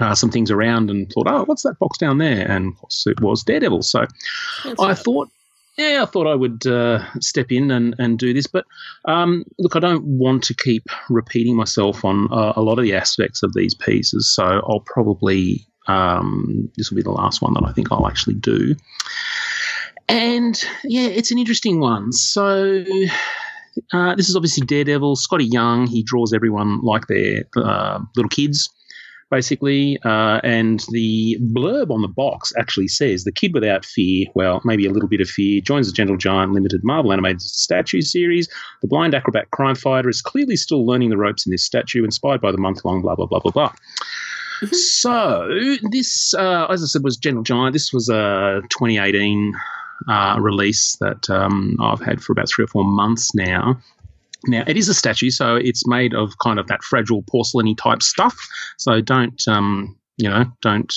uh, 0.00 0.14
some 0.14 0.30
things 0.30 0.50
around 0.50 0.90
and 0.90 1.10
thought, 1.12 1.28
oh, 1.28 1.44
what's 1.44 1.62
that 1.62 1.78
box 1.78 1.96
down 1.96 2.18
there? 2.18 2.50
And 2.50 2.72
of 2.72 2.78
course, 2.80 3.06
it 3.06 3.20
was 3.20 3.44
Daredevil. 3.44 3.82
So 3.82 4.04
That's 4.64 4.80
I 4.80 4.88
right. 4.88 4.98
thought, 4.98 5.28
yeah, 5.78 6.02
I 6.02 6.06
thought 6.06 6.26
I 6.26 6.34
would 6.34 6.66
uh, 6.66 7.04
step 7.20 7.52
in 7.52 7.70
and, 7.70 7.94
and 7.98 8.18
do 8.18 8.34
this. 8.34 8.48
But 8.48 8.66
um, 9.04 9.44
look, 9.58 9.76
I 9.76 9.78
don't 9.80 10.04
want 10.04 10.42
to 10.44 10.54
keep 10.54 10.84
repeating 11.08 11.56
myself 11.56 12.04
on 12.04 12.28
uh, 12.32 12.52
a 12.56 12.62
lot 12.62 12.78
of 12.78 12.84
the 12.84 12.94
aspects 12.94 13.42
of 13.42 13.54
these 13.54 13.74
pieces. 13.74 14.34
So 14.34 14.44
I'll 14.44 14.82
probably, 14.86 15.66
um, 15.86 16.70
this 16.76 16.90
will 16.90 16.96
be 16.96 17.02
the 17.02 17.12
last 17.12 17.40
one 17.40 17.54
that 17.54 17.64
I 17.64 17.72
think 17.72 17.92
I'll 17.92 18.08
actually 18.08 18.34
do. 18.34 18.74
And 20.08 20.62
yeah, 20.84 21.06
it's 21.06 21.30
an 21.30 21.38
interesting 21.38 21.80
one. 21.80 22.12
So. 22.12 22.84
Uh, 23.92 24.12
this 24.16 24.28
is 24.28 24.34
obviously 24.34 24.66
Daredevil. 24.66 25.14
Skottie 25.14 25.52
Young, 25.52 25.86
he 25.86 26.02
draws 26.02 26.32
everyone 26.32 26.80
like 26.80 27.06
they're 27.06 27.44
uh, 27.56 28.00
little 28.16 28.28
kids 28.28 28.68
basically. 29.30 29.98
Uh, 30.04 30.40
and 30.42 30.84
the 30.90 31.38
blurb 31.40 31.90
on 31.90 32.02
the 32.02 32.08
box 32.08 32.52
actually 32.58 32.88
says 32.88 33.24
the 33.24 33.32
kid 33.32 33.54
without 33.54 33.84
fear, 33.84 34.26
well, 34.34 34.60
maybe 34.64 34.86
a 34.86 34.90
little 34.90 35.08
bit 35.08 35.20
of 35.20 35.28
fear, 35.28 35.60
joins 35.60 35.86
the 35.86 35.92
Gentle 35.92 36.16
Giant 36.16 36.52
Limited 36.52 36.82
Marvel 36.84 37.12
Animated 37.12 37.42
Statue 37.42 38.00
series. 38.00 38.48
The 38.82 38.88
blind 38.88 39.14
acrobat 39.14 39.50
crime 39.50 39.74
fighter 39.74 40.08
is 40.08 40.22
clearly 40.22 40.56
still 40.56 40.86
learning 40.86 41.10
the 41.10 41.16
ropes 41.16 41.46
in 41.46 41.52
this 41.52 41.64
statue, 41.64 42.04
inspired 42.04 42.40
by 42.40 42.52
the 42.52 42.58
month 42.58 42.84
long 42.84 43.02
blah, 43.02 43.14
blah, 43.14 43.26
blah, 43.26 43.40
blah, 43.40 43.52
blah. 43.52 43.72
So 44.72 45.48
this, 45.90 46.34
uh, 46.34 46.66
as 46.66 46.82
I 46.82 46.86
said, 46.86 47.04
was 47.04 47.16
Gentle 47.16 47.44
Giant. 47.44 47.72
This 47.72 47.92
was 47.92 48.08
a 48.08 48.60
2018 48.70 49.54
uh, 50.08 50.36
release 50.40 50.96
that 51.00 51.28
um, 51.30 51.76
I've 51.80 52.00
had 52.00 52.22
for 52.22 52.32
about 52.32 52.48
three 52.48 52.64
or 52.64 52.68
four 52.68 52.84
months 52.84 53.34
now. 53.34 53.80
Now 54.46 54.64
it 54.66 54.76
is 54.76 54.88
a 54.88 54.94
statue, 54.94 55.30
so 55.30 55.56
it's 55.56 55.86
made 55.86 56.14
of 56.14 56.38
kind 56.38 56.58
of 56.58 56.68
that 56.68 56.82
fragile 56.82 57.22
porcelainy 57.22 57.76
type 57.76 58.02
stuff. 58.02 58.36
So 58.76 59.00
don't, 59.00 59.40
um, 59.48 59.96
you 60.16 60.28
know, 60.28 60.44
don't 60.62 60.92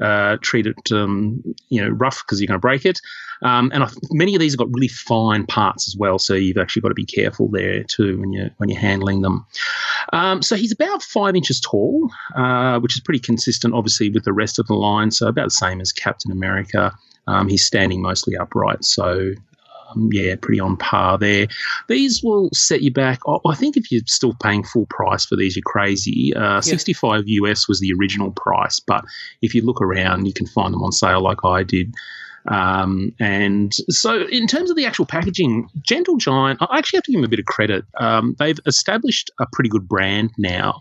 uh, 0.00 0.38
treat 0.40 0.66
it, 0.66 0.92
um, 0.92 1.42
you 1.68 1.82
know, 1.82 1.88
rough 1.90 2.22
because 2.24 2.40
you're 2.40 2.48
going 2.48 2.58
to 2.58 2.60
break 2.60 2.84
it. 2.84 3.00
Um, 3.42 3.70
and 3.72 3.84
I, 3.84 3.88
many 4.10 4.34
of 4.34 4.40
these 4.40 4.52
have 4.52 4.58
got 4.58 4.68
really 4.72 4.88
fine 4.88 5.46
parts 5.46 5.88
as 5.88 5.96
well, 5.96 6.18
so 6.18 6.34
you've 6.34 6.58
actually 6.58 6.82
got 6.82 6.88
to 6.88 6.94
be 6.94 7.06
careful 7.06 7.48
there 7.48 7.82
too 7.84 8.18
when 8.20 8.32
you're 8.32 8.50
when 8.58 8.68
you're 8.68 8.78
handling 8.78 9.22
them. 9.22 9.46
Um, 10.12 10.42
so 10.42 10.56
he's 10.56 10.72
about 10.72 11.02
five 11.02 11.34
inches 11.36 11.60
tall, 11.60 12.10
uh, 12.34 12.80
which 12.80 12.96
is 12.96 13.00
pretty 13.00 13.20
consistent, 13.20 13.72
obviously, 13.74 14.10
with 14.10 14.24
the 14.24 14.32
rest 14.32 14.58
of 14.58 14.66
the 14.66 14.74
line. 14.74 15.10
So 15.10 15.26
about 15.28 15.46
the 15.46 15.50
same 15.50 15.80
as 15.80 15.92
Captain 15.92 16.32
America. 16.32 16.92
Um, 17.26 17.48
he's 17.48 17.64
standing 17.64 18.02
mostly 18.02 18.36
upright, 18.36 18.84
so 18.84 19.32
um, 19.90 20.10
yeah, 20.12 20.36
pretty 20.36 20.60
on 20.60 20.76
par 20.76 21.18
there. 21.18 21.48
These 21.88 22.22
will 22.22 22.50
set 22.52 22.82
you 22.82 22.90
back. 22.90 23.20
I 23.26 23.36
I 23.46 23.54
think 23.54 23.76
if 23.76 23.90
you're 23.90 24.02
still 24.06 24.34
paying 24.42 24.64
full 24.64 24.86
price 24.86 25.24
for 25.24 25.36
these, 25.36 25.56
you're 25.56 25.62
crazy. 25.64 26.34
Uh, 26.34 26.60
65 26.60 27.24
US 27.26 27.68
was 27.68 27.80
the 27.80 27.92
original 27.92 28.30
price, 28.30 28.80
but 28.80 29.04
if 29.42 29.54
you 29.54 29.62
look 29.62 29.80
around, 29.80 30.26
you 30.26 30.32
can 30.32 30.46
find 30.46 30.72
them 30.72 30.82
on 30.82 30.92
sale 30.92 31.22
like 31.22 31.44
I 31.44 31.62
did. 31.62 31.94
Um, 32.46 33.12
and 33.20 33.74
so, 33.90 34.26
in 34.26 34.46
terms 34.46 34.70
of 34.70 34.76
the 34.76 34.86
actual 34.86 35.06
packaging, 35.06 35.68
Gentle 35.82 36.16
Giant, 36.16 36.60
I 36.62 36.78
actually 36.78 36.96
have 36.98 37.04
to 37.04 37.12
give 37.12 37.20
them 37.20 37.24
a 37.24 37.28
bit 37.28 37.38
of 37.38 37.44
credit. 37.44 37.84
Um, 37.98 38.34
they've 38.38 38.58
established 38.66 39.30
a 39.38 39.46
pretty 39.52 39.68
good 39.68 39.86
brand 39.86 40.30
now 40.38 40.80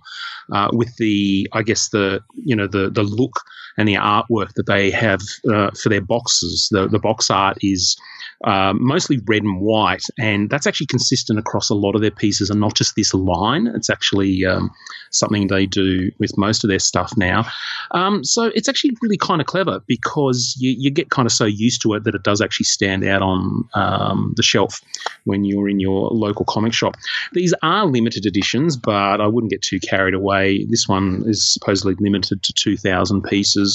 uh, 0.54 0.70
with 0.72 0.96
the, 0.98 1.50
I 1.54 1.64
guess 1.64 1.90
the, 1.90 2.22
you 2.36 2.56
know, 2.56 2.68
the 2.68 2.90
the 2.90 3.04
look 3.04 3.42
and 3.80 3.88
the 3.88 3.96
artwork 3.96 4.54
that 4.56 4.66
they 4.66 4.92
have 4.92 5.22
uh, 5.50 5.72
for 5.72 5.88
their 5.88 6.02
boxes. 6.02 6.68
The 6.70 6.88
the 6.88 7.00
box 7.00 7.30
art 7.30 7.58
is 7.62 7.98
um, 8.44 8.78
mostly 8.82 9.20
red 9.26 9.44
and 9.44 9.62
white, 9.62 10.04
and 10.18 10.50
that's 10.50 10.68
actually 10.68 10.88
consistent 10.88 11.40
across 11.40 11.70
a 11.70 11.76
lot 11.76 11.96
of 11.96 12.02
their 12.02 12.12
pieces, 12.12 12.50
and 12.50 12.60
not 12.60 12.76
just 12.76 12.96
this 12.96 13.14
line. 13.14 13.68
It's 13.68 13.90
actually 13.90 14.46
um, 14.46 14.70
something 15.12 15.48
they 15.48 15.66
do 15.66 16.12
with 16.20 16.38
most 16.38 16.64
of 16.64 16.70
their 16.70 16.80
stuff 16.80 17.14
now. 17.18 17.46
Um, 17.92 18.24
so 18.24 18.46
it's 18.56 18.70
actually 18.70 18.96
really 19.02 19.18
kind 19.18 19.42
of 19.42 19.48
clever 19.48 19.82
because 19.88 20.56
you, 20.60 20.72
you 20.78 20.92
get 20.92 21.10
kind 21.10 21.26
of 21.26 21.32
so 21.32 21.46
used 21.46 21.82
to 21.82 21.94
it 21.94 22.04
that 22.04 22.16
it 22.16 22.24
does 22.24 22.42
actually 22.42 22.66
stand 22.66 23.04
out 23.04 23.22
on 23.22 23.68
um, 23.74 24.34
the 24.36 24.44
shelf 24.44 24.82
when 25.26 25.44
you're 25.44 25.70
in 25.70 25.80
your 25.80 26.10
local 26.10 26.46
comic 26.46 26.74
shop. 26.74 26.96
These 27.34 27.54
are 27.62 27.86
limited 27.86 28.26
editions, 28.26 28.78
but 28.78 29.22
I 29.22 29.28
wouldn't 29.28 29.52
get 29.52 29.62
too 29.62 29.80
carried 29.80 30.14
away. 30.14 30.66
This 30.66 30.88
one 30.88 31.24
is 31.26 31.54
supposedly 31.54 31.96
limited 32.00 32.44
to 32.44 32.54
2,000 32.54 33.24
pieces, 33.24 33.69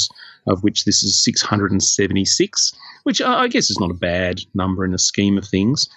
of 0.46 0.62
which 0.62 0.84
this 0.84 1.02
is 1.02 1.22
676, 1.22 2.72
which 3.04 3.20
I 3.20 3.44
I 3.44 3.48
guess 3.48 3.70
is 3.70 3.80
not 3.80 3.90
a 3.90 3.94
bad 3.94 4.40
number 4.54 4.84
in 4.84 4.92
the 4.92 4.98
scheme 4.98 5.38
of 5.38 5.46
things. 5.46 5.88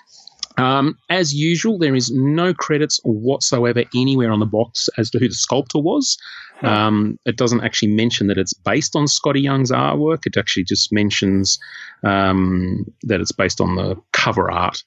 Um, 0.58 0.98
as 1.10 1.36
usual, 1.36 1.78
there 1.78 1.95
is 1.95 2.12
no 2.12 2.54
credits 2.54 3.00
whatsoever 3.04 3.84
anywhere 3.95 4.32
on 4.32 4.39
the 4.39 4.45
box 4.45 4.89
as 4.98 5.12
to 5.12 5.20
who 5.20 5.28
the 5.28 5.36
sculptor 5.36 5.80
was. 5.80 6.18
Um, 6.64 7.20
it 7.26 7.38
doesn't 7.38 7.64
actually 7.64 7.93
mention 7.93 8.26
that 8.28 8.39
it's 8.39 8.54
based 8.54 8.95
on 8.95 9.06
Skottie 9.06 9.43
Young's 9.43 9.72
artwork. 9.72 10.26
It 10.26 10.38
actually 10.38 10.64
just 10.64 10.91
mentions 10.91 11.60
um, 12.04 12.86
that 13.04 13.22
it's 13.22 13.32
based 13.32 13.62
on 13.62 13.76
the 13.76 13.95
cover 14.14 14.50
art 14.50 14.84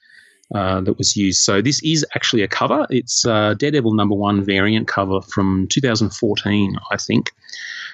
uh, 0.52 0.80
that 0.80 0.98
was 0.98 1.16
used. 1.16 1.40
So 1.40 1.62
this 1.62 1.80
is 1.84 2.04
actually 2.16 2.42
a 2.42 2.48
cover. 2.48 2.86
It's 2.90 3.24
uh, 3.24 3.54
Daredevil 3.54 3.94
number 3.94 4.16
one 4.16 4.44
variant 4.44 4.88
cover 4.88 5.20
from 5.20 5.68
2014, 5.70 6.76
I 6.90 6.96
think. 6.96 7.30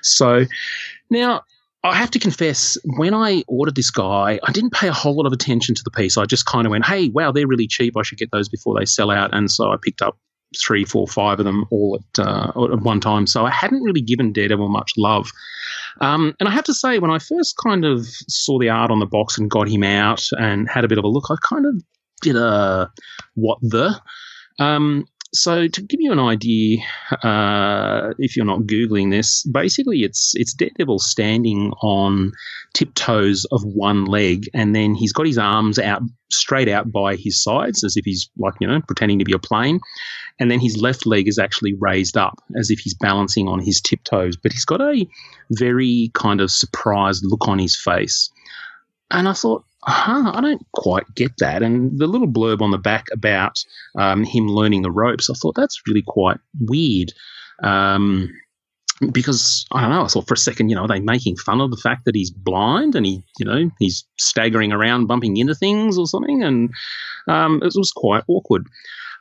So 0.02 0.46
now 1.10 1.42
I 1.84 1.94
have 1.94 2.10
to 2.12 2.18
confess, 2.18 2.76
when 2.84 3.14
I 3.14 3.44
ordered 3.46 3.76
this 3.76 3.90
guy, 3.90 4.40
I 4.42 4.52
didn't 4.52 4.72
pay 4.72 4.88
a 4.88 4.92
whole 4.92 5.16
lot 5.16 5.26
of 5.26 5.32
attention 5.32 5.74
to 5.74 5.82
the 5.84 5.90
piece. 5.90 6.16
I 6.16 6.24
just 6.24 6.46
kind 6.46 6.66
of 6.66 6.70
went, 6.70 6.86
hey, 6.86 7.10
wow, 7.10 7.30
they're 7.30 7.46
really 7.46 7.68
cheap. 7.68 7.96
I 7.96 8.02
should 8.02 8.18
get 8.18 8.30
those 8.32 8.48
before 8.48 8.78
they 8.78 8.84
sell 8.84 9.10
out. 9.10 9.32
And 9.32 9.50
so 9.50 9.70
I 9.70 9.76
picked 9.80 10.02
up 10.02 10.18
three, 10.58 10.84
four, 10.84 11.06
five 11.06 11.38
of 11.38 11.44
them 11.44 11.64
all 11.70 12.00
at, 12.00 12.26
uh, 12.26 12.48
at 12.48 12.80
one 12.80 13.00
time. 13.00 13.26
So 13.26 13.46
I 13.46 13.50
hadn't 13.50 13.82
really 13.82 14.00
given 14.00 14.32
Daredevil 14.32 14.68
much 14.68 14.92
love. 14.96 15.30
Um, 16.00 16.34
and 16.40 16.48
I 16.48 16.52
have 16.52 16.64
to 16.64 16.74
say, 16.74 16.98
when 16.98 17.10
I 17.10 17.18
first 17.18 17.56
kind 17.62 17.84
of 17.84 18.06
saw 18.06 18.58
the 18.58 18.70
art 18.70 18.90
on 18.90 19.00
the 19.00 19.06
box 19.06 19.38
and 19.38 19.50
got 19.50 19.68
him 19.68 19.82
out 19.82 20.22
and 20.38 20.68
had 20.68 20.84
a 20.84 20.88
bit 20.88 20.98
of 20.98 21.04
a 21.04 21.08
look, 21.08 21.26
I 21.30 21.36
kind 21.48 21.66
of 21.66 21.82
did 22.22 22.36
a 22.36 22.90
what 23.34 23.58
the. 23.60 24.00
Um, 24.58 25.06
so 25.36 25.68
to 25.68 25.82
give 25.82 26.00
you 26.00 26.12
an 26.12 26.18
idea, 26.18 26.78
uh, 27.22 28.14
if 28.18 28.36
you're 28.36 28.46
not 28.46 28.60
googling 28.60 29.10
this, 29.10 29.42
basically 29.44 30.02
it's 30.02 30.32
it's 30.34 30.54
Daredevil 30.54 30.98
standing 30.98 31.72
on 31.82 32.32
tiptoes 32.72 33.44
of 33.52 33.62
one 33.64 34.06
leg, 34.06 34.48
and 34.54 34.74
then 34.74 34.94
he's 34.94 35.12
got 35.12 35.26
his 35.26 35.38
arms 35.38 35.78
out 35.78 36.02
straight 36.30 36.68
out 36.68 36.90
by 36.90 37.16
his 37.16 37.42
sides, 37.42 37.84
as 37.84 37.96
if 37.96 38.04
he's 38.04 38.30
like 38.38 38.54
you 38.60 38.66
know 38.66 38.80
pretending 38.80 39.18
to 39.18 39.24
be 39.24 39.32
a 39.32 39.38
plane, 39.38 39.80
and 40.40 40.50
then 40.50 40.60
his 40.60 40.80
left 40.80 41.06
leg 41.06 41.28
is 41.28 41.38
actually 41.38 41.74
raised 41.74 42.16
up 42.16 42.42
as 42.58 42.70
if 42.70 42.78
he's 42.80 42.94
balancing 42.94 43.48
on 43.48 43.60
his 43.60 43.80
tiptoes. 43.80 44.36
But 44.36 44.52
he's 44.52 44.64
got 44.64 44.80
a 44.80 45.06
very 45.50 46.10
kind 46.14 46.40
of 46.40 46.50
surprised 46.50 47.24
look 47.24 47.46
on 47.48 47.58
his 47.58 47.76
face, 47.76 48.30
and 49.10 49.28
I 49.28 49.32
thought, 49.32 49.64
huh, 49.86 50.32
I 50.34 50.40
don't 50.40 50.66
quite 50.72 51.04
get 51.14 51.32
that. 51.38 51.62
And 51.62 51.98
the 51.98 52.06
little 52.06 52.28
blurb 52.28 52.60
on 52.60 52.70
the 52.70 52.78
back 52.78 53.06
about 53.12 53.64
um, 53.96 54.24
him 54.24 54.48
learning 54.48 54.82
the 54.82 54.90
ropes, 54.90 55.30
I 55.30 55.34
thought 55.34 55.54
that's 55.54 55.80
really 55.86 56.02
quite 56.06 56.38
weird. 56.60 57.12
Um, 57.62 58.32
because 59.12 59.66
I 59.72 59.82
don't 59.82 59.90
know, 59.90 60.04
I 60.04 60.08
thought 60.08 60.26
for 60.26 60.34
a 60.34 60.38
second, 60.38 60.70
you 60.70 60.76
know, 60.76 60.82
are 60.82 60.88
they 60.88 61.00
making 61.00 61.36
fun 61.36 61.60
of 61.60 61.70
the 61.70 61.76
fact 61.76 62.06
that 62.06 62.14
he's 62.14 62.30
blind 62.30 62.94
and 62.94 63.04
he, 63.04 63.22
you 63.38 63.44
know, 63.44 63.70
he's 63.78 64.04
staggering 64.18 64.72
around, 64.72 65.06
bumping 65.06 65.36
into 65.36 65.54
things 65.54 65.98
or 65.98 66.06
something, 66.06 66.42
and 66.42 66.70
um, 67.28 67.60
it 67.62 67.72
was 67.76 67.92
quite 67.94 68.24
awkward. 68.28 68.66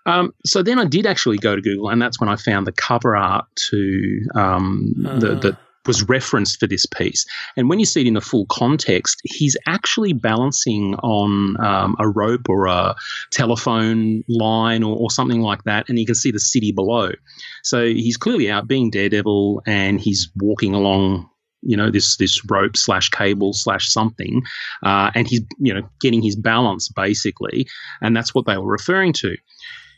Um, 0.06 0.34
so 0.46 0.62
then 0.62 0.80
I 0.80 0.86
did 0.86 1.06
actually 1.06 1.38
go 1.38 1.56
to 1.56 1.62
Google, 1.62 1.90
and 1.90 2.02
that's 2.02 2.20
when 2.20 2.30
I 2.30 2.36
found 2.36 2.68
the 2.68 2.72
cover 2.72 3.16
art 3.18 3.48
to 3.70 4.22
um, 4.36 4.94
the, 4.98 5.36
Ah. 5.52 5.58
Was 5.88 6.08
referenced 6.08 6.60
for 6.60 6.68
this 6.68 6.86
piece. 6.86 7.26
And 7.58 7.70
when 7.70 7.80
you 7.80 7.86
see 7.86 8.02
it 8.02 8.08
in 8.08 8.14
the 8.14 8.22
full 8.22 8.46
context, 8.48 9.22
he's 9.24 9.58
actually 9.68 10.14
balancing 10.14 10.96
on 10.96 11.56
um, 11.64 11.96
a 12.00 12.08
rope 12.08 12.50
or 12.50 12.68
a 12.68 12.96
telephone 13.32 14.24
line 14.28 14.84
or, 14.84 14.96
or 14.96 15.12
something 15.12 15.42
like 15.42 15.64
that, 15.64 15.90
and 15.90 16.00
you 16.00 16.06
can 16.06 16.16
see 16.16 16.32
the 16.32 16.40
city 16.40 16.72
below. 16.72 17.12
So 17.64 17.86
he's 17.86 18.18
clearly 18.18 18.50
out 18.50 18.68
being 18.68 18.90
Daredevil, 18.90 19.64
and 19.66 20.00
he's 20.00 20.30
walking 20.36 20.74
along. 20.74 21.30
You 21.68 21.76
know 21.76 21.90
this 21.90 22.18
this 22.18 22.46
rope 22.46 22.78
slash 22.78 23.10
cable 23.10 23.52
slash 23.54 23.90
something, 23.90 24.44
uh, 24.84 25.10
and 25.16 25.28
he's 25.28 25.42
you 25.58 25.74
know 25.74 25.82
getting 26.00 26.22
his 26.22 26.36
balance 26.36 26.90
basically, 26.90 27.66
and 28.02 28.16
that's 28.16 28.36
what 28.36 28.46
they 28.46 28.56
were 28.56 28.72
referring 28.72 29.14
to. 29.14 29.36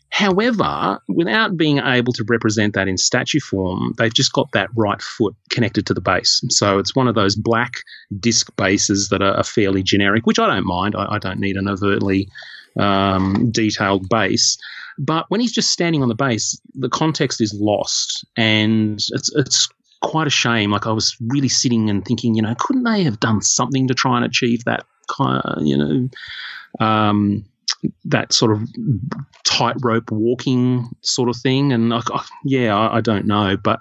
However, 0.10 1.00
without 1.08 1.58
being 1.58 1.80
able 1.80 2.14
to 2.14 2.24
represent 2.28 2.74
that 2.74 2.88
in 2.88 2.98
statue 2.98 3.40
form, 3.40 3.94
they've 3.98 4.14
just 4.14 4.34
got 4.34 4.52
that 4.54 4.70
right 4.76 5.02
foot 5.02 5.36
connected 5.50 5.86
to 5.88 5.94
the 5.94 6.02
base. 6.02 6.42
So 6.50 6.80
it's 6.80 6.96
one 6.96 7.08
of 7.08 7.16
those 7.16 7.36
black 7.36 7.74
disc 8.20 8.56
bases 8.56 9.10
that 9.10 9.22
are, 9.22 9.44
fairly 9.44 9.84
generic, 9.84 10.26
which 10.26 10.40
I 10.40 10.48
don't 10.48 10.66
mind. 10.66 10.96
I, 10.96 11.16
I 11.16 11.20
don't 11.20 11.40
need 11.40 11.58
an 11.58 11.68
overtly 11.68 12.30
um, 12.80 13.52
detailed 13.52 14.10
base. 14.10 14.58
But 14.98 15.26
when 15.30 15.42
he's 15.42 15.52
just 15.52 15.72
standing 15.72 16.02
on 16.02 16.10
the 16.10 16.16
base, 16.16 16.60
the 16.74 16.90
context 16.90 17.40
is 17.40 17.54
lost, 17.54 18.26
and 18.36 19.00
it's 19.12 19.32
it's 19.36 19.70
quite 20.02 20.28
a 20.28 20.32
shame. 20.32 20.72
Like 20.72 20.88
I 20.88 20.92
was 20.92 21.16
really 21.28 21.50
sitting 21.50 21.90
and 21.90 22.04
thinking, 22.04 22.34
you 22.36 22.42
know, 22.42 22.56
couldn't 22.58 22.84
they 22.84 23.04
have 23.04 23.20
done 23.20 23.42
something 23.42 23.88
to 23.88 23.94
try 23.94 24.18
and 24.18 24.26
achieve 24.26 24.64
that 24.66 24.86
kind 25.08 25.42
of, 25.44 25.66
you 25.66 25.78
know, 25.78 26.10
um, 26.86 27.46
that 28.06 28.34
sort 28.34 28.52
of 28.52 28.62
tightrope 29.44 30.12
walking 30.12 30.90
sort 31.02 31.30
of 31.30 31.38
thing. 31.38 31.72
And 31.72 31.94
I, 31.94 32.02
I, 32.14 32.26
yeah, 32.44 32.76
I, 32.76 32.98
I, 32.98 33.02
don't 33.02 33.26
know, 33.26 33.58
but 33.58 33.80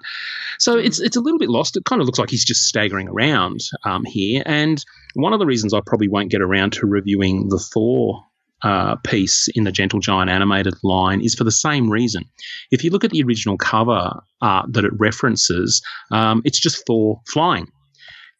so 0.59 0.77
it's 0.77 0.99
it's 0.99 1.15
a 1.15 1.21
little 1.21 1.39
bit 1.39 1.49
lost. 1.49 1.77
It 1.77 1.85
kind 1.85 2.01
of 2.01 2.05
looks 2.05 2.19
like 2.19 2.29
he's 2.29 2.45
just 2.45 2.63
staggering 2.63 3.07
around 3.07 3.61
um, 3.85 4.05
here. 4.05 4.43
And 4.45 4.83
one 5.15 5.33
of 5.33 5.39
the 5.39 5.45
reasons 5.45 5.73
I 5.73 5.81
probably 5.85 6.07
won't 6.07 6.31
get 6.31 6.41
around 6.41 6.73
to 6.73 6.85
reviewing 6.85 7.49
the 7.49 7.59
Thor 7.59 8.23
uh, 8.63 8.95
piece 8.97 9.47
in 9.55 9.63
the 9.63 9.71
Gentle 9.71 9.99
Giant 9.99 10.29
animated 10.29 10.75
line 10.83 11.21
is 11.21 11.35
for 11.35 11.43
the 11.43 11.51
same 11.51 11.89
reason. 11.89 12.23
If 12.71 12.83
you 12.83 12.89
look 12.89 13.03
at 13.03 13.11
the 13.11 13.23
original 13.23 13.57
cover 13.57 14.11
art 14.41 14.73
that 14.73 14.85
it 14.85 14.93
references, 14.97 15.81
um, 16.11 16.41
it's 16.45 16.59
just 16.59 16.85
Thor 16.85 17.21
flying. 17.27 17.71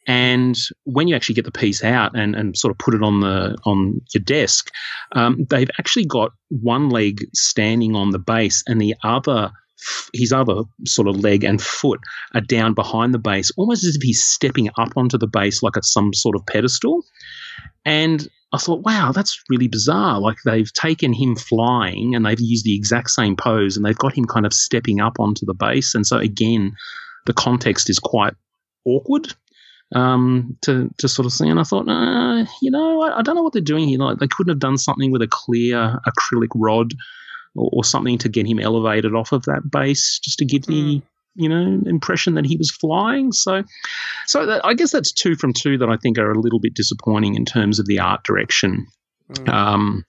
And 0.07 0.57
when 0.85 1.09
you 1.09 1.15
actually 1.15 1.35
get 1.35 1.45
the 1.45 1.51
piece 1.51 1.83
out 1.83 2.17
and, 2.17 2.33
and 2.33 2.57
sort 2.57 2.71
of 2.71 2.77
put 2.77 2.93
it 2.93 3.03
on 3.03 3.19
the 3.19 3.57
on 3.65 4.01
your 4.13 4.23
desk, 4.23 4.71
um, 5.11 5.45
they've 5.49 5.69
actually 5.79 6.05
got 6.05 6.31
one 6.49 6.89
leg 6.89 7.25
standing 7.33 7.95
on 7.95 8.11
the 8.11 8.19
base 8.19 8.63
and 8.67 8.79
the 8.79 8.95
other 9.03 9.51
his 10.13 10.33
other 10.33 10.63
sort 10.85 11.07
of 11.07 11.17
leg 11.17 11.43
and 11.43 11.61
foot 11.61 11.99
are 12.33 12.41
down 12.41 12.73
behind 12.73 13.13
the 13.13 13.19
base, 13.19 13.51
almost 13.57 13.83
as 13.83 13.95
if 13.95 14.01
he's 14.01 14.23
stepping 14.23 14.69
up 14.77 14.89
onto 14.95 15.17
the 15.17 15.27
base 15.27 15.61
like 15.61 15.77
it's 15.77 15.93
some 15.93 16.13
sort 16.13 16.35
of 16.35 16.45
pedestal. 16.47 17.03
And 17.85 18.27
I 18.53 18.57
thought, 18.57 18.83
wow, 18.85 19.11
that's 19.11 19.43
really 19.49 19.67
bizarre. 19.67 20.19
Like 20.19 20.37
they've 20.45 20.71
taken 20.73 21.13
him 21.13 21.35
flying 21.35 22.15
and 22.15 22.25
they've 22.25 22.39
used 22.39 22.65
the 22.65 22.75
exact 22.75 23.11
same 23.11 23.35
pose 23.35 23.75
and 23.75 23.85
they've 23.85 23.97
got 23.97 24.17
him 24.17 24.25
kind 24.25 24.45
of 24.45 24.53
stepping 24.53 24.99
up 24.99 25.19
onto 25.19 25.45
the 25.45 25.53
base. 25.53 25.93
And 25.93 26.07
so 26.07 26.17
again, 26.17 26.75
the 27.25 27.33
context 27.33 27.89
is 27.89 27.99
quite 27.99 28.33
awkward 28.85 29.33
um, 29.95 30.57
to 30.61 30.89
to 30.97 31.07
sort 31.07 31.25
of 31.25 31.33
see. 31.33 31.47
And 31.47 31.59
I 31.59 31.63
thought, 31.63 31.87
uh, 31.87 32.45
you 32.61 32.71
know, 32.71 33.01
I, 33.01 33.19
I, 33.19 33.21
don't 33.21 33.35
know 33.35 33.43
what 33.43 33.53
they're 33.53 33.61
doing 33.61 33.87
here. 33.87 33.99
Like 33.99 34.19
they 34.19 34.27
couldn't 34.27 34.51
have 34.51 34.59
done 34.59 34.77
something 34.77 35.11
with 35.11 35.21
a 35.21 35.27
clear 35.27 35.99
acrylic 36.05 36.49
rod 36.55 36.93
or, 37.55 37.69
or 37.71 37.83
something 37.83 38.17
to 38.19 38.29
get 38.29 38.47
him 38.47 38.59
elevated 38.59 39.15
off 39.15 39.31
of 39.31 39.43
that 39.43 39.69
base, 39.71 40.19
just 40.19 40.39
to 40.39 40.45
give 40.45 40.63
mm. 40.63 40.67
the 40.67 41.01
you 41.35 41.47
know 41.47 41.81
impression 41.85 42.35
that 42.35 42.45
he 42.45 42.57
was 42.57 42.71
flying. 42.71 43.31
So, 43.31 43.63
so 44.25 44.45
that, 44.45 44.65
I 44.65 44.73
guess 44.73 44.91
that's 44.91 45.11
two 45.11 45.35
from 45.35 45.53
two 45.53 45.77
that 45.77 45.89
I 45.89 45.97
think 45.97 46.17
are 46.17 46.31
a 46.31 46.39
little 46.39 46.59
bit 46.59 46.73
disappointing 46.73 47.35
in 47.35 47.45
terms 47.45 47.79
of 47.79 47.85
the 47.85 47.99
art 47.99 48.23
direction. 48.23 48.87
Mm. 49.31 49.49
Um, 49.49 50.05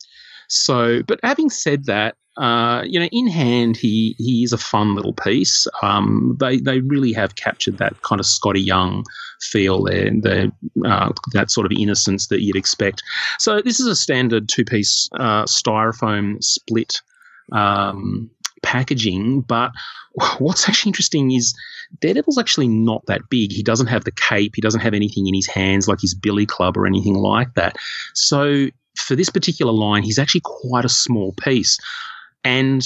so, 0.48 1.02
but 1.06 1.20
having 1.22 1.50
said 1.50 1.84
that, 1.84 2.16
uh, 2.38 2.84
you 2.86 3.00
know, 3.00 3.08
in 3.10 3.26
hand, 3.26 3.76
he 3.76 4.14
he 4.18 4.44
is 4.44 4.52
a 4.52 4.58
fun 4.58 4.94
little 4.94 5.12
piece. 5.12 5.66
Um, 5.82 6.36
they 6.38 6.58
they 6.58 6.80
really 6.80 7.12
have 7.12 7.34
captured 7.34 7.78
that 7.78 8.00
kind 8.02 8.20
of 8.20 8.26
Skottie 8.26 8.64
Young 8.64 9.04
feel 9.40 9.82
there, 9.84 10.10
the 10.10 10.52
uh, 10.84 11.12
that 11.32 11.50
sort 11.50 11.66
of 11.66 11.72
innocence 11.76 12.28
that 12.28 12.40
you'd 12.42 12.56
expect. 12.56 13.02
So 13.38 13.60
this 13.60 13.80
is 13.80 13.86
a 13.86 13.96
standard 13.96 14.48
two 14.48 14.64
piece 14.64 15.08
uh, 15.14 15.44
styrofoam 15.44 16.42
split. 16.42 17.00
Um, 17.50 18.30
packaging, 18.60 19.40
but 19.42 19.70
what's 20.38 20.68
actually 20.68 20.90
interesting 20.90 21.30
is 21.30 21.54
Daredevil's 22.00 22.38
actually 22.38 22.68
not 22.68 23.06
that 23.06 23.30
big. 23.30 23.52
He 23.52 23.62
doesn't 23.62 23.86
have 23.86 24.04
the 24.04 24.10
cape, 24.10 24.54
he 24.56 24.60
doesn't 24.60 24.80
have 24.80 24.94
anything 24.94 25.26
in 25.28 25.34
his 25.34 25.46
hands 25.46 25.86
like 25.86 26.00
his 26.00 26.14
billy 26.14 26.44
club 26.44 26.76
or 26.76 26.86
anything 26.86 27.14
like 27.14 27.54
that. 27.54 27.76
So 28.14 28.66
for 28.96 29.14
this 29.14 29.30
particular 29.30 29.72
line, 29.72 30.02
he's 30.02 30.18
actually 30.18 30.42
quite 30.44 30.84
a 30.84 30.88
small 30.88 31.32
piece. 31.32 31.78
And 32.48 32.82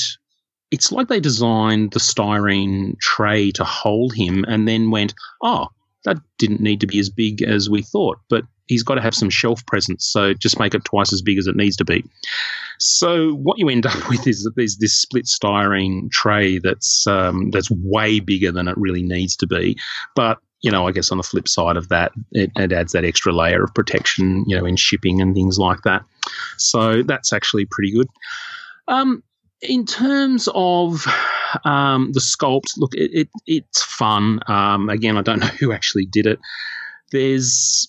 it's 0.72 0.90
like 0.90 1.06
they 1.06 1.20
designed 1.20 1.92
the 1.92 2.00
styrene 2.00 2.98
tray 2.98 3.52
to 3.52 3.62
hold 3.62 4.12
him 4.12 4.44
and 4.48 4.66
then 4.66 4.90
went, 4.90 5.14
oh, 5.40 5.68
that 6.04 6.16
didn't 6.36 6.60
need 6.60 6.80
to 6.80 6.88
be 6.88 6.98
as 6.98 7.08
big 7.08 7.42
as 7.42 7.70
we 7.70 7.80
thought, 7.80 8.18
but 8.28 8.44
he's 8.66 8.82
got 8.82 8.96
to 8.96 9.00
have 9.00 9.14
some 9.14 9.30
shelf 9.30 9.64
presence, 9.66 10.04
so 10.04 10.34
just 10.34 10.58
make 10.58 10.74
it 10.74 10.84
twice 10.84 11.12
as 11.12 11.22
big 11.22 11.38
as 11.38 11.46
it 11.46 11.54
needs 11.54 11.76
to 11.76 11.84
be. 11.84 12.04
So 12.80 13.34
what 13.34 13.58
you 13.58 13.68
end 13.68 13.86
up 13.92 14.08
with 14.08 14.26
is 14.26 14.42
that 14.42 14.56
there's 14.56 14.78
this 14.78 14.94
split 14.94 15.26
styrene 15.26 16.10
tray 16.10 16.58
that's 16.58 17.06
um, 17.06 17.52
that's 17.52 17.70
way 17.70 18.18
bigger 18.18 18.50
than 18.50 18.66
it 18.66 18.76
really 18.76 19.04
needs 19.04 19.36
to 19.36 19.46
be, 19.46 19.78
but 20.16 20.38
you 20.60 20.72
know, 20.72 20.88
I 20.88 20.92
guess 20.92 21.12
on 21.12 21.18
the 21.18 21.24
flip 21.24 21.46
side 21.46 21.76
of 21.76 21.88
that, 21.88 22.12
it, 22.32 22.50
it, 22.56 22.72
adds 22.72 22.92
that 22.92 23.04
extra 23.04 23.32
layer 23.32 23.64
of 23.64 23.74
protection, 23.74 24.44
you 24.46 24.56
know, 24.56 24.64
in 24.64 24.76
shipping 24.76 25.20
and 25.20 25.34
things 25.34 25.58
like 25.58 25.82
that. 25.82 26.04
So 26.56 27.02
that's 27.02 27.32
actually 27.32 27.66
pretty 27.66 27.92
good. 27.92 28.06
Um, 28.86 29.24
in 29.62 29.86
terms 29.86 30.48
of 30.54 31.06
um, 31.64 32.12
the 32.12 32.20
sculpt, 32.20 32.76
look, 32.76 32.94
it, 32.94 33.10
it 33.12 33.28
it's 33.46 33.82
fun. 33.82 34.40
Um, 34.46 34.88
again, 34.88 35.16
I 35.16 35.22
don't 35.22 35.40
know 35.40 35.46
who 35.60 35.72
actually 35.72 36.06
did 36.06 36.26
it. 36.26 36.38
There's 37.10 37.88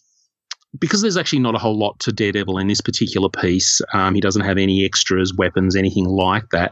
because 0.79 1.01
there's 1.01 1.17
actually 1.17 1.39
not 1.39 1.53
a 1.53 1.59
whole 1.59 1.77
lot 1.77 1.99
to 1.99 2.11
Daredevil 2.11 2.57
in 2.57 2.67
this 2.67 2.81
particular 2.81 3.29
piece. 3.29 3.79
Um, 3.93 4.15
he 4.15 4.21
doesn't 4.21 4.41
have 4.41 4.57
any 4.57 4.85
extras, 4.85 5.33
weapons, 5.33 5.75
anything 5.75 6.05
like 6.05 6.49
that 6.51 6.71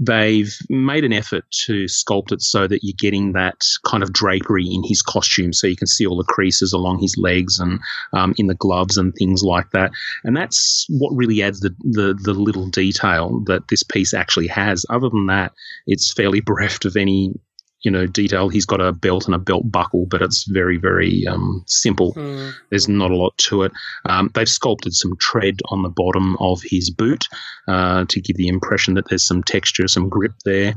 they've 0.00 0.56
made 0.70 1.04
an 1.04 1.12
effort 1.12 1.44
to 1.50 1.84
sculpt 1.84 2.32
it 2.32 2.40
so 2.40 2.66
that 2.66 2.80
you're 2.82 2.96
getting 2.98 3.32
that 3.32 3.62
kind 3.86 4.02
of 4.02 4.12
drapery 4.12 4.66
in 4.66 4.82
his 4.82 5.02
costume 5.02 5.52
so 5.52 5.66
you 5.66 5.76
can 5.76 5.86
see 5.86 6.06
all 6.06 6.16
the 6.16 6.24
creases 6.24 6.72
along 6.72 6.98
his 6.98 7.16
legs 7.18 7.58
and 7.60 7.78
um, 8.14 8.34
in 8.38 8.46
the 8.46 8.54
gloves 8.54 8.96
and 8.96 9.14
things 9.14 9.42
like 9.42 9.70
that. 9.72 9.90
And 10.24 10.34
that's 10.34 10.86
what 10.88 11.14
really 11.14 11.42
adds 11.42 11.60
the, 11.60 11.74
the, 11.80 12.18
the 12.20 12.32
little 12.32 12.66
detail 12.66 13.40
that 13.46 13.68
this 13.68 13.82
piece 13.82 14.14
actually 14.14 14.46
has. 14.46 14.86
Other 14.88 15.10
than 15.10 15.26
that 15.26 15.52
it's 15.86 16.12
fairly 16.12 16.40
bereft 16.50 16.86
of 16.86 16.96
any 16.96 17.34
you 17.82 17.90
know 17.90 18.06
detail. 18.06 18.48
He's 18.48 18.66
got 18.66 18.80
a 18.80 18.92
belt 18.92 19.26
and 19.26 19.34
a 19.34 19.38
belt 19.38 19.70
buckle, 19.70 20.06
but 20.06 20.22
it's 20.22 20.44
very 20.44 20.76
very 20.76 21.26
um, 21.26 21.62
simple. 21.66 22.14
Mm. 22.14 22.52
There's 22.70 22.88
not 22.88 23.10
a 23.10 23.16
lot 23.16 23.36
to 23.38 23.62
it. 23.62 23.72
Um, 24.04 24.30
they've 24.34 24.48
sculpted 24.48 24.94
some 24.94 25.16
tread 25.18 25.60
on 25.70 25.82
the 25.82 25.88
bottom 25.88 26.36
of 26.40 26.60
his 26.62 26.90
boot 26.90 27.24
uh, 27.68 28.04
to 28.06 28.20
give 28.20 28.36
the 28.36 28.48
impression 28.48 28.94
that 28.94 29.08
there's 29.08 29.26
some 29.26 29.42
texture, 29.42 29.88
some 29.88 30.08
grip 30.08 30.34
there. 30.44 30.74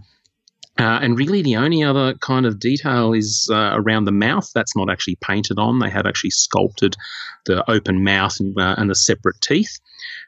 Uh, 0.79 0.99
and 1.01 1.19
really, 1.19 1.43
the 1.43 1.55
only 1.55 1.83
other 1.83 2.15
kind 2.15 2.45
of 2.45 2.59
detail 2.59 3.13
is 3.13 3.47
uh, 3.51 3.71
around 3.73 4.05
the 4.05 4.11
mouth. 4.11 4.49
That's 4.55 4.75
not 4.75 4.89
actually 4.89 5.17
painted 5.21 5.59
on. 5.59 5.79
They 5.79 5.89
have 5.89 6.07
actually 6.07 6.31
sculpted 6.31 6.95
the 7.45 7.69
open 7.69 8.03
mouth 8.03 8.39
and, 8.39 8.57
uh, 8.59 8.75
and 8.77 8.89
the 8.89 8.95
separate 8.95 9.39
teeth 9.39 9.79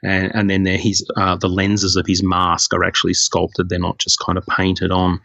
and, 0.03 0.31
and 0.33 0.49
then 0.49 0.63
there 0.63 0.77
his 0.77 1.05
uh, 1.17 1.35
the 1.35 1.49
lenses 1.49 1.95
of 1.95 2.05
his 2.07 2.23
mask 2.23 2.73
are 2.73 2.83
actually 2.83 3.13
sculpted; 3.13 3.69
they're 3.69 3.79
not 3.79 3.97
just 3.97 4.19
kind 4.19 4.37
of 4.37 4.45
painted 4.45 4.91
on. 4.91 5.19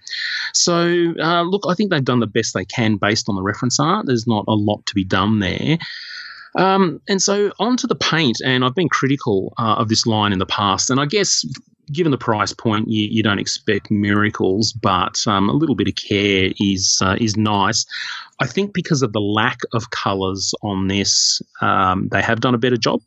So 0.55 1.14
uh, 1.21 1.43
look, 1.43 1.64
I 1.68 1.75
think 1.75 1.91
they've 1.91 2.05
done 2.05 2.21
the 2.21 2.27
best 2.27 2.55
they 2.55 2.64
can 2.64 2.97
based 2.97 3.29
on 3.29 3.37
the 3.37 3.43
reference 3.43 3.79
art. 3.79 4.07
There's 4.07 4.27
not 4.27 4.45
a 4.49 4.55
lot 4.55 4.85
to 4.87 4.95
be 4.95 5.05
done 5.05 5.39
there. 5.39 5.79
Um, 6.57 7.01
and 7.09 7.23
so 7.23 7.53
onto 7.61 7.87
the 7.87 7.95
paint, 7.95 8.39
and 8.45 8.64
I've 8.64 8.75
been 8.75 8.89
critical 8.89 9.53
uh, 9.57 9.77
of 9.79 9.89
this 9.89 10.07
line 10.07 10.33
in 10.33 10.41
the 10.41 10.47
past, 10.47 10.91
and 10.91 10.99
I 10.99 11.07
guess 11.07 11.45
given 11.93 12.11
the 12.11 12.18
price 12.18 12.53
point, 12.53 12.88
you, 12.88 13.07
you 13.07 13.22
don't 13.22 13.38
expect 13.38 13.91
miracles, 13.91 14.72
but 14.72 15.18
um, 15.26 15.49
a 15.49 15.53
little 15.53 15.74
bit 15.74 15.88
of 15.88 15.95
care 15.97 16.53
is 16.61 16.99
uh, 17.03 17.16
is 17.20 17.36
nice. 17.36 17.86
I 18.41 18.47
think 18.47 18.72
because 18.72 19.03
of 19.03 19.12
the 19.12 19.20
lack 19.20 19.59
of 19.72 19.91
colours 19.91 20.55
on 20.62 20.88
this, 20.88 21.43
um, 21.61 22.09
they 22.11 22.22
have 22.22 22.41
done 22.41 22.55
a 22.55 22.59
better 22.59 22.76
job. 22.76 23.01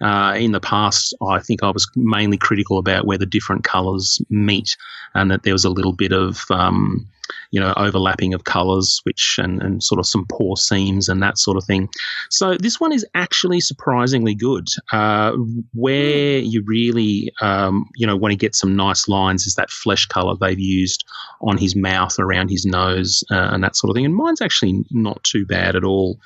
Uh, 0.00 0.34
in 0.38 0.52
the 0.52 0.60
past, 0.60 1.12
I 1.20 1.40
think 1.40 1.62
I 1.62 1.70
was 1.70 1.90
mainly 1.96 2.36
critical 2.36 2.78
about 2.78 3.04
where 3.04 3.18
the 3.18 3.26
different 3.26 3.64
colours 3.64 4.20
meet, 4.30 4.76
and 5.14 5.30
that 5.30 5.42
there 5.42 5.52
was 5.52 5.64
a 5.64 5.70
little 5.70 5.92
bit 5.92 6.12
of 6.12 6.44
um, 6.50 7.08
you 7.50 7.60
know 7.60 7.72
overlapping 7.76 8.34
of 8.34 8.44
colours, 8.44 9.00
which 9.04 9.38
and, 9.42 9.62
and 9.62 9.82
sort 9.82 9.98
of 9.98 10.06
some 10.06 10.26
poor 10.30 10.56
seams 10.56 11.08
and 11.08 11.22
that 11.22 11.38
sort 11.38 11.56
of 11.56 11.64
thing. 11.64 11.88
So 12.30 12.56
this 12.56 12.80
one 12.80 12.92
is 12.92 13.06
actually 13.14 13.60
surprisingly 13.60 14.34
good. 14.34 14.68
Uh, 14.92 15.32
where 15.74 16.38
you 16.38 16.62
really 16.66 17.32
um, 17.40 17.86
you 17.96 18.06
know 18.06 18.16
want 18.16 18.32
to 18.32 18.36
get 18.36 18.54
some 18.54 18.76
nice 18.76 19.08
lines 19.08 19.46
is 19.46 19.54
that 19.54 19.70
flesh 19.70 20.06
colour 20.06 20.34
they've 20.40 20.58
used 20.58 21.04
on 21.40 21.56
his 21.58 21.74
mouth, 21.76 22.18
around 22.18 22.48
his 22.48 22.66
nose, 22.66 23.24
uh, 23.30 23.50
and 23.52 23.62
that 23.62 23.76
sort 23.76 23.90
of 23.90 23.94
thing. 23.94 24.04
And 24.04 24.14
mine's 24.14 24.42
actually 24.42 24.84
not 24.90 25.22
too 25.24 25.46
bad 25.46 25.76
at 25.76 25.84
all. 25.84 26.18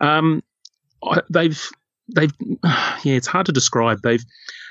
Um, 0.00 0.42
they've 1.30 1.70
they've 2.14 2.32
yeah, 2.64 3.16
it's 3.16 3.26
hard 3.26 3.46
to 3.46 3.52
describe. 3.52 4.00
They've 4.02 4.24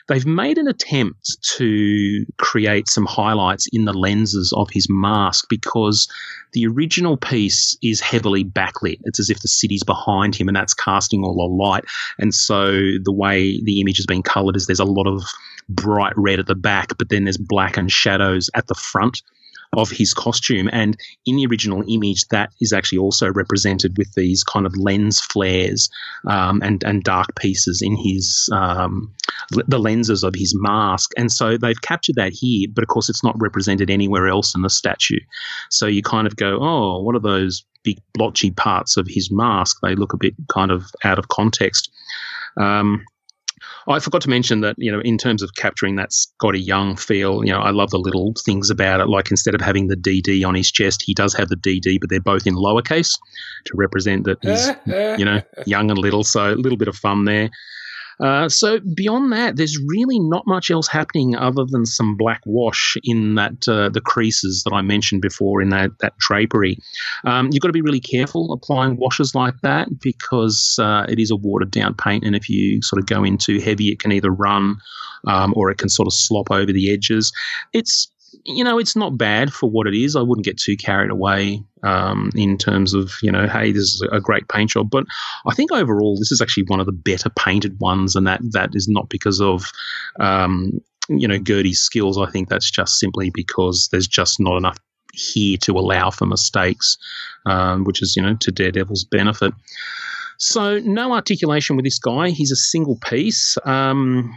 they've 0.09 0.25
made 0.25 0.57
an 0.57 0.67
attempt 0.67 1.37
to 1.57 2.25
create 2.37 2.89
some 2.89 3.05
highlights 3.05 3.67
in 3.71 3.85
the 3.85 3.93
lenses 3.93 4.51
of 4.57 4.69
his 4.71 4.87
mask 4.89 5.45
because 5.49 6.11
the 6.53 6.65
original 6.65 7.15
piece 7.15 7.77
is 7.81 8.01
heavily 8.01 8.43
backlit. 8.43 8.99
It's 9.03 9.19
as 9.19 9.29
if 9.29 9.39
the 9.39 9.47
city's 9.47 9.83
behind 9.83 10.35
him 10.35 10.47
and 10.47 10.57
that's 10.57 10.73
casting 10.73 11.23
all 11.23 11.35
the 11.35 11.63
light. 11.63 11.85
And 12.17 12.33
so 12.33 12.71
the 12.71 13.13
way 13.13 13.61
the 13.63 13.79
image 13.79 13.97
has 13.97 14.07
been 14.07 14.23
colored 14.23 14.55
is 14.55 14.65
there's 14.65 14.79
a 14.79 14.85
lot 14.85 15.07
of 15.07 15.23
bright 15.69 16.13
red 16.17 16.39
at 16.39 16.47
the 16.47 16.55
back, 16.55 16.97
but 16.97 17.09
then 17.09 17.23
there's 17.23 17.37
black 17.37 17.77
and 17.77 17.91
shadows 17.91 18.49
at 18.55 18.67
the 18.67 18.75
front 18.75 19.21
of 19.73 19.89
his 19.91 20.13
costume. 20.13 20.69
And 20.71 20.97
in 21.25 21.35
the 21.35 21.45
original 21.45 21.83
image, 21.87 22.27
that 22.29 22.49
is 22.59 22.73
actually 22.73 22.97
also 22.97 23.31
represented 23.31 23.97
with 23.97 24.11
these 24.15 24.43
kind 24.43 24.65
of 24.65 24.75
lens 24.77 25.21
flares 25.21 25.89
um, 26.27 26.61
and 26.63 26.83
and 26.83 27.03
dark 27.03 27.27
pieces 27.35 27.81
in 27.81 27.95
his 27.95 28.49
um, 28.51 29.13
the 29.67 29.79
lenses 29.79 30.23
of 30.23 30.33
his 30.35 30.55
mask. 30.57 31.11
And 31.17 31.31
so 31.31 31.57
they've 31.57 31.81
captured 31.81 32.15
that 32.15 32.33
here, 32.33 32.67
but 32.73 32.83
of 32.83 32.87
course, 32.87 33.09
it's 33.09 33.23
not 33.23 33.39
represented 33.39 33.89
anywhere 33.89 34.27
else 34.27 34.55
in 34.55 34.61
the 34.63 34.69
statue. 34.69 35.19
So 35.69 35.85
you 35.85 36.01
kind 36.01 36.27
of 36.27 36.35
go, 36.35 36.59
oh, 36.61 37.01
what 37.01 37.15
are 37.15 37.19
those 37.19 37.63
big 37.83 37.99
blotchy 38.13 38.51
parts 38.51 38.97
of 38.97 39.07
his 39.07 39.31
mask? 39.31 39.77
They 39.81 39.95
look 39.95 40.13
a 40.13 40.17
bit 40.17 40.33
kind 40.49 40.71
of 40.71 40.85
out 41.03 41.19
of 41.19 41.27
context. 41.29 41.91
Um, 42.57 43.05
I 43.93 43.99
forgot 43.99 44.21
to 44.21 44.29
mention 44.29 44.61
that, 44.61 44.75
you 44.77 44.91
know, 44.91 45.01
in 45.01 45.17
terms 45.17 45.41
of 45.41 45.55
capturing 45.55 45.95
that 45.95 46.11
Skottie 46.11 46.65
Young 46.65 46.95
feel, 46.95 47.43
you 47.43 47.51
know, 47.51 47.59
I 47.59 47.71
love 47.71 47.89
the 47.89 47.97
little 47.97 48.33
things 48.45 48.69
about 48.69 48.99
it. 48.99 49.07
Like 49.07 49.31
instead 49.31 49.55
of 49.55 49.61
having 49.61 49.87
the 49.87 49.95
DD 49.95 50.45
on 50.45 50.55
his 50.55 50.71
chest, 50.71 51.03
he 51.05 51.13
does 51.13 51.33
have 51.33 51.49
the 51.49 51.55
DD, 51.55 51.99
but 51.99 52.09
they're 52.09 52.19
both 52.19 52.45
in 52.45 52.55
lowercase 52.55 53.17
to 53.65 53.73
represent 53.75 54.25
that 54.25 54.37
he's, 54.41 54.67
you 55.19 55.25
know, 55.25 55.41
young 55.65 55.89
and 55.89 55.97
little. 55.97 56.23
So 56.23 56.53
a 56.53 56.55
little 56.55 56.77
bit 56.77 56.87
of 56.87 56.95
fun 56.95 57.25
there. 57.25 57.49
Uh, 58.19 58.49
so 58.49 58.79
beyond 58.79 59.31
that, 59.31 59.55
there's 59.55 59.77
really 59.87 60.19
not 60.19 60.45
much 60.45 60.69
else 60.69 60.87
happening 60.87 61.35
other 61.35 61.65
than 61.65 61.85
some 61.85 62.17
black 62.17 62.41
wash 62.45 62.97
in 63.03 63.35
that 63.35 63.67
uh, 63.67 63.89
the 63.89 64.01
creases 64.01 64.63
that 64.63 64.73
I 64.73 64.81
mentioned 64.81 65.21
before 65.21 65.61
in 65.61 65.69
that 65.69 65.91
that 65.99 66.17
drapery. 66.17 66.77
Um, 67.25 67.49
you've 67.51 67.61
got 67.61 67.69
to 67.69 67.73
be 67.73 67.81
really 67.81 67.99
careful 67.99 68.51
applying 68.51 68.97
washes 68.97 69.35
like 69.35 69.59
that 69.61 69.99
because 69.99 70.77
uh, 70.79 71.05
it 71.07 71.19
is 71.19 71.31
a 71.31 71.35
watered 71.35 71.71
down 71.71 71.93
paint, 71.93 72.23
and 72.23 72.35
if 72.35 72.49
you 72.49 72.81
sort 72.81 72.99
of 72.99 73.05
go 73.05 73.23
in 73.23 73.37
too 73.37 73.59
heavy, 73.59 73.89
it 73.89 73.99
can 73.99 74.11
either 74.11 74.31
run 74.31 74.77
um, 75.27 75.53
or 75.55 75.69
it 75.69 75.77
can 75.77 75.89
sort 75.89 76.07
of 76.07 76.13
slop 76.13 76.51
over 76.51 76.71
the 76.71 76.91
edges. 76.91 77.31
It's 77.73 78.07
you 78.43 78.63
know, 78.63 78.77
it's 78.79 78.95
not 78.95 79.17
bad 79.17 79.53
for 79.53 79.69
what 79.69 79.87
it 79.87 79.93
is. 79.93 80.15
I 80.15 80.21
wouldn't 80.21 80.45
get 80.45 80.57
too 80.57 80.75
carried 80.75 81.11
away 81.11 81.63
um, 81.83 82.31
in 82.35 82.57
terms 82.57 82.93
of, 82.93 83.13
you 83.21 83.31
know, 83.31 83.47
hey, 83.47 83.71
this 83.71 83.83
is 83.83 84.07
a 84.11 84.19
great 84.19 84.47
paint 84.47 84.71
job. 84.71 84.89
But 84.89 85.05
I 85.47 85.53
think 85.53 85.71
overall, 85.71 86.17
this 86.17 86.31
is 86.31 86.41
actually 86.41 86.63
one 86.67 86.79
of 86.79 86.85
the 86.85 86.91
better 86.91 87.29
painted 87.29 87.79
ones, 87.79 88.15
and 88.15 88.27
that 88.27 88.41
that 88.51 88.71
is 88.73 88.87
not 88.87 89.09
because 89.09 89.41
of, 89.41 89.71
um, 90.19 90.79
you 91.07 91.27
know, 91.27 91.39
Gertie's 91.39 91.79
skills. 91.79 92.17
I 92.17 92.29
think 92.29 92.49
that's 92.49 92.69
just 92.69 92.99
simply 92.99 93.29
because 93.29 93.89
there's 93.91 94.07
just 94.07 94.39
not 94.39 94.57
enough 94.57 94.77
here 95.13 95.57
to 95.57 95.73
allow 95.73 96.11
for 96.11 96.25
mistakes, 96.25 96.97
um, 97.45 97.83
which 97.83 98.01
is, 98.01 98.15
you 98.15 98.21
know, 98.21 98.35
to 98.35 98.51
Daredevil's 98.51 99.03
benefit. 99.03 99.53
So 100.39 100.79
no 100.79 101.13
articulation 101.13 101.75
with 101.75 101.83
this 101.83 101.99
guy. 101.99 102.29
He's 102.29 102.51
a 102.51 102.55
single 102.55 102.97
piece. 102.97 103.57
Um, 103.65 104.33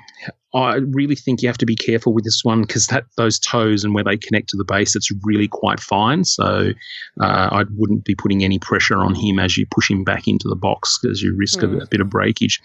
I 0.54 0.80
really 0.90 1.14
think 1.14 1.40
you 1.40 1.48
have 1.48 1.58
to 1.58 1.66
be 1.66 1.76
careful 1.76 2.12
with 2.12 2.24
this 2.24 2.40
one 2.42 2.62
because 2.62 2.88
that 2.88 3.04
those 3.16 3.38
toes 3.38 3.84
and 3.84 3.94
where 3.94 4.04
they 4.04 4.16
connect 4.16 4.50
to 4.50 4.56
the 4.56 4.64
base, 4.64 4.94
it's 4.94 5.10
really 5.22 5.48
quite 5.48 5.80
fine. 5.80 6.24
So 6.24 6.72
uh, 7.20 7.48
I 7.52 7.64
wouldn't 7.76 8.04
be 8.04 8.14
putting 8.14 8.44
any 8.44 8.58
pressure 8.58 8.98
on 8.98 9.14
him 9.14 9.38
as 9.38 9.56
you 9.56 9.64
push 9.70 9.90
him 9.90 10.02
back 10.04 10.26
into 10.26 10.48
the 10.48 10.56
box 10.56 10.98
because 11.00 11.22
you 11.22 11.34
risk 11.36 11.62
a, 11.62 11.78
a 11.78 11.86
bit 11.86 12.00
of 12.00 12.10
breakage. 12.10 12.60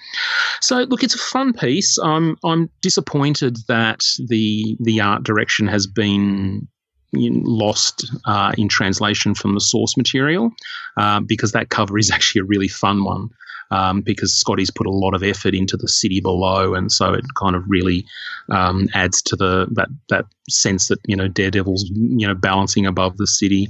So 0.59 0.79
look, 0.79 1.03
it's 1.03 1.15
a 1.15 1.19
fun 1.19 1.53
piece. 1.53 1.97
I'm 1.99 2.37
I'm 2.43 2.69
disappointed 2.81 3.57
that 3.67 4.01
the 4.27 4.75
the 4.81 4.99
art 4.99 5.23
direction 5.23 5.67
has 5.67 5.87
been 5.87 6.67
lost 7.13 8.09
uh, 8.25 8.51
in 8.57 8.67
translation 8.67 9.33
from 9.33 9.53
the 9.53 9.61
source 9.61 9.95
material 9.97 10.51
uh, 10.97 11.19
because 11.19 11.51
that 11.53 11.69
cover 11.69 11.97
is 11.97 12.11
actually 12.17 12.41
a 12.41 12.45
really 12.45 12.67
fun 12.67 13.03
one. 13.03 13.29
Um, 13.69 13.99
because 13.99 14.31
Skottie's 14.31 14.71
put 14.71 14.87
a 14.87 14.91
lot 14.91 15.13
of 15.13 15.23
effort 15.23 15.53
into 15.53 15.75
the 15.75 15.89
city 15.89 16.21
below, 16.21 16.73
and 16.73 16.89
so 16.89 17.13
it 17.13 17.25
kind 17.35 17.53
of 17.53 17.65
really 17.67 18.05
um, 18.49 18.87
adds 18.93 19.21
to 19.23 19.35
the 19.35 19.67
that 19.71 19.89
that 20.07 20.23
sense 20.49 20.87
that 20.87 20.99
you 21.05 21.17
know 21.17 21.27
Daredevil's 21.27 21.83
you 21.93 22.25
know 22.25 22.33
balancing 22.33 22.85
above 22.85 23.17
the 23.17 23.27
city. 23.27 23.67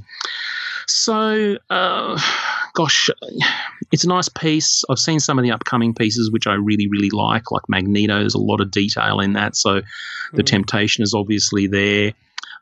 So, 0.85 1.57
uh, 1.71 2.21
gosh, 2.75 3.09
it's 3.91 4.03
a 4.03 4.07
nice 4.07 4.29
piece. 4.29 4.83
I've 4.88 4.99
seen 4.99 5.19
some 5.19 5.39
of 5.39 5.43
the 5.43 5.51
upcoming 5.51 5.95
pieces 5.95 6.29
which 6.29 6.45
I 6.45 6.53
really 6.53 6.88
really 6.88 7.09
like, 7.09 7.49
like 7.49 7.67
Magneto. 7.67 8.19
There's 8.19 8.35
a 8.35 8.38
lot 8.38 8.61
of 8.61 8.69
detail 8.69 9.19
in 9.19 9.33
that, 9.33 9.55
so 9.55 9.81
the 10.33 10.43
temptation 10.43 11.01
is 11.01 11.15
obviously 11.15 11.65
there. 11.65 12.13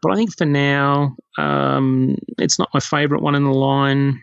But 0.01 0.11
I 0.11 0.15
think 0.15 0.35
for 0.37 0.45
now, 0.45 1.15
um, 1.37 2.17
it's 2.37 2.59
not 2.59 2.69
my 2.73 2.79
favourite 2.79 3.23
one 3.23 3.35
in 3.35 3.43
the 3.43 3.51
line. 3.51 4.21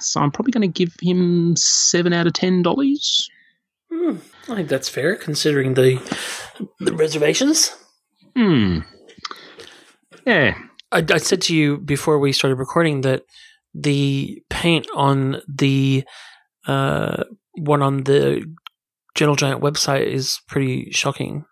So 0.00 0.20
I'm 0.20 0.30
probably 0.30 0.52
going 0.52 0.72
to 0.72 0.84
give 0.84 0.94
him 1.00 1.54
seven 1.56 2.12
out 2.12 2.26
of 2.26 2.32
ten 2.32 2.62
dollars. 2.62 3.28
Hmm, 3.92 4.16
I 4.48 4.56
think 4.56 4.68
that's 4.68 4.88
fair 4.88 5.16
considering 5.16 5.74
the 5.74 5.98
the 6.80 6.92
reservations. 6.94 7.76
Hmm. 8.36 8.80
Yeah. 10.26 10.56
I, 10.90 11.04
I 11.08 11.18
said 11.18 11.42
to 11.42 11.54
you 11.54 11.78
before 11.78 12.18
we 12.18 12.32
started 12.32 12.56
recording 12.56 13.02
that 13.02 13.22
the 13.74 14.42
paint 14.50 14.86
on 14.94 15.42
the 15.48 16.04
uh, 16.66 17.24
one 17.52 17.82
on 17.82 18.04
the 18.04 18.44
Gentle 19.14 19.36
Giant 19.36 19.60
website 19.60 20.06
is 20.06 20.40
pretty 20.48 20.90
shocking. 20.90 21.44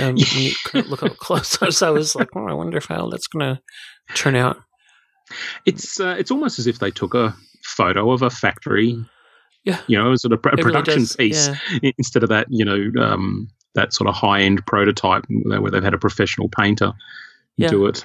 Um, 0.00 0.16
you 0.16 0.52
couldn't 0.64 0.90
look 0.90 1.02
up 1.02 1.16
close, 1.18 1.48
so 1.76 1.86
I 1.86 1.90
was 1.90 2.14
like, 2.14 2.28
"Oh, 2.34 2.46
I 2.46 2.54
wonder 2.54 2.76
if 2.78 2.86
how 2.86 3.08
that's 3.08 3.26
going 3.26 3.56
to 3.56 3.62
turn 4.14 4.36
out." 4.36 4.58
It's 5.64 5.98
uh, 6.00 6.14
it's 6.18 6.30
almost 6.30 6.58
as 6.58 6.66
if 6.66 6.78
they 6.78 6.90
took 6.90 7.14
a 7.14 7.34
photo 7.64 8.12
of 8.12 8.22
a 8.22 8.30
factory, 8.30 8.96
Yeah. 9.64 9.80
you 9.88 9.98
know, 9.98 10.14
sort 10.16 10.32
of 10.32 10.40
a 10.44 10.50
really 10.50 10.62
production 10.62 11.06
piece 11.18 11.48
yeah. 11.82 11.90
instead 11.98 12.22
of 12.22 12.28
that, 12.28 12.46
you 12.48 12.64
know, 12.64 13.02
um, 13.02 13.48
that 13.74 13.92
sort 13.92 14.08
of 14.08 14.14
high 14.14 14.42
end 14.42 14.64
prototype 14.66 15.24
where 15.28 15.70
they've 15.70 15.82
had 15.82 15.94
a 15.94 15.98
professional 15.98 16.48
painter 16.48 16.92
Yeah. 17.56 17.68
do 17.68 17.86
it. 17.86 18.04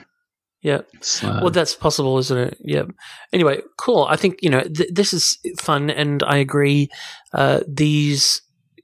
Yeah. 0.63 0.82
It's, 0.93 1.24
uh, 1.24 1.39
Well, 1.41 1.51
that's 1.51 1.76
possible, 1.76 2.17
isn't 2.17 2.38
it? 2.38 2.57
Yeah. 2.61 2.84
Anyway, 3.34 3.61
cool. 3.78 4.05
I 4.09 4.15
think 4.15 4.39
you 4.41 4.49
know 4.49 4.61
th- 4.61 4.89
this 4.91 5.13
is 5.13 5.38
fun, 5.59 5.89
and 5.91 6.24
I 6.24 6.38
agree. 6.38 6.89
Uh, 7.34 7.61
these, 7.67 8.41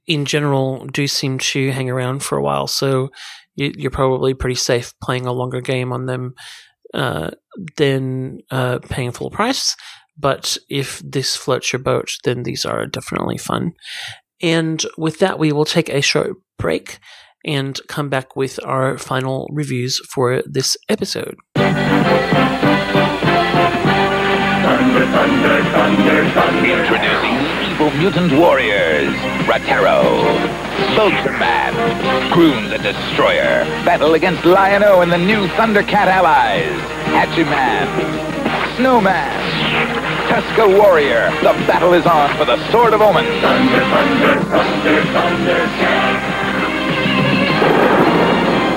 in 0.08 0.24
general, 0.24 0.86
do 0.86 1.06
seem 1.06 1.38
to 1.38 1.70
hang 1.70 1.88
around 1.90 2.22
for 2.22 2.36
a 2.38 2.42
while, 2.42 2.66
so 2.66 3.10
you, 3.54 3.72
you're 3.76 3.90
probably 3.90 4.34
pretty 4.34 4.54
safe 4.56 4.94
playing 5.02 5.26
a 5.26 5.32
longer 5.32 5.60
game 5.60 5.92
on 5.92 6.06
them 6.06 6.34
uh, 6.94 7.30
than 7.76 8.40
uh, 8.50 8.78
paying 8.88 9.12
full 9.12 9.30
price. 9.30 9.76
But 10.16 10.56
if 10.68 11.00
this 11.04 11.36
floats 11.36 11.72
your 11.72 11.80
boat, 11.80 12.08
then 12.24 12.42
these 12.42 12.64
are 12.64 12.86
definitely 12.86 13.36
fun. 13.36 13.74
And 14.40 14.84
with 14.96 15.18
that, 15.18 15.38
we 15.38 15.52
will 15.52 15.66
take 15.66 15.90
a 15.90 16.00
short 16.00 16.36
break 16.58 16.98
and 17.44 17.78
come 17.86 18.08
back 18.08 18.34
with 18.34 18.58
our 18.64 18.98
final 18.98 19.48
reviews 19.52 20.00
for 20.10 20.42
this 20.46 20.76
episode. 20.88 21.36
Introducing 26.64 27.47
evil 27.78 27.96
mutant 27.96 28.32
warriors, 28.32 29.14
Ratar-O, 29.46 30.02
Spokesman, 30.94 32.32
Croon 32.32 32.70
the 32.70 32.78
Destroyer, 32.78 33.64
battle 33.84 34.14
against 34.14 34.44
Lion-O 34.44 35.00
and 35.00 35.12
the 35.12 35.18
new 35.18 35.46
Thundercat 35.50 36.08
allies, 36.08 36.74
Hachiman, 37.14 37.86
Snowman, 38.76 39.30
Tuska 40.26 40.76
Warrior, 40.76 41.30
the 41.42 41.52
battle 41.68 41.92
is 41.92 42.04
on 42.04 42.36
for 42.36 42.44
the 42.44 42.58
Sword 42.72 42.94
of 42.94 43.00
Omen. 43.00 43.24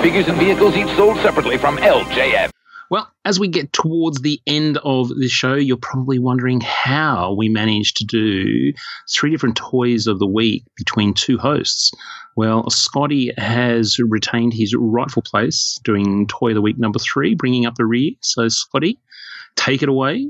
Figures 0.04 0.28
and 0.28 0.38
vehicles 0.38 0.76
each 0.76 0.96
sold 0.96 1.18
separately 1.22 1.58
from 1.58 1.78
LJN. 1.78 2.52
Well, 2.92 3.10
as 3.24 3.40
we 3.40 3.48
get 3.48 3.72
towards 3.72 4.20
the 4.20 4.42
end 4.46 4.78
of 4.84 5.08
the 5.08 5.30
show, 5.30 5.54
you're 5.54 5.78
probably 5.78 6.20
wondering 6.20 6.60
how 6.60 7.34
we 7.34 7.48
managed 7.48 7.96
to 7.98 8.04
do 8.04 8.74
three 9.10 9.32
different 9.32 9.56
toys 9.56 10.08
of 10.08 10.20
the 10.20 10.28
week 10.28 10.66
between 10.76 11.14
two 11.14 11.38
hosts. 11.38 11.92
Well, 12.36 12.70
Scotty 12.70 13.32
has 13.38 13.98
retained 13.98 14.54
his 14.54 14.76
rightful 14.78 15.22
place 15.22 15.80
doing 15.86 16.28
Toy 16.28 16.50
of 16.50 16.56
the 16.56 16.62
Week 16.62 16.78
number 16.78 17.00
three, 17.00 17.34
bringing 17.34 17.66
up 17.66 17.76
the 17.76 17.86
rear. 17.86 18.12
So, 18.20 18.50
Scotty, 18.50 19.00
take 19.56 19.82
it 19.82 19.88
away. 19.88 20.30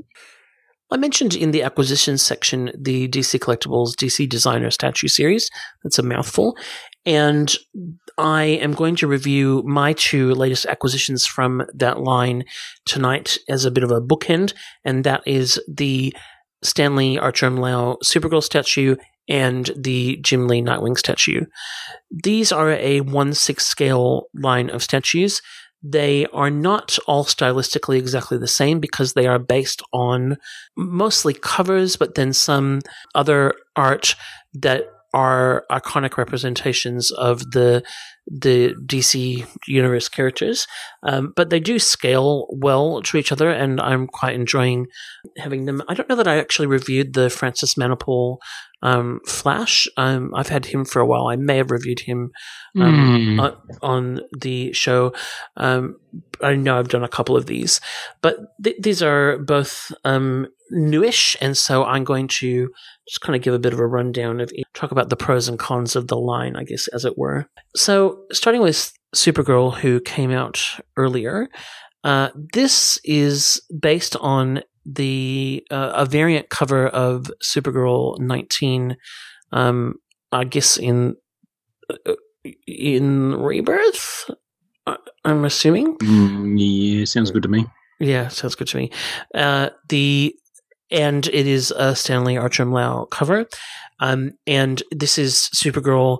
I 0.92 0.98
mentioned 0.98 1.34
in 1.34 1.50
the 1.50 1.64
acquisitions 1.64 2.22
section 2.22 2.70
the 2.78 3.08
DC 3.08 3.40
Collectibles 3.40 3.96
DC 3.96 4.28
Designer 4.28 4.70
Statue 4.70 5.08
Series. 5.08 5.50
That's 5.82 5.98
a 5.98 6.04
mouthful. 6.04 6.56
And 7.04 7.52
I 8.18 8.44
am 8.44 8.72
going 8.72 8.96
to 8.96 9.06
review 9.06 9.62
my 9.64 9.92
two 9.94 10.32
latest 10.34 10.66
acquisitions 10.66 11.26
from 11.26 11.64
that 11.74 12.00
line 12.00 12.44
tonight 12.86 13.38
as 13.48 13.64
a 13.64 13.70
bit 13.70 13.84
of 13.84 13.90
a 13.90 14.00
bookend. 14.00 14.54
And 14.84 15.04
that 15.04 15.22
is 15.26 15.60
the 15.68 16.14
Stanley 16.62 17.18
Artgerm 17.18 17.56
Lau 17.56 17.98
Supergirl 18.04 18.42
statue 18.42 18.96
and 19.28 19.70
the 19.76 20.16
Jim 20.16 20.48
Lee 20.48 20.62
Nightwing 20.62 20.98
statue. 20.98 21.46
These 22.10 22.52
are 22.52 22.72
a 22.72 23.00
1 23.00 23.34
6 23.34 23.66
scale 23.66 24.28
line 24.34 24.70
of 24.70 24.82
statues. 24.82 25.40
They 25.82 26.26
are 26.26 26.50
not 26.50 26.98
all 27.08 27.24
stylistically 27.24 27.98
exactly 27.98 28.38
the 28.38 28.46
same 28.46 28.78
because 28.78 29.14
they 29.14 29.26
are 29.26 29.40
based 29.40 29.82
on 29.92 30.36
mostly 30.76 31.34
covers, 31.34 31.96
but 31.96 32.14
then 32.14 32.32
some 32.32 32.82
other 33.14 33.54
art 33.74 34.14
that 34.54 34.84
are 35.14 35.64
iconic 35.70 36.16
representations 36.16 37.10
of 37.10 37.50
the 37.52 37.82
the 38.30 38.72
DC 38.86 39.44
universe 39.66 40.08
characters, 40.08 40.66
um, 41.02 41.32
but 41.34 41.50
they 41.50 41.58
do 41.58 41.78
scale 41.80 42.46
well 42.50 43.02
to 43.02 43.16
each 43.16 43.32
other, 43.32 43.50
and 43.50 43.80
I'm 43.80 44.06
quite 44.06 44.34
enjoying 44.34 44.86
having 45.38 45.64
them. 45.64 45.82
I 45.88 45.94
don't 45.94 46.08
know 46.08 46.14
that 46.16 46.28
I 46.28 46.38
actually 46.38 46.66
reviewed 46.68 47.14
the 47.14 47.28
Francis 47.30 47.74
Manapul 47.74 48.38
um, 48.82 49.20
Flash. 49.26 49.88
Um, 49.96 50.32
I've 50.34 50.48
had 50.48 50.66
him 50.66 50.84
for 50.84 51.00
a 51.00 51.06
while. 51.06 51.26
I 51.26 51.36
may 51.36 51.56
have 51.56 51.70
reviewed 51.72 52.00
him 52.00 52.30
um, 52.80 52.94
Hmm. 53.34 53.40
on, 53.40 53.56
on 53.82 54.20
the 54.40 54.72
show. 54.72 55.12
Um, 55.56 55.96
I 56.42 56.54
know 56.54 56.78
I've 56.78 56.88
done 56.88 57.04
a 57.04 57.08
couple 57.08 57.36
of 57.36 57.46
these, 57.46 57.80
but 58.22 58.36
th- 58.62 58.76
these 58.80 59.02
are 59.02 59.38
both 59.38 59.92
um, 60.04 60.46
newish, 60.70 61.36
and 61.40 61.56
so 61.56 61.84
I'm 61.84 62.04
going 62.04 62.28
to 62.40 62.70
just 63.08 63.20
kind 63.20 63.34
of 63.36 63.42
give 63.42 63.54
a 63.54 63.58
bit 63.58 63.72
of 63.72 63.78
a 63.80 63.86
rundown 63.86 64.40
of 64.40 64.52
each, 64.52 64.64
talk 64.74 64.92
about 64.92 65.08
the 65.08 65.16
pros 65.16 65.48
and 65.48 65.58
cons 65.58 65.96
of 65.96 66.08
the 66.08 66.16
line, 66.16 66.56
I 66.56 66.64
guess, 66.64 66.88
as 66.88 67.04
it 67.04 67.18
were. 67.18 67.46
So, 67.76 68.24
starting 68.32 68.62
with 68.62 68.92
Supergirl, 69.14 69.74
who 69.76 70.00
came 70.00 70.30
out 70.30 70.62
earlier. 70.96 71.48
Uh, 72.04 72.30
this 72.52 72.98
is 73.04 73.60
based 73.80 74.16
on 74.16 74.62
the 74.84 75.62
uh, 75.70 75.92
a 75.94 76.04
variant 76.06 76.48
cover 76.48 76.88
of 76.88 77.30
Supergirl 77.44 78.18
19. 78.18 78.96
Um, 79.52 79.94
I 80.32 80.44
guess 80.44 80.76
in 80.78 81.14
uh, 81.90 82.14
in 82.66 83.34
Rebirth. 83.36 84.30
I- 84.86 84.96
I'm 85.24 85.44
assuming. 85.44 85.96
Mm, 85.98 86.56
yeah, 86.58 87.04
sounds 87.04 87.30
good 87.30 87.44
to 87.44 87.48
me. 87.48 87.66
Yeah, 88.00 88.26
sounds 88.28 88.56
good 88.56 88.66
to 88.68 88.76
me. 88.78 88.90
Uh, 89.32 89.70
the 89.88 90.34
and 90.92 91.26
it 91.28 91.46
is 91.46 91.72
a 91.72 91.96
Stanley 91.96 92.36
Artgerm 92.36 92.70
Lau 92.70 93.06
cover, 93.06 93.46
um, 94.00 94.32
and 94.46 94.82
this 94.90 95.18
is 95.18 95.48
Supergirl 95.54 96.18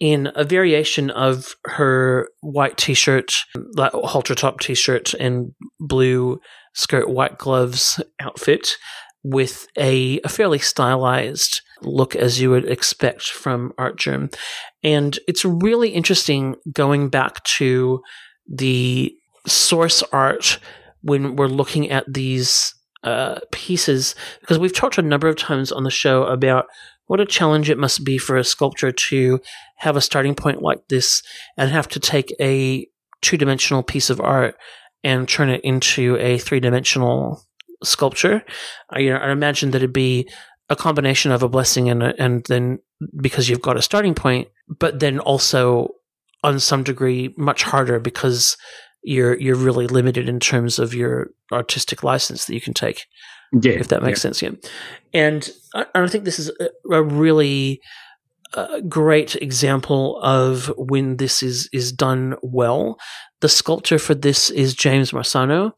in 0.00 0.32
a 0.34 0.44
variation 0.44 1.10
of 1.10 1.54
her 1.64 2.28
white 2.40 2.76
T-shirt, 2.76 3.32
like 3.76 3.92
halter 3.92 4.34
top 4.34 4.60
T-shirt, 4.60 5.14
and 5.14 5.52
blue 5.78 6.40
skirt, 6.74 7.08
white 7.08 7.38
gloves 7.38 8.00
outfit, 8.20 8.76
with 9.22 9.66
a, 9.78 10.20
a 10.24 10.28
fairly 10.28 10.58
stylized 10.58 11.60
look 11.82 12.16
as 12.16 12.40
you 12.40 12.50
would 12.50 12.68
expect 12.68 13.22
from 13.22 13.72
Artgerm. 13.78 14.30
And 14.82 15.18
it's 15.28 15.44
really 15.44 15.90
interesting 15.90 16.56
going 16.72 17.08
back 17.08 17.42
to 17.44 18.02
the 18.48 19.14
source 19.46 20.02
art 20.12 20.58
when 21.02 21.36
we're 21.36 21.46
looking 21.46 21.90
at 21.90 22.12
these 22.12 22.74
uh, 23.02 23.40
pieces, 23.50 24.14
because 24.40 24.58
we've 24.58 24.74
talked 24.74 24.98
a 24.98 25.02
number 25.02 25.28
of 25.28 25.36
times 25.36 25.72
on 25.72 25.84
the 25.84 25.90
show 25.90 26.24
about 26.24 26.66
what 27.06 27.20
a 27.20 27.26
challenge 27.26 27.68
it 27.68 27.78
must 27.78 28.04
be 28.04 28.16
for 28.16 28.36
a 28.36 28.44
sculptor 28.44 28.92
to 28.92 29.40
have 29.76 29.96
a 29.96 30.00
starting 30.00 30.34
point 30.34 30.62
like 30.62 30.86
this 30.88 31.22
and 31.56 31.70
have 31.70 31.88
to 31.88 32.00
take 32.00 32.34
a 32.40 32.86
two 33.20 33.36
dimensional 33.36 33.82
piece 33.82 34.08
of 34.08 34.20
art 34.20 34.56
and 35.04 35.28
turn 35.28 35.48
it 35.48 35.60
into 35.62 36.16
a 36.16 36.38
three 36.38 36.60
dimensional 36.60 37.42
sculpture. 37.82 38.44
I, 38.90 39.00
you 39.00 39.10
know, 39.10 39.18
I 39.18 39.30
imagine 39.32 39.72
that 39.72 39.78
it'd 39.78 39.92
be 39.92 40.28
a 40.70 40.76
combination 40.76 41.32
of 41.32 41.42
a 41.42 41.48
blessing 41.48 41.90
and 41.90 42.02
a, 42.02 42.22
and 42.22 42.44
then 42.44 42.78
because 43.20 43.48
you've 43.48 43.62
got 43.62 43.76
a 43.76 43.82
starting 43.82 44.14
point, 44.14 44.48
but 44.68 45.00
then 45.00 45.18
also 45.18 45.88
on 46.44 46.60
some 46.60 46.82
degree 46.82 47.34
much 47.36 47.62
harder 47.62 47.98
because 47.98 48.56
you're 49.02 49.38
you're 49.38 49.56
really 49.56 49.86
limited 49.86 50.28
in 50.28 50.40
terms 50.40 50.78
of 50.78 50.94
your 50.94 51.30
artistic 51.52 52.02
license 52.02 52.46
that 52.46 52.54
you 52.54 52.60
can 52.60 52.74
take 52.74 53.06
Yeah, 53.52 53.72
if 53.72 53.88
that 53.88 54.02
makes 54.02 54.22
sense. 54.22 54.42
Yeah, 54.42 54.52
and 55.12 55.50
I, 55.74 55.86
I 55.94 56.06
think 56.06 56.24
this 56.24 56.38
is 56.38 56.50
a, 56.60 56.94
a 56.94 57.02
really 57.02 57.80
uh, 58.54 58.80
great 58.80 59.36
example 59.36 60.20
of 60.22 60.72
when 60.76 61.16
this 61.16 61.42
is 61.42 61.68
is 61.72 61.92
done 61.92 62.36
well. 62.42 62.98
The 63.40 63.48
sculptor 63.48 63.98
for 63.98 64.14
this 64.14 64.50
is 64.50 64.74
James 64.74 65.10
Marsano. 65.10 65.72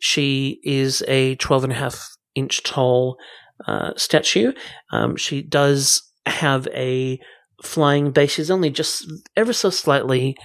She 0.00 0.60
is 0.62 1.02
a 1.06 1.34
12 1.36 1.64
and 1.64 1.72
a 1.72 1.76
half 1.76 2.08
inch 2.34 2.62
tall 2.62 3.18
uh, 3.66 3.92
statue. 3.96 4.52
Um, 4.92 5.16
she 5.16 5.42
does 5.42 6.02
have 6.26 6.66
a 6.68 7.20
flying 7.62 8.10
base. 8.10 8.32
She's 8.32 8.50
only 8.50 8.70
just 8.70 9.10
ever 9.36 9.52
so 9.52 9.68
slightly 9.68 10.36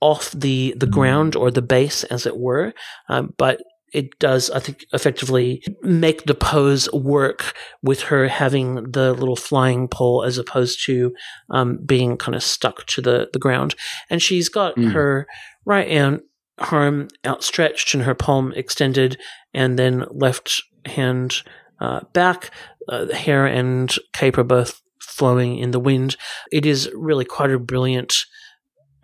off 0.00 0.30
the 0.32 0.74
the 0.76 0.86
ground 0.86 1.36
or 1.36 1.50
the 1.50 1.62
base, 1.62 2.04
as 2.04 2.26
it 2.26 2.36
were, 2.36 2.72
um, 3.08 3.34
but 3.36 3.60
it 3.92 4.18
does, 4.18 4.50
I 4.50 4.60
think, 4.60 4.84
effectively 4.92 5.62
make 5.82 6.24
the 6.24 6.34
pose 6.34 6.92
work 6.92 7.54
with 7.82 8.02
her 8.02 8.28
having 8.28 8.92
the 8.92 9.14
little 9.14 9.34
flying 9.36 9.88
pole 9.88 10.24
as 10.24 10.36
opposed 10.36 10.84
to 10.84 11.14
um, 11.48 11.78
being 11.86 12.18
kind 12.18 12.34
of 12.34 12.42
stuck 12.42 12.84
to 12.88 13.00
the, 13.00 13.28
the 13.32 13.38
ground. 13.38 13.74
And 14.10 14.20
she's 14.20 14.50
got 14.50 14.76
Mm. 14.76 14.92
her 14.92 15.26
right 15.64 15.88
hand 15.90 16.20
arm 16.58 17.08
outstretched 17.24 17.94
and 17.94 18.02
her 18.02 18.14
palm 18.14 18.52
extended, 18.56 19.16
and 19.54 19.78
then 19.78 20.04
left 20.10 20.62
hand 20.84 21.36
uh, 21.80 22.00
back. 22.12 22.50
Uh, 22.88 23.06
hair 23.14 23.46
and 23.46 23.94
cape 24.12 24.36
are 24.38 24.44
both 24.44 24.82
flowing 25.00 25.58
in 25.58 25.70
the 25.70 25.80
wind. 25.80 26.16
It 26.52 26.66
is 26.66 26.90
really 26.94 27.24
quite 27.24 27.50
a 27.50 27.58
brilliant 27.58 28.24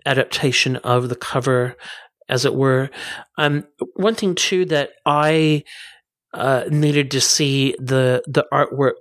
adaptation 0.06 0.76
of 0.76 1.08
the 1.08 1.16
cover, 1.16 1.76
as 2.28 2.44
it 2.44 2.54
were. 2.54 2.90
Um, 3.38 3.64
one 3.94 4.14
thing 4.14 4.34
too 4.34 4.64
that 4.66 4.90
I 5.06 5.64
uh, 6.32 6.64
needed 6.70 7.10
to 7.12 7.20
see 7.20 7.76
the 7.78 8.22
the 8.26 8.46
artwork 8.52 8.94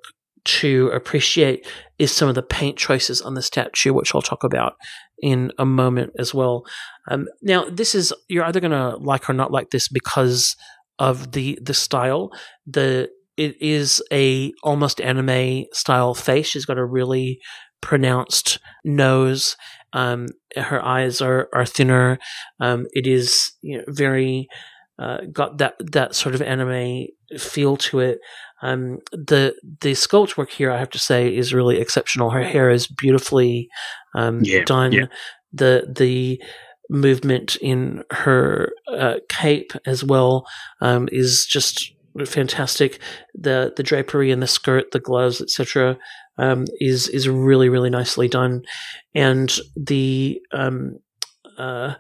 to 0.45 0.89
appreciate 0.93 1.65
is 1.99 2.11
some 2.11 2.27
of 2.27 2.35
the 2.35 2.43
paint 2.43 2.77
choices 2.77 3.21
on 3.21 3.33
the 3.33 3.41
statue, 3.41 3.93
which 3.93 4.13
I'll 4.13 4.21
talk 4.21 4.43
about 4.43 4.75
in 5.21 5.51
a 5.57 5.65
moment 5.65 6.11
as 6.19 6.33
well. 6.33 6.65
Um, 7.09 7.27
now, 7.41 7.65
this 7.69 7.95
is 7.95 8.13
you're 8.27 8.43
either 8.43 8.59
going 8.59 8.71
to 8.71 8.97
like 8.97 9.29
or 9.29 9.33
not 9.33 9.51
like 9.51 9.69
this 9.71 9.87
because 9.87 10.55
of 10.99 11.31
the 11.31 11.57
the 11.61 11.73
style. 11.73 12.29
The 12.67 13.09
it 13.37 13.59
is 13.61 14.01
a 14.11 14.53
almost 14.63 15.01
anime 15.01 15.65
style 15.71 16.13
face. 16.13 16.47
She's 16.47 16.65
got 16.65 16.77
a 16.77 16.85
really 16.85 17.39
pronounced 17.81 18.59
nose. 18.83 19.57
Um, 19.93 20.27
her 20.55 20.83
eyes 20.83 21.21
are 21.21 21.49
are 21.53 21.65
thinner. 21.65 22.19
Um, 22.59 22.87
it 22.93 23.07
is 23.07 23.51
you 23.61 23.77
know, 23.77 23.83
very 23.87 24.47
uh, 24.99 25.19
got 25.31 25.57
that 25.57 25.75
that 25.91 26.15
sort 26.15 26.35
of 26.35 26.41
anime 26.41 27.05
feel 27.37 27.77
to 27.77 27.99
it. 27.99 28.19
Um, 28.61 28.99
the 29.11 29.55
the 29.81 29.91
sculpt 29.91 30.37
work 30.37 30.51
here, 30.51 30.71
I 30.71 30.79
have 30.79 30.91
to 30.91 30.99
say, 30.99 31.35
is 31.35 31.53
really 31.53 31.77
exceptional. 31.79 32.29
Her 32.29 32.43
hair 32.43 32.69
is 32.69 32.87
beautifully 32.87 33.69
um, 34.15 34.39
Yeah, 34.43 34.63
done. 34.63 34.91
yeah. 34.91 35.05
The 35.51 35.91
the 35.95 36.41
movement 36.89 37.55
in 37.57 38.03
her 38.11 38.71
uh, 38.91 39.15
cape 39.29 39.73
as 39.85 40.03
well 40.03 40.45
um, 40.81 41.09
is 41.11 41.45
just 41.45 41.91
fantastic. 42.25 42.99
The 43.33 43.73
the 43.75 43.83
drapery 43.83 44.31
and 44.31 44.41
the 44.41 44.47
skirt, 44.47 44.91
the 44.91 44.99
gloves, 44.99 45.41
etc. 45.41 45.97
Um, 46.37 46.65
is 46.79 47.07
is 47.09 47.29
really 47.29 47.69
really 47.69 47.89
nicely 47.89 48.27
done, 48.27 48.63
and 49.13 49.55
the 49.75 50.41
um, 50.51 50.99
uh, 51.57 51.95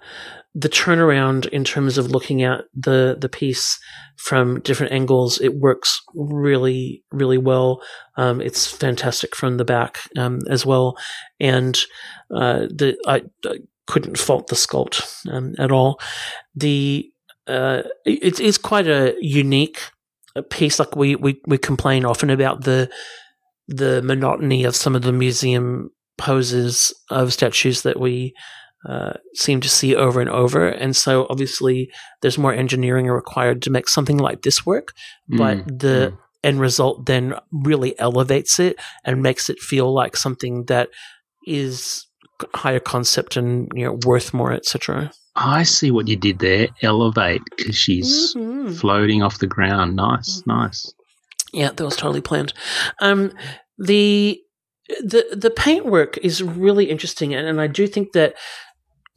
the 0.55 0.69
turnaround 0.69 1.47
in 1.49 1.63
terms 1.63 1.97
of 1.97 2.11
looking 2.11 2.43
at 2.43 2.65
the 2.75 3.17
the 3.19 3.29
piece 3.29 3.79
from 4.17 4.59
different 4.61 4.93
angles, 4.93 5.41
it 5.41 5.55
works 5.55 6.01
really 6.13 7.03
really 7.11 7.37
well. 7.37 7.81
Um, 8.17 8.39
it's 8.41 8.67
fantastic 8.67 9.35
from 9.35 9.57
the 9.57 9.65
back 9.65 9.99
um, 10.17 10.41
as 10.49 10.65
well, 10.65 10.97
and 11.39 11.79
uh, 12.33 12.67
the 12.69 12.97
I, 13.07 13.23
I 13.45 13.59
couldn't 13.87 14.17
fault 14.17 14.47
the 14.47 14.55
sculpt 14.55 15.27
um, 15.31 15.55
at 15.57 15.71
all. 15.71 15.99
The 16.55 17.09
uh, 17.47 17.83
it, 18.05 18.39
it's 18.39 18.57
quite 18.57 18.87
a 18.87 19.15
unique 19.19 19.79
piece. 20.41 20.79
Like 20.79 20.95
we, 20.95 21.15
we 21.15 21.39
we 21.45 21.57
complain 21.57 22.05
often 22.05 22.29
about 22.29 22.63
the 22.63 22.89
the 23.67 24.01
monotony 24.01 24.63
of 24.63 24.75
some 24.75 24.95
of 24.95 25.03
the 25.03 25.13
museum 25.13 25.91
poses 26.17 26.93
of 27.09 27.33
statues 27.33 27.83
that 27.83 27.99
we 27.99 28.33
uh, 28.87 29.13
seem 29.33 29.61
to 29.61 29.69
see 29.69 29.95
over 29.95 30.19
and 30.19 30.29
over. 30.29 30.67
And 30.67 30.95
so 30.95 31.25
obviously 31.29 31.89
there's 32.21 32.37
more 32.37 32.53
engineering 32.53 33.07
required 33.07 33.61
to 33.61 33.69
make 33.69 33.87
something 33.87 34.17
like 34.17 34.41
this 34.41 34.65
work, 34.65 34.93
but 35.29 35.57
Mm, 35.65 35.79
the 35.79 36.17
end 36.43 36.59
result 36.59 37.05
then 37.05 37.35
really 37.51 37.97
elevates 37.99 38.59
it 38.59 38.75
and 39.05 39.23
makes 39.23 39.49
it 39.49 39.59
feel 39.59 39.93
like 39.93 40.17
something 40.17 40.65
that 40.65 40.89
is 41.47 42.05
higher 42.53 42.79
concept 42.79 43.37
and 43.37 43.71
you 43.73 43.85
know 43.85 43.97
worth 44.05 44.33
more, 44.33 44.51
etc. 44.51 45.11
I 45.35 45.63
see 45.63 45.89
what 45.91 46.07
you 46.07 46.15
did 46.15 46.39
there. 46.39 46.67
Elevate 46.81 47.41
because 47.57 47.75
she's 47.75 48.33
Mhm. 48.35 48.75
floating 48.79 49.23
off 49.23 49.39
the 49.39 49.47
ground. 49.47 49.95
Nice, 49.95 50.41
Mhm. 50.41 50.47
nice. 50.47 50.93
Yeah, 51.51 51.71
that 51.75 51.83
was 51.83 51.95
totally 51.95 52.21
planned. 52.21 52.53
Um, 53.01 53.31
the 53.77 54.39
the 55.01 55.25
the 55.31 55.49
paintwork 55.49 56.17
is 56.19 56.43
really 56.43 56.85
interesting, 56.89 57.33
and, 57.33 57.47
and 57.47 57.59
I 57.61 57.67
do 57.67 57.87
think 57.87 58.11
that 58.13 58.35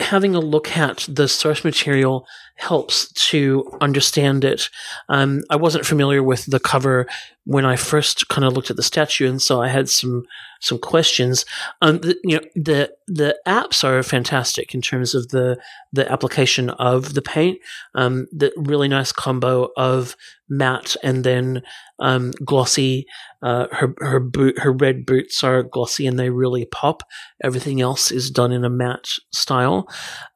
having 0.00 0.34
a 0.34 0.40
look 0.40 0.76
at 0.76 1.06
the 1.08 1.26
source 1.28 1.64
material 1.64 2.26
helps 2.56 3.12
to 3.12 3.70
understand 3.80 4.44
it. 4.44 4.70
Um, 5.08 5.42
I 5.50 5.56
wasn't 5.56 5.86
familiar 5.86 6.22
with 6.22 6.46
the 6.46 6.60
cover 6.60 7.06
when 7.44 7.64
I 7.64 7.76
first 7.76 8.28
kind 8.28 8.44
of 8.44 8.54
looked 8.54 8.70
at 8.70 8.76
the 8.76 8.82
statue, 8.82 9.28
and 9.28 9.40
so 9.40 9.62
I 9.62 9.68
had 9.68 9.88
some 9.88 10.24
some 10.60 10.78
questions. 10.78 11.44
Um, 11.82 11.98
the, 11.98 12.18
you 12.24 12.36
know, 12.36 12.42
the 12.54 12.92
the 13.06 13.38
apps 13.46 13.84
are 13.84 14.02
fantastic 14.02 14.74
in 14.74 14.80
terms 14.80 15.14
of 15.14 15.28
the 15.28 15.58
the 15.92 16.10
application 16.10 16.70
of 16.70 17.14
the 17.14 17.22
paint. 17.22 17.58
Um, 17.94 18.26
the 18.32 18.52
really 18.56 18.88
nice 18.88 19.12
combo 19.12 19.68
of 19.76 20.16
matte 20.48 20.96
and 21.02 21.24
then 21.24 21.62
um, 21.98 22.32
glossy. 22.44 23.06
Uh, 23.42 23.66
her 23.70 23.94
her 23.98 24.18
boot 24.18 24.58
her 24.60 24.72
red 24.72 25.04
boots 25.04 25.44
are 25.44 25.62
glossy 25.62 26.06
and 26.06 26.18
they 26.18 26.30
really 26.30 26.64
pop. 26.64 27.02
Everything 27.44 27.80
else 27.80 28.10
is 28.10 28.30
done 28.30 28.50
in 28.50 28.64
a 28.64 28.70
matte 28.70 29.08
style. 29.30 29.88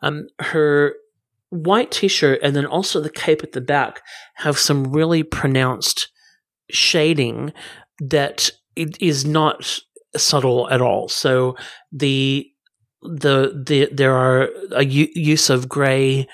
Um, 0.02 0.26
her 0.38 0.94
white 1.51 1.90
t-shirt 1.90 2.40
and 2.42 2.57
then 2.57 2.66
also 2.66 3.01
the 3.01 3.11
cape 3.11 3.42
at 3.42 3.53
the 3.53 3.61
back 3.61 4.01
have 4.36 4.59
some 4.59 4.92
really 4.92 5.22
pronounced 5.22 6.09
shading 6.70 7.53
that 7.98 8.51
it 8.76 9.01
is 9.01 9.24
not 9.24 9.80
subtle 10.16 10.68
at 10.70 10.80
all. 10.80 11.09
So 11.09 11.57
the 11.92 12.46
the 13.03 13.62
the 13.66 13.88
there 13.92 14.14
are 14.14 14.48
a 14.72 14.84
u- 14.84 15.12
use 15.14 15.51
of 15.51 15.68
gray 15.68 16.26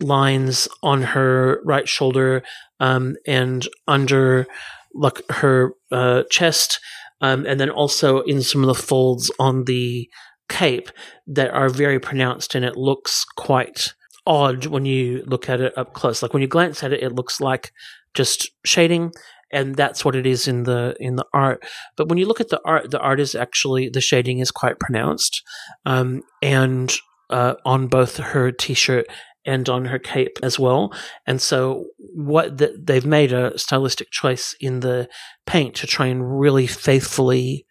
lines 0.00 0.68
on 0.82 1.02
her 1.02 1.60
right 1.64 1.88
shoulder 1.88 2.42
um, 2.80 3.16
and 3.26 3.68
under 3.86 4.46
like 4.94 5.22
her 5.30 5.72
uh, 5.90 6.24
chest, 6.30 6.80
um, 7.20 7.46
and 7.46 7.58
then 7.58 7.70
also 7.70 8.20
in 8.22 8.42
some 8.42 8.62
of 8.62 8.66
the 8.66 8.82
folds 8.82 9.30
on 9.38 9.64
the 9.64 10.08
cape 10.48 10.90
that 11.26 11.50
are 11.50 11.68
very 11.68 11.98
pronounced, 11.98 12.54
and 12.54 12.64
it 12.64 12.76
looks 12.76 13.24
quite 13.36 13.94
odd 14.26 14.66
when 14.66 14.84
you 14.84 15.24
look 15.26 15.48
at 15.48 15.60
it 15.60 15.76
up 15.76 15.94
close. 15.94 16.22
Like 16.22 16.32
when 16.32 16.42
you 16.42 16.48
glance 16.48 16.82
at 16.82 16.92
it, 16.92 17.02
it 17.02 17.14
looks 17.14 17.40
like 17.40 17.72
just 18.14 18.50
shading, 18.64 19.12
and 19.52 19.74
that's 19.74 20.04
what 20.04 20.16
it 20.16 20.26
is 20.26 20.48
in 20.48 20.64
the 20.64 20.96
in 21.00 21.16
the 21.16 21.26
art. 21.32 21.64
But 21.96 22.08
when 22.08 22.18
you 22.18 22.26
look 22.26 22.40
at 22.40 22.48
the 22.48 22.60
art, 22.64 22.90
the 22.90 23.00
art 23.00 23.20
is 23.20 23.34
actually 23.34 23.88
the 23.88 24.00
shading 24.00 24.38
is 24.38 24.50
quite 24.50 24.78
pronounced, 24.78 25.42
um, 25.84 26.22
and 26.40 26.94
uh, 27.30 27.54
on 27.64 27.88
both 27.88 28.18
her 28.18 28.52
t-shirt 28.52 29.06
and 29.44 29.68
on 29.68 29.86
her 29.86 29.98
cape 29.98 30.38
as 30.42 30.58
well. 30.58 30.92
And 31.26 31.40
so, 31.40 31.86
what 31.98 32.58
the, 32.58 32.78
they've 32.80 33.06
made 33.06 33.32
a 33.32 33.58
stylistic 33.58 34.10
choice 34.10 34.54
in 34.60 34.80
the 34.80 35.08
paint 35.46 35.74
to 35.76 35.86
try 35.86 36.06
and 36.06 36.38
really 36.38 36.66
faithfully 36.66 37.66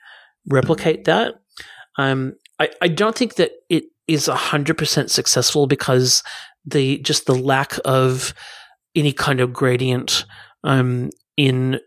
replicate 0.47 1.05
that. 1.05 1.35
Um, 1.97 2.33
I, 2.59 2.69
I 2.81 2.87
don't 2.87 3.15
think 3.15 3.35
that 3.35 3.51
it 3.69 3.85
is 4.07 4.27
hundred 4.27 4.77
percent 4.77 5.11
successful 5.11 5.67
because 5.67 6.23
the 6.65 6.99
just 6.99 7.25
the 7.25 7.35
lack 7.35 7.73
of 7.85 8.33
any 8.95 9.13
kind 9.13 9.39
of 9.39 9.53
gradient 9.53 10.25
um, 10.63 11.09
in 11.37 11.79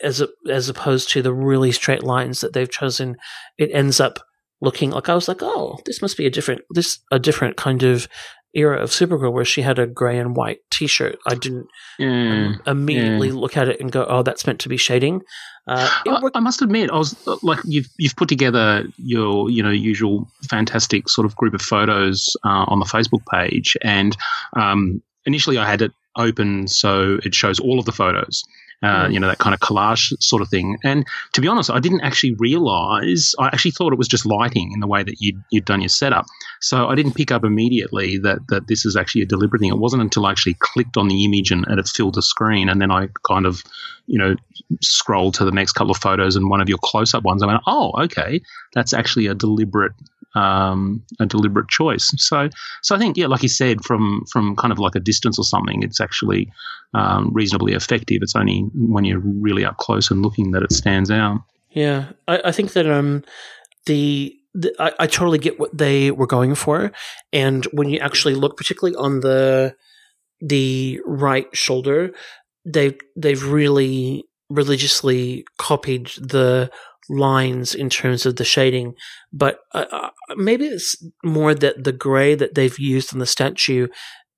as 0.00 0.20
a, 0.20 0.28
as 0.50 0.68
opposed 0.68 1.10
to 1.10 1.22
the 1.22 1.32
really 1.32 1.72
straight 1.72 2.02
lines 2.02 2.40
that 2.40 2.52
they've 2.52 2.70
chosen, 2.70 3.16
it 3.58 3.70
ends 3.72 4.00
up 4.00 4.18
looking 4.60 4.90
like 4.90 5.08
I 5.08 5.14
was 5.14 5.28
like, 5.28 5.42
oh, 5.42 5.78
this 5.84 6.00
must 6.00 6.16
be 6.16 6.26
a 6.26 6.30
different 6.30 6.62
this 6.70 6.98
a 7.10 7.18
different 7.18 7.56
kind 7.56 7.82
of 7.82 8.08
era 8.54 8.78
of 8.80 8.90
Supergirl 8.90 9.32
where 9.32 9.44
she 9.44 9.62
had 9.62 9.78
a 9.78 9.86
grey 9.86 10.18
and 10.18 10.36
white 10.36 10.60
T-shirt. 10.70 11.18
I 11.26 11.34
didn't 11.34 11.68
Yeah, 11.98 12.08
um, 12.08 12.62
immediately 12.66 13.28
yeah. 13.28 13.34
look 13.34 13.56
at 13.56 13.68
it 13.68 13.80
and 13.80 13.90
go, 13.90 14.04
oh, 14.08 14.22
that's 14.22 14.46
meant 14.46 14.60
to 14.60 14.68
be 14.68 14.76
shading. 14.76 15.22
Uh, 15.66 15.88
I, 16.06 16.20
I 16.34 16.40
must 16.40 16.60
admit, 16.60 16.90
I 16.90 16.96
was 16.96 17.16
like, 17.42 17.58
you've 17.64 17.88
you've 17.96 18.16
put 18.16 18.28
together 18.28 18.84
your 18.98 19.50
you 19.50 19.62
know 19.62 19.70
usual 19.70 20.28
fantastic 20.48 21.08
sort 21.08 21.24
of 21.24 21.34
group 21.36 21.54
of 21.54 21.62
photos 21.62 22.36
uh, 22.44 22.66
on 22.68 22.80
the 22.80 22.84
Facebook 22.84 23.24
page, 23.32 23.76
and 23.82 24.16
um, 24.54 25.02
initially 25.24 25.56
I 25.56 25.66
had 25.66 25.80
it 25.80 25.92
open 26.16 26.68
so 26.68 27.18
it 27.24 27.34
shows 27.34 27.58
all 27.58 27.78
of 27.78 27.86
the 27.86 27.92
photos. 27.92 28.44
Uh. 28.84 29.08
You 29.08 29.18
know 29.20 29.28
that 29.28 29.38
kind 29.38 29.54
of 29.54 29.60
collage 29.60 30.12
sort 30.22 30.42
of 30.42 30.48
thing, 30.48 30.76
and 30.84 31.06
to 31.32 31.40
be 31.40 31.48
honest, 31.48 31.70
I 31.70 31.80
didn't 31.80 32.02
actually 32.02 32.34
realize. 32.34 33.34
I 33.38 33.46
actually 33.46 33.70
thought 33.70 33.92
it 33.92 33.98
was 33.98 34.08
just 34.08 34.26
lighting 34.26 34.72
in 34.72 34.80
the 34.80 34.86
way 34.86 35.02
that 35.02 35.20
you'd, 35.20 35.42
you'd 35.50 35.64
done 35.64 35.80
your 35.80 35.88
setup. 35.88 36.26
So 36.60 36.88
I 36.88 36.94
didn't 36.94 37.14
pick 37.14 37.32
up 37.32 37.44
immediately 37.44 38.18
that 38.18 38.40
that 38.48 38.66
this 38.66 38.84
is 38.84 38.96
actually 38.96 39.22
a 39.22 39.26
deliberate 39.26 39.60
thing. 39.60 39.70
It 39.70 39.78
wasn't 39.78 40.02
until 40.02 40.26
I 40.26 40.32
actually 40.32 40.56
clicked 40.58 40.96
on 40.96 41.08
the 41.08 41.24
image 41.24 41.50
and, 41.50 41.64
and 41.66 41.80
it 41.80 41.88
filled 41.88 42.14
the 42.14 42.22
screen, 42.22 42.68
and 42.68 42.80
then 42.80 42.90
I 42.90 43.08
kind 43.26 43.46
of, 43.46 43.62
you 44.06 44.18
know, 44.18 44.34
scrolled 44.82 45.34
to 45.34 45.44
the 45.44 45.52
next 45.52 45.72
couple 45.72 45.90
of 45.90 45.96
photos 45.96 46.36
and 46.36 46.50
one 46.50 46.60
of 46.60 46.68
your 46.68 46.78
close-up 46.82 47.22
ones. 47.24 47.42
I 47.42 47.46
went, 47.46 47.62
oh, 47.66 47.92
okay, 48.04 48.42
that's 48.74 48.92
actually 48.92 49.28
a 49.28 49.34
deliberate, 49.34 49.92
um, 50.34 51.02
a 51.20 51.26
deliberate 51.26 51.68
choice. 51.68 52.12
So, 52.16 52.48
so 52.82 52.94
I 52.94 52.98
think, 52.98 53.16
yeah, 53.16 53.26
like 53.26 53.42
you 53.42 53.48
said, 53.48 53.84
from 53.84 54.24
from 54.30 54.56
kind 54.56 54.72
of 54.72 54.78
like 54.78 54.94
a 54.94 55.00
distance 55.00 55.38
or 55.38 55.44
something, 55.44 55.82
it's 55.82 56.00
actually 56.00 56.50
um, 56.94 57.32
reasonably 57.32 57.72
effective. 57.74 58.20
It's 58.22 58.36
only 58.36 58.60
when 58.74 59.04
you're 59.04 59.20
really 59.20 59.64
up 59.64 59.76
close 59.78 60.10
and 60.10 60.22
looking 60.22 60.52
that 60.52 60.62
it 60.62 60.72
stands 60.72 61.10
out. 61.10 61.42
Yeah, 61.70 62.12
I, 62.28 62.40
I 62.46 62.52
think 62.52 62.72
that 62.72 62.86
um 62.86 63.24
the, 63.86 64.36
I, 64.78 64.92
I 65.00 65.06
totally 65.06 65.38
get 65.38 65.58
what 65.58 65.76
they 65.76 66.10
were 66.10 66.26
going 66.26 66.54
for, 66.54 66.92
and 67.32 67.64
when 67.66 67.88
you 67.88 67.98
actually 67.98 68.34
look, 68.34 68.56
particularly 68.56 68.96
on 68.96 69.20
the 69.20 69.74
the 70.40 71.00
right 71.04 71.46
shoulder, 71.56 72.12
they 72.64 72.96
they've 73.16 73.44
really 73.44 74.24
religiously 74.50 75.44
copied 75.58 76.06
the 76.18 76.70
lines 77.08 77.74
in 77.74 77.90
terms 77.90 78.26
of 78.26 78.36
the 78.36 78.44
shading, 78.44 78.94
but 79.32 79.58
uh, 79.74 79.86
uh, 79.90 80.10
maybe 80.36 80.66
it's 80.66 80.96
more 81.22 81.54
that 81.54 81.84
the 81.84 81.92
gray 81.92 82.34
that 82.34 82.54
they've 82.54 82.78
used 82.78 83.12
on 83.12 83.18
the 83.18 83.26
statue 83.26 83.88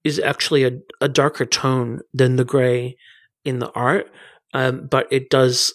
is 0.05 0.19
actually 0.19 0.65
a, 0.65 0.73
a 1.01 1.09
darker 1.09 1.45
tone 1.45 2.01
than 2.15 2.37
the 2.37 2.45
gray 2.45 2.97
in 3.45 3.59
the 3.59 3.71
art, 3.73 4.07
um, 4.55 4.87
but 4.91 5.07
it 5.11 5.31
does 5.31 5.75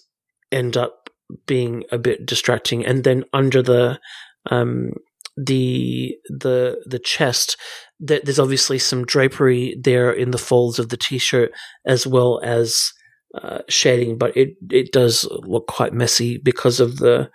end 0.52 0.78
up 0.78 1.10
being 1.46 1.84
a 1.92 1.98
bit 1.98 2.26
distracting. 2.26 2.86
And 2.86 3.04
then 3.04 3.24
under 3.34 3.62
the 3.62 4.00
um, 4.50 4.94
the 5.38 6.16
the 6.30 6.82
the 6.86 7.00
chest, 7.00 7.58
th- 8.06 8.24
there's 8.24 8.40
obviously 8.40 8.80
some 8.80 9.06
drapery 9.06 9.78
there 9.82 10.12
in 10.12 10.32
the 10.32 10.38
folds 10.38 10.80
of 10.80 10.90
the 10.90 10.98
t-shirt 10.98 11.52
as 11.86 12.06
well 12.06 12.40
as 12.44 12.92
uh, 13.42 13.60
shading, 13.70 14.18
but 14.18 14.36
it 14.36 14.56
it 14.70 14.92
does 14.92 15.28
look 15.30 15.68
quite 15.68 15.94
messy 15.94 16.38
because 16.38 16.80
of 16.80 16.98
the 16.98 17.30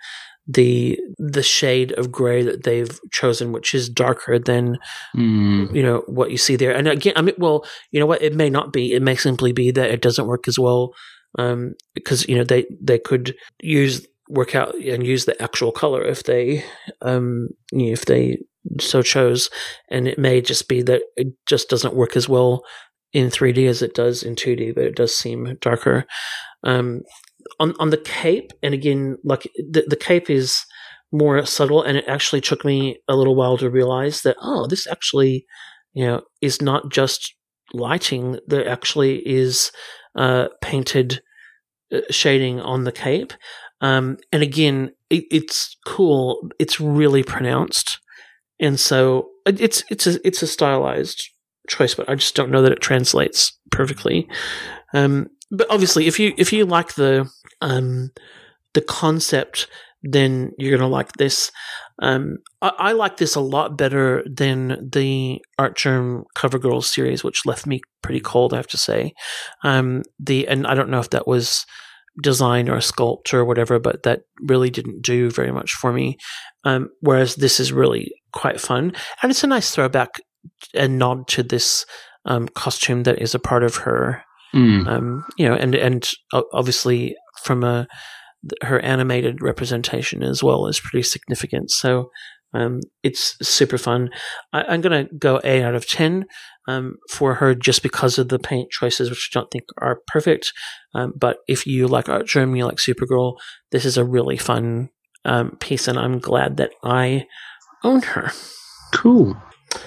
the 0.47 0.97
the 1.17 1.43
shade 1.43 1.91
of 1.93 2.11
gray 2.11 2.41
that 2.43 2.63
they've 2.63 2.99
chosen, 3.11 3.51
which 3.51 3.73
is 3.73 3.89
darker 3.89 4.39
than 4.39 4.77
Mm. 5.15 5.73
you 5.75 5.83
know 5.83 6.03
what 6.07 6.31
you 6.31 6.37
see 6.37 6.55
there. 6.55 6.73
And 6.73 6.87
again, 6.87 7.13
I 7.15 7.21
mean, 7.21 7.35
well, 7.37 7.65
you 7.91 7.99
know 7.99 8.05
what? 8.05 8.21
It 8.21 8.35
may 8.35 8.49
not 8.49 8.71
be. 8.71 8.93
It 8.93 9.01
may 9.01 9.15
simply 9.15 9.51
be 9.51 9.71
that 9.71 9.91
it 9.91 10.01
doesn't 10.01 10.27
work 10.27 10.47
as 10.47 10.57
well 10.57 10.93
um, 11.37 11.73
because 11.93 12.27
you 12.29 12.35
know 12.35 12.43
they 12.43 12.65
they 12.81 12.99
could 12.99 13.35
use 13.61 14.05
work 14.29 14.55
out 14.55 14.75
and 14.75 15.05
use 15.05 15.25
the 15.25 15.41
actual 15.41 15.71
color 15.71 16.03
if 16.03 16.23
they 16.23 16.63
um, 17.01 17.49
you 17.71 17.87
know, 17.87 17.93
if 17.93 18.05
they 18.05 18.37
so 18.79 19.01
chose, 19.01 19.49
and 19.89 20.07
it 20.07 20.19
may 20.19 20.41
just 20.41 20.67
be 20.67 20.81
that 20.83 21.01
it 21.15 21.27
just 21.47 21.69
doesn't 21.69 21.95
work 21.95 22.15
as 22.15 22.27
well 22.27 22.63
in 23.17 23.29
3D 23.29 23.67
as 23.67 23.81
it 23.81 23.93
does 23.95 24.23
in 24.23 24.35
2D, 24.35 24.75
but 24.75 24.83
it 24.85 24.95
does 24.95 25.15
seem 25.15 25.57
darker. 25.61 26.05
Um, 26.63 27.01
on 27.59 27.73
on 27.79 27.89
the 27.89 27.97
cape, 27.97 28.51
and 28.63 28.73
again, 28.73 29.17
like 29.23 29.43
the 29.57 29.83
the 29.87 29.95
cape 30.09 30.29
is 30.29 30.65
more 31.11 31.45
subtle, 31.45 31.81
and 31.83 31.97
it 31.97 32.05
actually 32.07 32.41
took 32.41 32.65
me 32.65 32.99
a 33.07 33.15
little 33.15 33.35
while 33.35 33.57
to 33.57 33.69
realize 33.69 34.21
that 34.23 34.37
oh, 34.41 34.67
this 34.67 34.87
actually, 34.87 35.45
you 35.93 36.05
know, 36.05 36.21
is 36.41 36.61
not 36.61 36.91
just 36.91 37.33
lighting. 37.73 38.39
There 38.47 38.67
actually 38.67 39.27
is 39.27 39.71
uh, 40.15 40.47
painted 40.61 41.21
uh, 41.93 42.01
shading 42.11 42.59
on 42.59 42.83
the 42.83 42.91
cape, 42.91 43.33
um, 43.81 44.17
and 44.31 44.43
again, 44.43 44.91
it, 45.09 45.25
it's 45.31 45.77
cool. 45.85 46.49
It's 46.59 46.79
really 46.81 47.23
pronounced, 47.23 47.99
and 48.59 48.79
so 48.79 49.29
it- 49.45 49.61
it's 49.61 49.83
it's 49.89 50.07
a 50.07 50.27
it's 50.27 50.43
a 50.43 50.47
stylized 50.47 51.21
choice, 51.67 51.95
but 51.95 52.09
I 52.09 52.15
just 52.15 52.35
don't 52.35 52.51
know 52.51 52.61
that 52.61 52.71
it 52.71 52.81
translates 52.81 53.57
perfectly. 53.71 54.27
Um, 54.93 55.27
but 55.51 55.67
obviously, 55.69 56.07
if 56.07 56.19
you 56.19 56.33
if 56.37 56.51
you 56.51 56.65
like 56.65 56.95
the 56.95 57.29
um, 57.61 58.11
the 58.73 58.81
concept, 58.81 59.67
then 60.03 60.51
you're 60.57 60.77
gonna 60.77 60.89
like 60.89 61.13
this. 61.13 61.51
Um, 62.01 62.37
I, 62.61 62.71
I 62.77 62.91
like 62.91 63.17
this 63.17 63.35
a 63.35 63.41
lot 63.41 63.77
better 63.77 64.23
than 64.31 64.89
the 64.91 65.41
Artgerm 65.57 66.25
Cover 66.35 66.59
CoverGirl 66.59 66.83
series, 66.83 67.23
which 67.23 67.45
left 67.45 67.65
me 67.65 67.81
pretty 68.01 68.19
cold. 68.19 68.53
I 68.53 68.57
have 68.57 68.67
to 68.67 68.77
say. 68.77 69.13
Um, 69.63 70.03
the 70.19 70.47
and 70.47 70.67
I 70.67 70.75
don't 70.75 70.89
know 70.89 70.99
if 70.99 71.09
that 71.11 71.27
was 71.27 71.65
design 72.21 72.67
or 72.67 72.77
sculpt 72.77 73.33
or 73.33 73.45
whatever, 73.45 73.79
but 73.79 74.03
that 74.03 74.21
really 74.41 74.69
didn't 74.69 75.01
do 75.01 75.29
very 75.29 75.51
much 75.51 75.71
for 75.71 75.93
me. 75.93 76.17
Um, 76.63 76.89
whereas 77.01 77.35
this 77.35 77.59
is 77.59 77.71
really 77.71 78.11
quite 78.33 78.59
fun, 78.59 78.93
and 79.21 79.29
it's 79.31 79.43
a 79.43 79.47
nice 79.47 79.73
throwback 79.73 80.09
and 80.73 80.97
nod 80.97 81.27
to 81.29 81.43
this 81.43 81.85
um, 82.25 82.47
costume 82.49 83.03
that 83.03 83.21
is 83.21 83.33
a 83.35 83.39
part 83.39 83.63
of 83.63 83.77
her 83.77 84.23
Mm. 84.55 84.87
um, 84.87 85.25
you 85.37 85.45
know, 85.47 85.55
and 85.55 85.75
and 85.75 86.09
obviously 86.53 87.15
from 87.43 87.65
a 87.65 87.85
her 88.63 88.79
animated 88.79 89.41
representation 89.41 90.23
as 90.23 90.41
well 90.41 90.67
is 90.67 90.79
pretty 90.79 91.03
significant. 91.03 91.69
So 91.69 92.11
um, 92.53 92.79
it's 93.03 93.35
super 93.41 93.77
fun. 93.77 94.09
I, 94.53 94.63
I'm 94.63 94.79
gonna 94.79 95.07
go 95.19 95.41
eight 95.43 95.63
out 95.63 95.75
of 95.75 95.87
ten 95.87 96.25
um, 96.67 96.95
for 97.11 97.35
her 97.35 97.53
just 97.55 97.83
because 97.83 98.17
of 98.17 98.29
the 98.29 98.39
paint 98.39 98.71
choices, 98.71 99.09
which 99.09 99.29
I 99.33 99.39
don't 99.39 99.51
think 99.51 99.65
are 99.81 99.99
perfect. 100.07 100.53
Um, 100.95 101.11
but 101.17 101.39
if 101.49 101.67
you 101.67 101.87
like 101.87 102.07
Artgerm, 102.07 102.55
you 102.55 102.65
like 102.65 102.77
Supergirl, 102.77 103.35
this 103.71 103.83
is 103.83 103.97
a 103.97 104.05
really 104.05 104.37
fun 104.37 104.89
um, 105.25 105.57
piece, 105.59 105.89
and 105.89 105.99
I'm 105.99 106.19
glad 106.19 106.55
that 106.57 106.71
I 106.83 107.27
own 107.83 108.01
her. 108.01 108.31
Cool. 108.93 109.35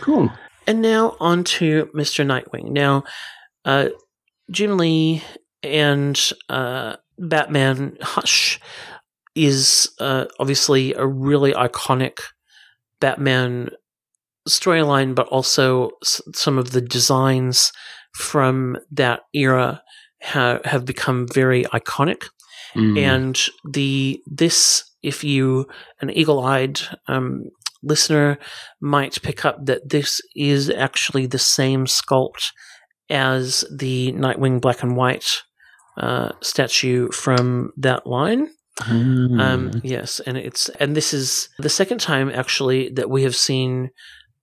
Cool. 0.03 0.31
And 0.67 0.83
now 0.83 1.17
on 1.21 1.45
to 1.45 1.91
Mr. 1.95 2.25
Nightwing. 2.25 2.71
Now, 2.71 3.05
uh, 3.65 3.89
Jim 4.51 4.77
Lee 4.79 5.23
and 5.63 6.19
uh, 6.49 6.97
Batman 7.19 7.97
Hush 8.01 8.61
is 9.35 9.91
uh, 10.01 10.27
obviously 10.39 10.95
a 10.95 11.07
really 11.07 11.53
iconic 11.53 12.19
Batman 13.01 13.71
storyline, 14.49 15.15
but 15.15 15.29
also 15.29 15.91
s- 16.03 16.21
some 16.35 16.59
of 16.59 16.71
the 16.73 16.81
designs 16.81 17.73
from 18.15 18.77
that 18.91 19.21
era 19.35 19.83
ha- 20.23 20.61
have 20.65 20.85
become 20.85 21.27
very 21.33 21.65
iconic. 21.67 22.25
Mm. 22.75 22.99
And 22.99 23.41
the 23.73 24.21
this, 24.27 24.85
if 25.03 25.25
you 25.25 25.67
an 26.01 26.11
eagle-eyed 26.11 26.81
um, 27.09 27.45
listener 27.83 28.39
might 28.81 29.23
pick 29.23 29.45
up 29.45 29.67
that 29.67 29.89
this 29.89 30.21
is 30.37 30.71
actually 30.71 31.27
the 31.27 31.39
same 31.39 31.87
sculpt 31.87 32.53
as 33.09 33.65
the 33.75 34.13
Nightwing 34.13 34.61
black 34.61 34.83
and 34.83 34.97
white 34.97 35.43
uh, 35.97 36.31
statue 36.41 37.11
from 37.11 37.73
that 37.77 38.07
line. 38.07 38.49
Mm. 38.81 39.41
Um, 39.41 39.81
yes, 39.83 40.21
and 40.21 40.39
it's 40.39 40.69
and 40.81 40.97
this 40.97 41.13
is 41.13 41.49
the 41.59 41.69
second 41.69 41.99
time 42.01 42.31
actually 42.31 42.89
that 42.91 43.11
we 43.11 43.25
have 43.25 43.37
seen 43.37 43.91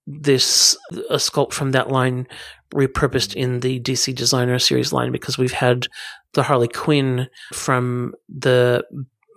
this 0.05 0.77
a 1.09 1.15
sculpt 1.15 1.53
from 1.53 1.71
that 1.71 1.89
line 1.89 2.27
repurposed 2.73 3.35
in 3.35 3.61
the 3.61 3.79
DC 3.79 4.13
Designer 4.13 4.59
series 4.59 4.93
line 4.93 5.11
because 5.11 5.37
we've 5.37 5.53
had 5.53 5.87
the 6.33 6.43
Harley 6.43 6.67
Quinn 6.67 7.27
from 7.53 8.13
the 8.29 8.83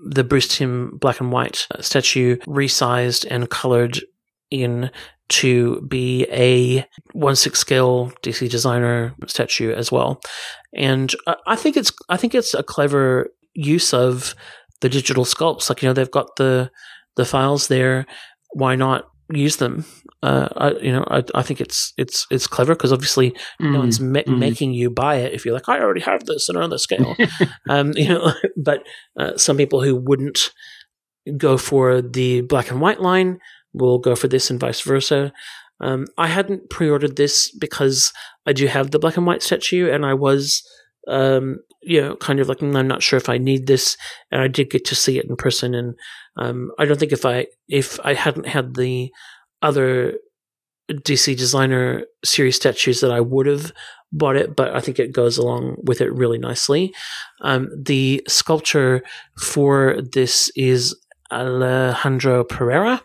the 0.05 0.24
Bruce 0.24 0.48
Timm 0.48 0.96
black 1.01 1.20
and 1.20 1.32
white 1.32 1.66
statue 1.80 2.36
resized 2.46 3.26
and 3.30 3.51
colored 3.51 4.01
in 4.51 4.90
to 5.28 5.80
be 5.82 6.26
a 6.30 6.84
one 7.12 7.36
six 7.36 7.59
scale 7.61 8.12
DC 8.22 8.51
designer 8.51 9.14
statue 9.26 9.72
as 9.72 9.92
well, 9.92 10.20
and 10.74 11.14
I 11.46 11.57
think 11.57 11.76
it's 11.76 11.92
I 12.09 12.16
think 12.16 12.34
it's 12.34 12.55
a 12.55 12.62
clever 12.62 13.28
use 13.55 13.94
of 13.94 14.34
the 14.80 14.88
digital 14.88 15.24
sculpts. 15.24 15.68
Like 15.68 15.82
you 15.82 15.88
know 15.88 15.92
they've 15.92 16.11
got 16.11 16.36
the 16.36 16.70
the 17.16 17.24
files 17.24 17.68
there. 17.68 18.07
Why 18.55 18.74
not 18.74 19.05
use 19.32 19.56
them? 19.56 19.84
Uh, 20.22 20.48
I, 20.56 20.70
you 20.72 20.92
know 20.92 21.04
I, 21.08 21.22
I 21.34 21.42
think 21.42 21.60
it's 21.60 21.92
it's 21.96 22.26
it's 22.30 22.46
clever 22.46 22.74
because 22.74 22.92
obviously 22.92 23.34
no 23.58 23.78
one's 23.78 24.00
ma- 24.00 24.20
mm. 24.20 24.38
making 24.38 24.74
you 24.74 24.90
buy 24.90 25.16
it 25.16 25.32
if 25.32 25.46
you're 25.46 25.54
like 25.54 25.68
I 25.68 25.80
already 25.80 26.02
have 26.02 26.24
this 26.26 26.50
on 26.50 26.56
another 26.56 26.78
scale. 26.78 27.16
um, 27.70 27.92
you 27.96 28.08
know, 28.08 28.32
but 28.56 28.86
uh, 29.18 29.36
some 29.36 29.56
people 29.56 29.82
who 29.82 29.96
wouldn't 29.96 30.50
go 31.36 31.56
for 31.56 32.02
the 32.02 32.42
black 32.42 32.70
and 32.70 32.80
white 32.80 33.00
line 33.00 33.38
will 33.72 33.98
go 33.98 34.14
for 34.14 34.28
this 34.28 34.50
and 34.50 34.60
vice 34.60 34.80
versa. 34.80 35.32
Um, 35.80 36.06
I 36.18 36.26
hadn't 36.26 36.68
pre-ordered 36.70 37.16
this 37.16 37.50
because 37.50 38.12
I 38.46 38.52
do 38.52 38.66
have 38.66 38.90
the 38.90 38.98
black 38.98 39.16
and 39.16 39.26
white 39.26 39.42
statue, 39.42 39.90
and 39.90 40.04
I 40.04 40.14
was, 40.14 40.62
um, 41.09 41.59
you 41.82 42.01
know, 42.01 42.16
kind 42.16 42.40
of 42.40 42.48
like 42.48 42.59
"Mm, 42.59 42.76
I'm 42.76 42.88
not 42.88 43.03
sure 43.03 43.16
if 43.16 43.28
I 43.28 43.38
need 43.38 43.66
this, 43.66 43.96
and 44.30 44.40
I 44.42 44.48
did 44.48 44.70
get 44.70 44.84
to 44.86 44.94
see 44.94 45.18
it 45.18 45.26
in 45.26 45.36
person, 45.36 45.74
and 45.74 45.94
um, 46.36 46.70
I 46.78 46.84
don't 46.84 46.98
think 46.98 47.12
if 47.12 47.24
I 47.24 47.46
if 47.68 47.98
I 48.05 48.14
hadn't 48.14 48.46
had 48.46 48.74
the 48.74 49.11
other 49.62 50.14
DC 50.90 51.36
designer 51.36 52.05
series 52.24 52.57
statues 52.57 53.01
that 53.01 53.12
I 53.12 53.20
would 53.20 53.46
have 53.46 53.72
bought 54.12 54.36
it, 54.36 54.57
but 54.57 54.74
I 54.74 54.80
think 54.80 54.98
it 54.98 55.12
goes 55.12 55.38
along 55.38 55.76
with 55.84 56.01
it 56.01 56.12
really 56.12 56.38
nicely. 56.38 56.92
Um, 57.42 57.68
the 57.76 58.22
sculpture 58.26 59.03
for 59.38 60.01
this 60.03 60.51
is 60.57 60.96
Alejandro 61.32 62.44
Pereira, 62.44 63.03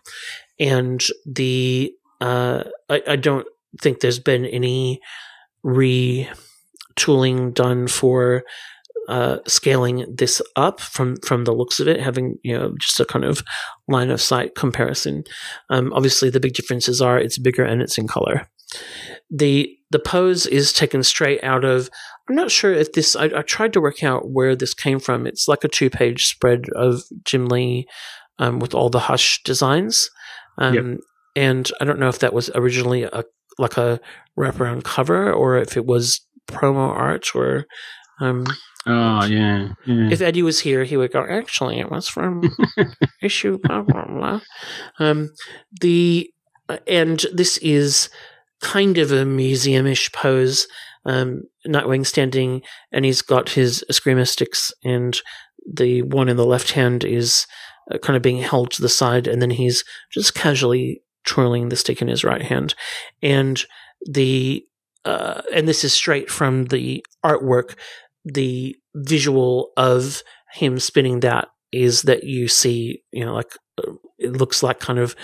and 0.60 1.04
the 1.26 1.94
uh, 2.22 2.64
I, 2.90 3.02
I 3.08 3.16
don't 3.16 3.48
think 3.82 4.00
there's 4.00 4.20
been 4.20 4.46
any 4.46 5.02
retooling 6.98 7.54
done 7.54 7.88
for 7.88 8.44
uh, 9.08 9.38
scaling 9.46 10.06
this 10.12 10.42
up 10.56 10.80
from 10.80 11.18
from 11.18 11.44
the 11.44 11.54
looks 11.54 11.80
of 11.80 11.88
it, 11.88 12.00
having 12.02 12.38
you 12.44 12.58
know 12.58 12.74
just 12.80 13.00
a 13.00 13.06
kind 13.06 13.24
of 13.26 13.44
line 13.88 14.10
of 14.10 14.22
sight 14.22 14.56
comparison. 14.56 15.24
Um, 15.70 15.94
obviously, 15.94 16.30
the 16.30 16.40
big 16.40 16.54
differences 16.54 17.02
are 17.02 17.20
it's 17.20 17.38
bigger 17.38 17.64
and 17.64 17.82
it's 17.82 17.98
in 17.98 18.08
color. 18.08 18.48
the 19.30 19.78
The 19.92 20.00
pose 20.00 20.46
is 20.48 20.74
taken 20.74 21.04
straight 21.04 21.44
out 21.44 21.64
of. 21.64 21.90
I'm 22.28 22.36
not 22.36 22.50
sure 22.50 22.74
if 22.74 22.94
this. 22.94 23.16
I, 23.16 23.26
I 23.26 23.42
tried 23.44 23.74
to 23.74 23.82
work 23.82 24.04
out 24.04 24.32
where 24.32 24.56
this 24.56 24.74
came 24.74 25.00
from. 25.00 25.28
It's 25.28 25.48
like 25.48 25.64
a 25.64 25.68
two 25.68 25.92
page 25.92 26.26
spread 26.26 26.66
of 26.76 27.04
Jim 27.24 27.46
Lee 27.46 27.86
um, 28.40 28.58
with 28.60 28.74
all 28.74 28.90
the 28.90 29.00
Hush 29.02 29.44
designs, 29.44 30.10
um, 30.58 30.74
Yep. 30.74 31.00
and 31.36 31.72
I 31.80 31.86
don't 31.86 32.00
know 32.00 32.10
if 32.10 32.20
that 32.20 32.34
was 32.34 32.50
originally 32.56 33.04
a 33.04 33.24
like 33.60 33.78
a 33.78 34.00
wraparound 34.38 34.84
cover 34.84 35.32
or 35.32 35.58
if 35.58 35.78
it 35.78 35.86
was 35.86 36.20
promo 36.48 36.90
art 36.90 37.36
or. 37.36 37.66
Um, 38.20 38.46
Oh 38.88 39.26
yeah, 39.26 39.70
yeah. 39.88 40.10
if 40.12 40.22
Eddie 40.22 40.44
was 40.44 40.60
here, 40.60 40.84
he 40.84 40.96
would 40.96 41.12
go. 41.12 41.26
Actually, 41.28 41.80
it 41.80 41.90
was 41.90 42.08
from 42.08 42.44
issue 43.22 43.58
blah 43.58 43.82
blah 43.82 44.06
blah. 44.06 44.42
Um, 45.00 45.32
the 45.82 46.30
uh, 46.70 46.78
and 46.86 47.26
this 47.34 47.58
is 47.60 48.10
kind 48.62 49.00
of 49.00 49.12
a 49.12 49.26
museum-ish 49.26 50.12
pose. 50.12 50.68
Um, 51.04 51.44
Nightwing 51.68 52.06
standing, 52.06 52.62
and 52.92 53.06
he's 53.06 53.24
got 53.24 53.50
his 53.50 53.84
escrima 53.92 54.28
sticks, 54.28 54.72
and 54.84 55.20
the 55.68 56.04
one 56.04 56.30
in 56.30 56.38
the 56.38 56.46
left 56.46 56.72
hand 56.74 57.04
is 57.04 57.48
uh, 57.92 57.98
kind 57.98 58.16
of 58.16 58.22
being 58.22 58.38
held 58.42 58.70
to 58.72 58.84
the 58.84 58.90
side, 58.90 59.26
and 59.28 59.42
then 59.42 59.50
he's 59.52 59.84
just 60.12 60.36
casually 60.36 61.02
twirling 61.26 61.70
the 61.70 61.76
stick 61.76 62.04
in 62.04 62.08
his 62.08 62.24
right 62.24 62.44
hand, 62.44 62.76
and 63.24 63.66
the 64.08 64.64
uh, 65.06 65.42
and 65.54 65.68
this 65.68 65.84
is 65.84 65.94
straight 65.94 66.30
from 66.30 66.66
the 66.66 67.06
artwork 67.24 67.76
the 68.26 68.76
visual 68.96 69.72
of 69.78 70.24
him 70.54 70.80
spinning 70.80 71.20
that 71.20 71.48
is 71.72 72.04
that 72.04 72.24
you 72.24 72.48
see, 72.48 73.04
you 73.12 73.24
know, 73.24 73.34
like 73.36 73.56
uh, 73.78 73.92
it 74.18 74.32
looks 74.32 74.64
like 74.64 74.80
kind 74.80 74.98
of 74.98 75.16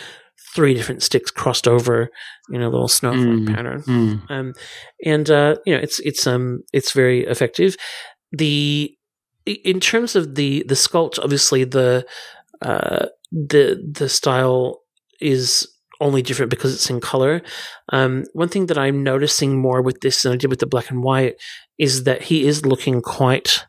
three 0.54 0.74
different 0.74 1.02
sticks 1.02 1.32
crossed 1.32 1.68
over, 1.68 2.10
you 2.50 2.60
know, 2.60 2.70
little 2.70 2.88
snowflake 2.88 3.48
Mm. 3.48 3.56
pattern. 3.56 3.82
Mm. 3.84 4.32
Um, 4.32 4.54
and 5.06 5.30
uh, 5.32 5.56
you 5.66 5.74
know, 5.74 5.80
it's 5.82 6.00
it's 6.02 6.28
um 6.28 6.62
it's 6.74 6.92
very 6.92 7.26
effective. 7.26 7.76
The 8.32 8.96
in 9.46 9.80
terms 9.80 10.16
of 10.16 10.36
the 10.36 10.64
the 10.68 10.76
sculpt, 10.76 11.18
obviously 11.20 11.64
the 11.64 12.06
uh, 12.62 13.08
the 13.32 13.82
the 13.92 14.10
style 14.10 14.82
is 15.20 15.68
only 16.02 16.22
different 16.22 16.50
because 16.50 16.74
it's 16.74 16.90
in 16.90 17.00
color. 17.00 17.42
Um, 17.90 18.26
one 18.34 18.50
thing 18.50 18.66
that 18.66 18.78
I'm 18.78 19.04
noticing 19.04 19.58
more 19.60 19.82
with 19.82 20.02
this 20.02 20.24
than 20.24 20.34
I 20.34 20.36
did 20.36 20.50
with 20.50 20.60
the 20.60 20.66
black 20.66 20.90
and 20.90 21.04
white 21.04 21.36
is 21.78 22.04
that 22.04 22.24
he 22.24 22.46
is 22.46 22.66
looking 22.66 23.02
quite 23.02 23.66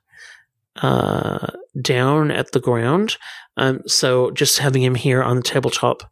uh, 0.77 1.49
down 1.81 2.31
at 2.31 2.53
the 2.53 2.61
ground. 2.61 3.17
Um, 3.57 3.83
so 3.87 4.31
just 4.31 4.59
having 4.59 4.83
him 4.83 4.95
here 4.95 5.23
on 5.23 5.37
the 5.37 5.43
tabletop, 5.43 6.03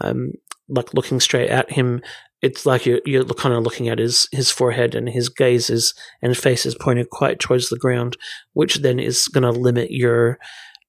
um, 0.00 0.32
like 0.68 0.94
looking 0.94 1.20
straight 1.20 1.50
at 1.50 1.70
him, 1.70 2.00
it's 2.42 2.66
like 2.66 2.86
you're, 2.86 3.00
you're 3.04 3.24
kind 3.24 3.54
of 3.54 3.62
looking 3.62 3.88
at 3.88 3.98
his, 3.98 4.28
his 4.32 4.50
forehead 4.50 4.94
and 4.94 5.08
his 5.08 5.28
gaze 5.28 5.70
is, 5.70 5.94
and 6.22 6.36
face 6.36 6.66
is 6.66 6.74
pointed 6.74 7.10
quite 7.10 7.38
towards 7.38 7.68
the 7.68 7.78
ground, 7.78 8.16
which 8.52 8.76
then 8.76 8.98
is 8.98 9.28
going 9.28 9.42
to 9.42 9.50
limit 9.50 9.90
your 9.90 10.38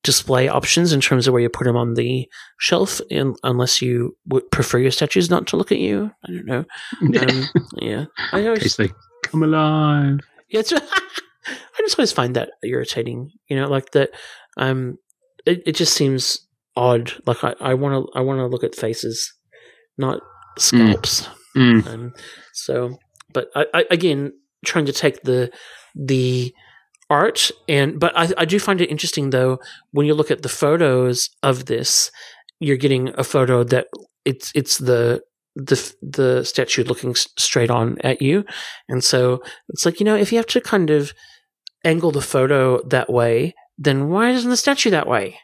display 0.08 0.48
options 0.48 0.94
in 0.94 1.02
terms 1.02 1.28
of 1.28 1.34
where 1.34 1.42
you 1.42 1.50
put 1.50 1.66
them 1.66 1.76
on 1.76 1.96
the 1.96 2.30
shelf, 2.60 3.02
in, 3.10 3.36
unless 3.44 3.82
you 3.82 4.16
would 4.28 4.50
prefer 4.52 4.78
your 4.78 4.90
statues 4.90 5.30
not 5.30 5.48
to 5.48 5.58
look 5.58 5.70
at 5.70 5.80
you. 5.80 6.10
I 6.24 6.32
don't 6.32 6.46
know. 6.46 6.66
Um, 7.02 7.44
yeah, 7.76 8.06
I 8.32 8.46
always 8.46 8.64
case 8.64 8.78
they 8.78 8.92
come 9.24 9.44
alive. 9.44 10.20
yeah, 10.48 10.62
it's, 10.62 10.72
I 10.74 11.80
just 11.80 12.00
always 12.00 12.14
find 12.14 12.38
that 12.38 12.52
irritating. 12.64 13.32
You 13.50 13.58
know, 13.58 13.68
like 13.68 13.92
that. 13.92 14.12
Um, 14.56 14.98
it, 15.46 15.62
it 15.66 15.76
just 15.76 15.94
seems 15.94 16.48
odd. 16.78 17.12
Like 17.26 17.44
I, 17.44 17.54
I 17.60 17.74
want 17.74 17.94
to, 17.94 18.18
I 18.18 18.22
want 18.22 18.40
to 18.40 18.48
look 18.48 18.64
at 18.64 18.76
faces, 18.76 19.34
not 19.98 20.22
scalps. 20.58 21.28
Mm. 21.58 21.86
Um, 21.86 22.14
so, 22.54 22.98
but 23.34 23.50
I, 23.56 23.66
I, 23.74 23.86
again, 23.92 24.32
trying 24.66 24.86
to 24.86 24.94
take 24.94 25.24
the 25.24 25.52
the 25.96 26.54
art 27.10 27.52
and, 27.68 28.00
but 28.00 28.18
I, 28.18 28.30
I 28.38 28.46
do 28.46 28.60
find 28.60 28.82
it 28.82 28.92
interesting 28.92 29.30
though 29.30 29.60
when 29.92 30.06
you 30.06 30.14
look 30.14 30.32
at 30.32 30.42
the 30.42 30.50
photos 30.50 31.30
of 31.44 31.66
this, 31.66 32.12
you're 32.60 32.78
getting 32.78 33.10
a 33.18 33.24
photo 33.24 33.64
that 33.66 33.88
it's 34.26 34.52
it's 34.56 34.78
the 34.78 35.22
the 35.56 35.94
the 36.02 36.44
statue 36.44 36.84
looking 36.84 37.12
s- 37.12 37.28
straight 37.38 37.70
on 37.70 37.98
at 38.04 38.22
you, 38.22 38.46
and 38.90 39.04
so 39.04 39.42
it's 39.70 39.86
like 39.86 40.00
you 40.00 40.06
know 40.06 40.16
if 40.16 40.32
you 40.32 40.38
have 40.38 40.48
to 40.48 40.62
kind 40.62 40.90
of 40.90 41.14
angle 41.84 42.12
the 42.12 42.22
photo 42.22 42.82
that 42.84 43.12
way, 43.12 43.54
then 43.78 44.10
why 44.10 44.32
isn't 44.32 44.50
the 44.50 44.58
statue 44.58 44.90
that 44.90 45.08
way? 45.08 45.40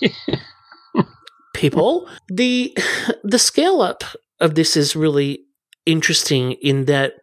People, 1.54 2.08
the 2.28 2.76
the 3.24 3.38
scale 3.38 3.80
up 3.80 4.04
of 4.40 4.54
this 4.54 4.76
is 4.76 4.94
really 4.96 5.44
interesting 5.86 6.52
in 6.52 6.84
that 6.84 7.14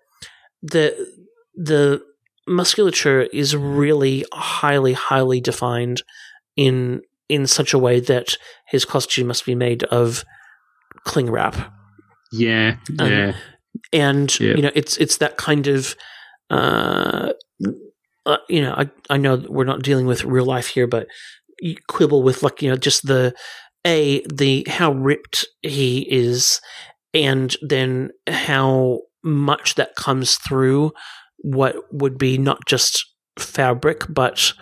the 0.61 1.07
the 1.55 2.01
musculature 2.47 3.21
is 3.33 3.55
really 3.55 4.25
highly 4.33 4.93
highly 4.93 5.41
defined 5.41 6.03
in 6.55 7.01
in 7.27 7.47
such 7.47 7.73
a 7.73 7.79
way 7.79 7.99
that 7.99 8.37
his 8.67 8.85
costume 8.85 9.27
must 9.27 9.45
be 9.45 9.55
made 9.55 9.83
of 9.85 10.23
cling 11.05 11.29
wrap. 11.31 11.73
Yeah, 12.31 12.75
Um, 12.99 13.11
yeah, 13.11 13.35
and 13.93 14.39
Yeah. 14.39 14.55
you 14.55 14.61
know 14.61 14.71
it's 14.75 14.97
it's 14.97 15.17
that 15.17 15.37
kind 15.37 15.67
of 15.67 15.95
uh, 16.49 17.33
uh, 18.25 18.37
you 18.49 18.61
know 18.61 18.73
I 18.73 18.89
I 19.09 19.17
know 19.17 19.43
we're 19.47 19.63
not 19.63 19.83
dealing 19.83 20.05
with 20.05 20.23
real 20.23 20.45
life 20.45 20.67
here, 20.67 20.87
but 20.87 21.07
you 21.59 21.75
quibble 21.87 22.23
with 22.23 22.43
like 22.43 22.61
you 22.61 22.69
know 22.69 22.75
just 22.77 23.07
the 23.07 23.33
a 23.85 24.25
the 24.27 24.65
how 24.67 24.91
ripped 24.91 25.45
he 25.61 26.01
is, 26.11 26.61
and 27.13 27.55
then 27.61 28.11
how 28.27 29.01
much 29.23 29.75
that 29.75 29.95
comes 29.95 30.35
through 30.35 30.91
what 31.39 31.75
would 31.91 32.17
be 32.17 32.37
not 32.37 32.65
just 32.65 33.05
fabric 33.37 34.03
but 34.09 34.53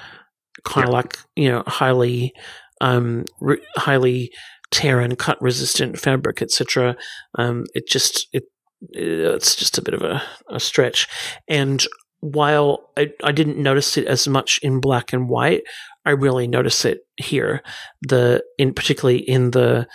kind 0.65 0.87
of 0.87 0.91
Yeah. 0.91 0.97
like 0.97 1.17
you 1.35 1.49
know 1.49 1.63
highly 1.67 2.33
um 2.81 3.25
re- 3.39 3.65
highly 3.75 4.31
tear 4.71 4.99
and 4.99 5.17
cut 5.17 5.39
resistant 5.41 5.99
fabric 5.99 6.41
etc 6.41 6.95
um 7.37 7.65
it 7.75 7.87
just 7.87 8.27
it 8.33 8.43
it's 8.89 9.55
just 9.55 9.77
a 9.77 9.81
bit 9.81 9.93
of 9.93 10.01
a, 10.01 10.21
a 10.49 10.59
stretch. 10.59 11.07
And 11.47 11.85
while 12.19 12.89
I, 12.97 13.11
I 13.23 13.31
didn't 13.31 13.57
notice 13.57 13.95
it 13.95 14.07
as 14.07 14.27
much 14.27 14.59
in 14.61 14.81
black 14.81 15.13
and 15.13 15.29
white 15.29 15.63
i 16.05 16.09
really 16.09 16.47
notice 16.47 16.83
it 16.83 16.99
here. 17.15 17.61
The 18.01 18.43
in 18.57 18.73
particularly 18.73 19.19
in 19.19 19.51
the 19.51 19.87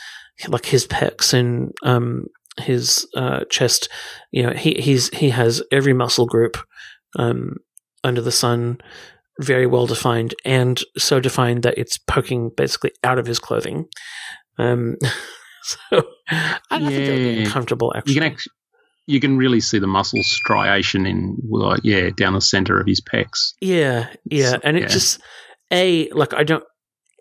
like 0.48 0.64
his 0.66 0.86
pecs 0.86 1.34
and 1.34 1.72
um 1.82 2.26
his 2.60 3.06
uh 3.16 3.40
chest 3.50 3.88
you 4.30 4.42
know 4.42 4.52
he 4.52 4.74
he's 4.74 5.08
he 5.16 5.30
has 5.30 5.62
every 5.72 5.92
muscle 5.92 6.26
group 6.26 6.56
um 7.18 7.56
under 8.04 8.20
the 8.20 8.32
sun 8.32 8.78
very 9.40 9.66
well 9.66 9.86
defined 9.86 10.34
and 10.44 10.82
so 10.96 11.20
defined 11.20 11.62
that 11.62 11.78
it's 11.78 11.96
poking 11.98 12.50
basically 12.56 12.90
out 13.04 13.18
of 13.18 13.26
his 13.26 13.38
clothing 13.38 13.86
um 14.58 14.96
so 15.62 15.78
i, 16.30 16.58
I 16.70 16.78
think 16.78 17.06
that 17.06 17.12
would 17.12 17.22
be 17.22 17.30
Yeah. 17.30 17.44
uncomfortable 17.46 17.92
actually 17.96 18.14
you 18.14 18.20
can 18.20 18.30
actually. 18.32 18.52
You 19.10 19.20
can 19.20 19.38
really 19.38 19.60
see 19.60 19.78
the 19.78 19.86
muscle 19.86 20.22
striation 20.22 21.06
in, 21.06 21.38
like, 21.48 21.80
yeah, 21.82 22.10
down 22.14 22.34
the 22.34 22.42
center 22.42 22.78
of 22.78 22.86
his 22.86 23.00
pecs. 23.00 23.54
Yeah, 23.58 24.08
yeah, 24.26 24.58
and 24.62 24.76
it 24.76 24.82
yeah. 24.82 24.88
just 24.88 25.18
a 25.72 26.10
like 26.10 26.34
I 26.34 26.44
don't 26.44 26.62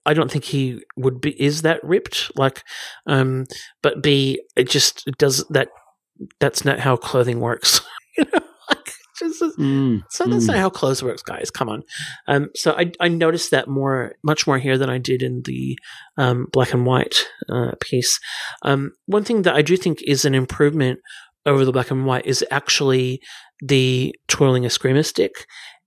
I 0.07 0.13
don't 0.13 0.31
think 0.31 0.45
he 0.45 0.81
would 0.95 1.21
be 1.21 1.39
is 1.41 1.61
that 1.61 1.83
ripped 1.83 2.31
like 2.37 2.63
um 3.05 3.45
but 3.83 4.01
b 4.01 4.41
it 4.55 4.69
just 4.69 5.05
it 5.07 5.17
does 5.17 5.45
that 5.49 5.69
that's 6.39 6.65
not 6.65 6.79
how 6.79 6.95
clothing 6.95 7.39
works. 7.39 7.81
You 8.17 8.25
know 8.33 8.39
like 8.67 8.93
just 9.19 9.43
Mm, 9.59 10.01
so 10.09 10.25
that's 10.25 10.45
mm. 10.45 10.47
not 10.47 10.57
how 10.57 10.71
clothes 10.71 11.03
works 11.03 11.21
guys 11.21 11.51
come 11.51 11.69
on. 11.69 11.83
Um 12.27 12.49
so 12.55 12.71
I 12.71 12.91
I 12.99 13.09
noticed 13.09 13.51
that 13.51 13.67
more 13.67 14.15
much 14.23 14.47
more 14.47 14.57
here 14.57 14.75
than 14.75 14.89
I 14.89 14.97
did 14.97 15.21
in 15.21 15.43
the 15.43 15.77
um 16.17 16.47
black 16.51 16.73
and 16.73 16.83
white 16.83 17.27
uh 17.47 17.73
piece. 17.79 18.19
Um 18.63 18.93
one 19.05 19.23
thing 19.23 19.43
that 19.43 19.53
I 19.53 19.61
do 19.61 19.77
think 19.77 20.01
is 20.01 20.25
an 20.25 20.33
improvement 20.33 20.99
over 21.45 21.63
the 21.63 21.71
black 21.71 21.91
and 21.91 22.07
white 22.07 22.25
is 22.25 22.43
actually 22.49 23.21
the 23.61 24.15
twirling 24.27 24.65
a 24.65 24.67
escrima 24.67 25.05
stick 25.05 25.45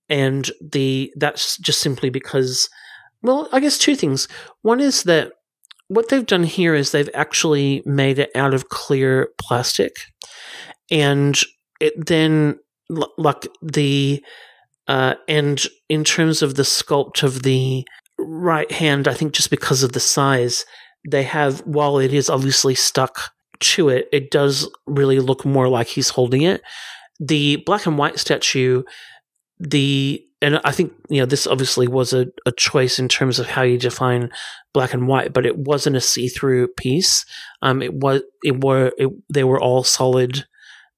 and 0.09 0.51
the 0.61 1.13
that's 1.17 1.57
just 1.59 1.81
simply 1.81 2.11
because 2.11 2.69
well 3.23 3.49
i 3.53 3.61
guess 3.61 3.79
two 3.79 3.97
things. 3.97 4.29
One 4.63 4.81
is 4.81 5.05
that 5.05 5.33
what 5.89 6.09
they've 6.09 6.27
done 6.27 6.45
here 6.45 6.75
is 6.75 6.93
they've 6.93 7.11
actually 7.15 7.83
made 7.85 8.19
it 8.19 8.31
out 8.35 8.55
of 8.55 8.69
clear 8.69 9.31
plastic 9.39 9.97
and 10.91 11.41
it 11.81 12.07
then 12.07 12.59
like 12.89 13.47
the 13.63 14.25
uh 14.89 15.15
and 15.29 15.67
in 15.89 16.05
terms 16.05 16.43
of 16.43 16.55
the 16.55 16.63
sculpt 16.63 17.23
of 17.23 17.43
the 17.43 17.85
right 18.19 18.71
hand 18.71 19.09
i 19.09 19.15
think 19.15 19.33
just 19.33 19.51
because 19.51 19.83
of 19.83 19.93
the 19.93 20.01
size 20.01 20.65
they 21.09 21.23
have 21.23 21.61
while 21.61 21.99
it 21.99 22.13
is 22.13 22.29
obviously 22.29 22.75
stuck 22.75 23.31
to 23.61 23.89
it 23.89 24.09
it 24.13 24.31
does 24.31 24.69
really 24.87 25.21
look 25.21 25.45
more 25.45 25.69
like 25.69 25.87
he's 25.87 26.11
holding 26.11 26.43
it. 26.43 26.63
The 27.21 27.57
black 27.67 27.87
and 27.87 27.99
white 27.99 28.19
statue 28.19 28.83
the 29.59 30.25
and 30.43 30.61
I 30.65 30.73
think 30.73 30.93
you 31.09 31.21
know 31.21 31.27
this 31.27 31.47
obviously 31.47 31.87
was 31.87 32.13
a, 32.13 32.27
a 32.47 32.53
choice 32.53 32.99
in 32.99 33.09
terms 33.09 33.39
of 33.39 33.47
how 33.47 33.63
you 33.63 33.79
define 33.79 34.31
black 34.73 34.95
and 34.95 35.07
white, 35.07 35.33
but 35.33 35.47
it 35.47 35.59
wasn't 35.59 35.97
a 35.97 36.01
see 36.01 36.29
through 36.29 36.69
piece. 36.69 37.25
Um, 37.63 37.83
it 37.83 37.95
was 37.95 38.23
it 38.43 38.63
were 38.63 38.93
it, 38.99 39.11
they 39.33 39.45
were 39.45 39.61
all 39.61 39.85
solid 39.85 40.47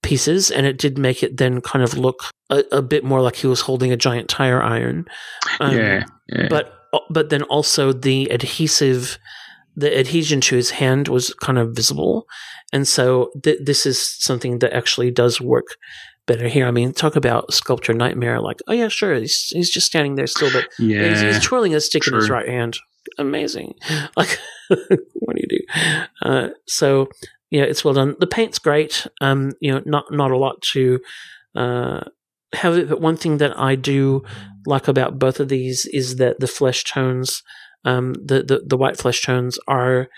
pieces, 0.02 0.50
and 0.50 0.66
it 0.66 0.78
did 0.78 0.98
make 0.98 1.22
it 1.22 1.36
then 1.36 1.60
kind 1.60 1.82
of 1.82 1.96
look 1.98 2.30
a, 2.50 2.64
a 2.70 2.82
bit 2.82 3.04
more 3.04 3.20
like 3.20 3.36
he 3.36 3.46
was 3.46 3.62
holding 3.62 3.92
a 3.92 3.96
giant 3.96 4.28
tire 4.28 4.62
iron. 4.62 5.06
Um, 5.60 5.76
yeah, 5.76 6.04
yeah. 6.28 6.46
but 6.48 6.72
but 7.10 7.30
then 7.30 7.42
also 7.44 7.92
the 7.92 8.26
adhesive 8.30 9.18
the 9.74 9.98
adhesion 9.98 10.40
to 10.42 10.54
his 10.54 10.70
hand 10.70 11.08
was 11.08 11.32
kind 11.34 11.58
of 11.58 11.74
visible 11.74 12.26
and 12.74 12.86
so 12.86 13.30
th- 13.42 13.60
this 13.62 13.86
is 13.86 13.98
something 13.98 14.58
that 14.58 14.74
actually 14.74 15.10
does 15.10 15.40
work 15.40 15.76
better 16.26 16.48
here. 16.48 16.66
I 16.66 16.70
mean 16.70 16.92
talk 16.92 17.16
about 17.16 17.52
sculpture 17.52 17.94
nightmare 17.94 18.40
like 18.40 18.60
oh 18.68 18.72
yeah 18.72 18.88
sure 18.88 19.14
he's, 19.14 19.48
he's 19.48 19.70
just 19.70 19.86
standing 19.86 20.14
there 20.14 20.26
still 20.26 20.52
but 20.52 20.68
yeah. 20.78 21.08
he's, 21.08 21.20
he's 21.20 21.42
twirling 21.42 21.74
a 21.74 21.80
stick 21.80 22.06
in 22.06 22.14
his 22.14 22.30
right 22.30 22.48
hand. 22.48 22.78
Amazing. 23.18 23.74
Like 24.16 24.38
what 24.68 25.36
do 25.36 25.42
you 25.42 25.58
do? 25.58 26.08
Uh, 26.22 26.48
so 26.66 27.08
yeah 27.50 27.64
it's 27.64 27.84
well 27.84 27.94
done. 27.94 28.16
The 28.18 28.26
paint's 28.26 28.58
great. 28.58 29.06
Um 29.20 29.52
you 29.60 29.72
know 29.72 29.82
not 29.84 30.06
not 30.10 30.30
a 30.30 30.38
lot 30.38 30.62
to 30.72 31.00
uh 31.54 32.00
have 32.54 32.76
it 32.76 32.88
but 32.88 33.00
one 33.00 33.16
thing 33.16 33.38
that 33.38 33.58
i 33.58 33.74
do 33.74 34.22
like 34.66 34.88
about 34.88 35.18
both 35.18 35.40
of 35.40 35.48
these 35.48 35.86
is 35.86 36.16
that 36.16 36.40
the 36.40 36.46
flesh 36.46 36.84
tones 36.84 37.42
um 37.84 38.14
the 38.14 38.42
the, 38.42 38.62
the 38.66 38.76
white 38.76 38.96
flesh 38.96 39.22
tones 39.22 39.58
are 39.66 40.08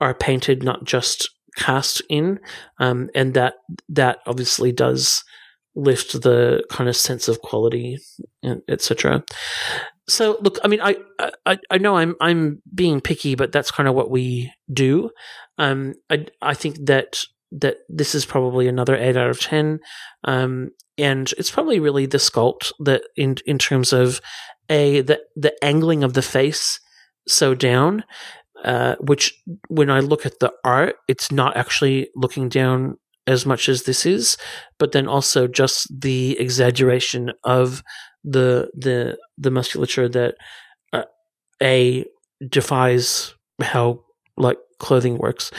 are 0.00 0.14
painted 0.14 0.62
not 0.62 0.84
just 0.84 1.28
cast 1.56 2.02
in 2.08 2.40
um 2.80 3.08
and 3.14 3.34
that 3.34 3.54
that 3.88 4.18
obviously 4.26 4.72
does 4.72 5.22
lift 5.76 6.12
the 6.22 6.62
kind 6.70 6.88
of 6.88 6.96
sense 6.96 7.28
of 7.28 7.40
quality 7.40 7.98
etc 8.68 9.24
so 10.08 10.36
look 10.40 10.58
i 10.64 10.68
mean 10.68 10.80
I, 10.80 10.96
I 11.46 11.58
i 11.70 11.78
know 11.78 11.96
i'm 11.96 12.14
i'm 12.20 12.62
being 12.74 13.00
picky 13.00 13.34
but 13.34 13.52
that's 13.52 13.70
kind 13.70 13.88
of 13.88 13.94
what 13.94 14.10
we 14.10 14.52
do. 14.72 15.10
Um 15.58 15.94
i 16.10 16.26
i 16.42 16.54
think 16.54 16.86
that 16.86 17.24
that 17.52 17.78
this 17.88 18.14
is 18.14 18.24
probably 18.24 18.68
another 18.68 18.96
8 18.96 19.16
out 19.16 19.30
of 19.30 19.40
10 19.40 19.80
um 20.24 20.70
and 20.96 21.32
it's 21.38 21.50
probably 21.50 21.80
really 21.80 22.06
the 22.06 22.18
sculpt 22.18 22.72
that 22.80 23.02
in 23.16 23.36
in 23.46 23.58
terms 23.58 23.92
of 23.92 24.20
a 24.68 25.00
the 25.00 25.20
the 25.36 25.52
angling 25.64 26.04
of 26.04 26.14
the 26.14 26.22
face 26.22 26.80
so 27.26 27.54
down 27.54 28.04
uh 28.64 28.96
which 29.00 29.34
when 29.68 29.90
i 29.90 30.00
look 30.00 30.26
at 30.26 30.38
the 30.40 30.52
art 30.64 30.96
it's 31.08 31.30
not 31.32 31.56
actually 31.56 32.08
looking 32.14 32.48
down 32.48 32.96
as 33.26 33.46
much 33.46 33.68
as 33.68 33.82
this 33.84 34.04
is 34.06 34.36
but 34.78 34.92
then 34.92 35.08
also 35.08 35.46
just 35.46 35.88
the 36.00 36.38
exaggeration 36.38 37.32
of 37.44 37.82
the 38.24 38.70
the 38.74 39.16
the 39.38 39.50
musculature 39.50 40.08
that 40.08 40.34
uh, 40.92 41.04
a 41.62 42.04
defies 42.48 43.34
how 43.62 44.00
like 44.36 44.58
clothing 44.78 45.18
works 45.18 45.50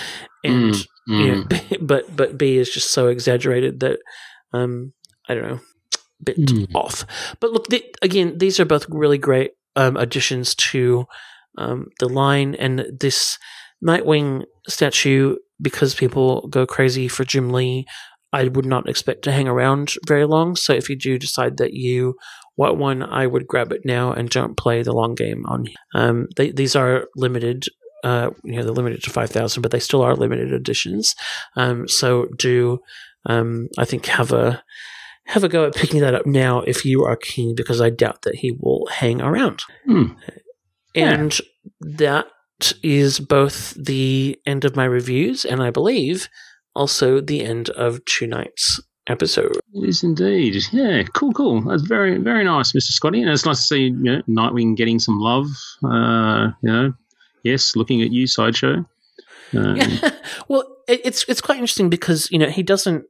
and 0.43 0.74
Mm, 0.74 0.86
you 1.07 1.36
know, 1.36 1.43
mm. 1.43 1.78
but 1.88 2.16
but 2.16 2.38
B 2.38 2.57
is 2.57 2.70
just 2.70 2.91
so 2.91 3.07
exaggerated 3.07 3.80
that 3.82 3.99
um 4.53 4.93
I 5.30 5.34
don't 5.36 5.47
know, 5.49 5.59
bit 6.24 6.38
Mm. 6.38 6.68
off. 6.76 7.06
But 7.40 7.52
look, 7.52 7.68
the, 7.68 7.84
again, 8.02 8.38
these 8.38 8.60
are 8.60 8.65
both 8.65 8.85
really 8.90 9.18
great 9.18 9.52
um, 9.76 9.98
additions 9.98 10.56
to 10.56 11.06
um, 11.57 11.88
the 11.99 12.10
line 12.10 12.56
and 12.56 12.85
this 12.99 13.38
Nightwing 13.85 14.45
statue. 14.68 15.35
Because 15.61 15.95
people 15.95 16.48
go 16.48 16.65
crazy 16.65 17.07
for 17.07 17.23
Jim 17.23 17.49
Lee, 17.49 17.86
I 18.34 18.45
would 18.45 18.65
not 18.65 18.90
expect 18.90 19.23
to 19.23 19.32
hang 19.32 19.48
around 19.48 19.94
very 20.06 20.26
long. 20.26 20.56
So 20.56 20.73
if 20.73 20.90
you 20.90 20.98
do 20.98 21.18
decide 21.18 21.57
that 21.57 21.73
you 21.73 22.15
want 22.57 22.77
one, 22.77 23.03
I 23.03 23.27
would 23.27 23.48
grab 23.48 23.72
it 23.72 23.86
now 23.86 24.11
and 24.11 24.30
don't 24.30 24.57
play 24.57 24.84
the 24.84 24.94
long 24.94 25.15
game 25.15 25.45
on. 25.45 25.68
Um, 25.94 26.27
they, 26.36 26.52
these 26.52 26.76
are 26.76 27.07
limited 27.15 27.65
uh, 28.06 28.30
you 28.44 28.56
know, 28.56 28.64
they're 28.64 28.72
limited 28.72 29.02
to 29.02 29.10
5,000, 29.10 29.64
but 29.64 29.72
they 29.72 29.80
still 29.80 30.03
are 30.03 30.15
limited 30.15 30.53
editions. 30.53 31.15
Um, 31.56 31.88
so 31.88 32.27
do, 32.38 32.80
um, 33.26 33.68
I 33.80 33.86
think 33.86 34.06
have 34.06 34.32
a, 34.32 34.64
have 35.26 35.44
a 35.44 35.49
go 35.49 35.65
at 35.65 35.73
picking 35.73 36.02
that 36.02 36.14
up 36.14 36.27
now 36.27 36.60
if 36.61 36.86
you 36.86 37.03
are 37.03 37.15
keen, 37.15 37.56
because 37.56 37.82
I 37.82 37.90
doubt 37.90 38.22
that 38.22 38.36
he 38.36 38.52
will 38.52 38.86
hang 38.91 39.22
around. 39.22 39.61
Hmm. 39.86 40.10
And 40.94 41.36
that 41.82 42.27
is 42.84 43.20
both 43.20 43.74
the 43.74 44.40
end 44.46 44.66
of 44.66 44.76
my 44.76 44.86
reviews, 44.86 45.46
and 45.46 45.62
I 45.62 45.70
believe 45.70 46.30
also 46.76 47.22
the 47.22 47.44
end 47.44 47.70
of 47.70 48.04
tonight's 48.06 48.80
episode. 49.08 49.58
It 49.74 49.88
is 49.88 50.04
indeed. 50.04 50.56
Yeah, 50.72 51.04
cool, 51.14 51.32
cool. 51.34 51.62
That's 51.62 51.84
very, 51.84 52.18
very 52.18 52.44
nice, 52.44 52.74
Mr. 52.74 52.92
Scotty. 52.92 53.22
And 53.22 53.30
it's 53.30 53.46
nice 53.46 53.62
to 53.62 53.68
see 53.68 53.84
you 53.84 53.94
know, 53.94 54.22
Nightwing 54.28 54.76
getting 54.76 55.00
some 55.00 55.20
love. 55.20 55.48
Uh, 55.84 56.50
you 56.62 56.72
know, 56.72 56.94
yes, 57.44 57.76
looking 57.76 58.02
at 58.02 58.12
you, 58.12 58.28
sideshow. 58.28 58.86
Um, 59.56 59.76
Yeah. 59.78 60.10
well, 60.48 60.66
it's 60.88 61.26
it's 61.28 61.42
quite 61.42 61.58
interesting 61.58 61.90
because 61.90 62.30
you 62.30 62.38
know 62.38 62.50
he 62.50 62.62
doesn't 62.64 63.06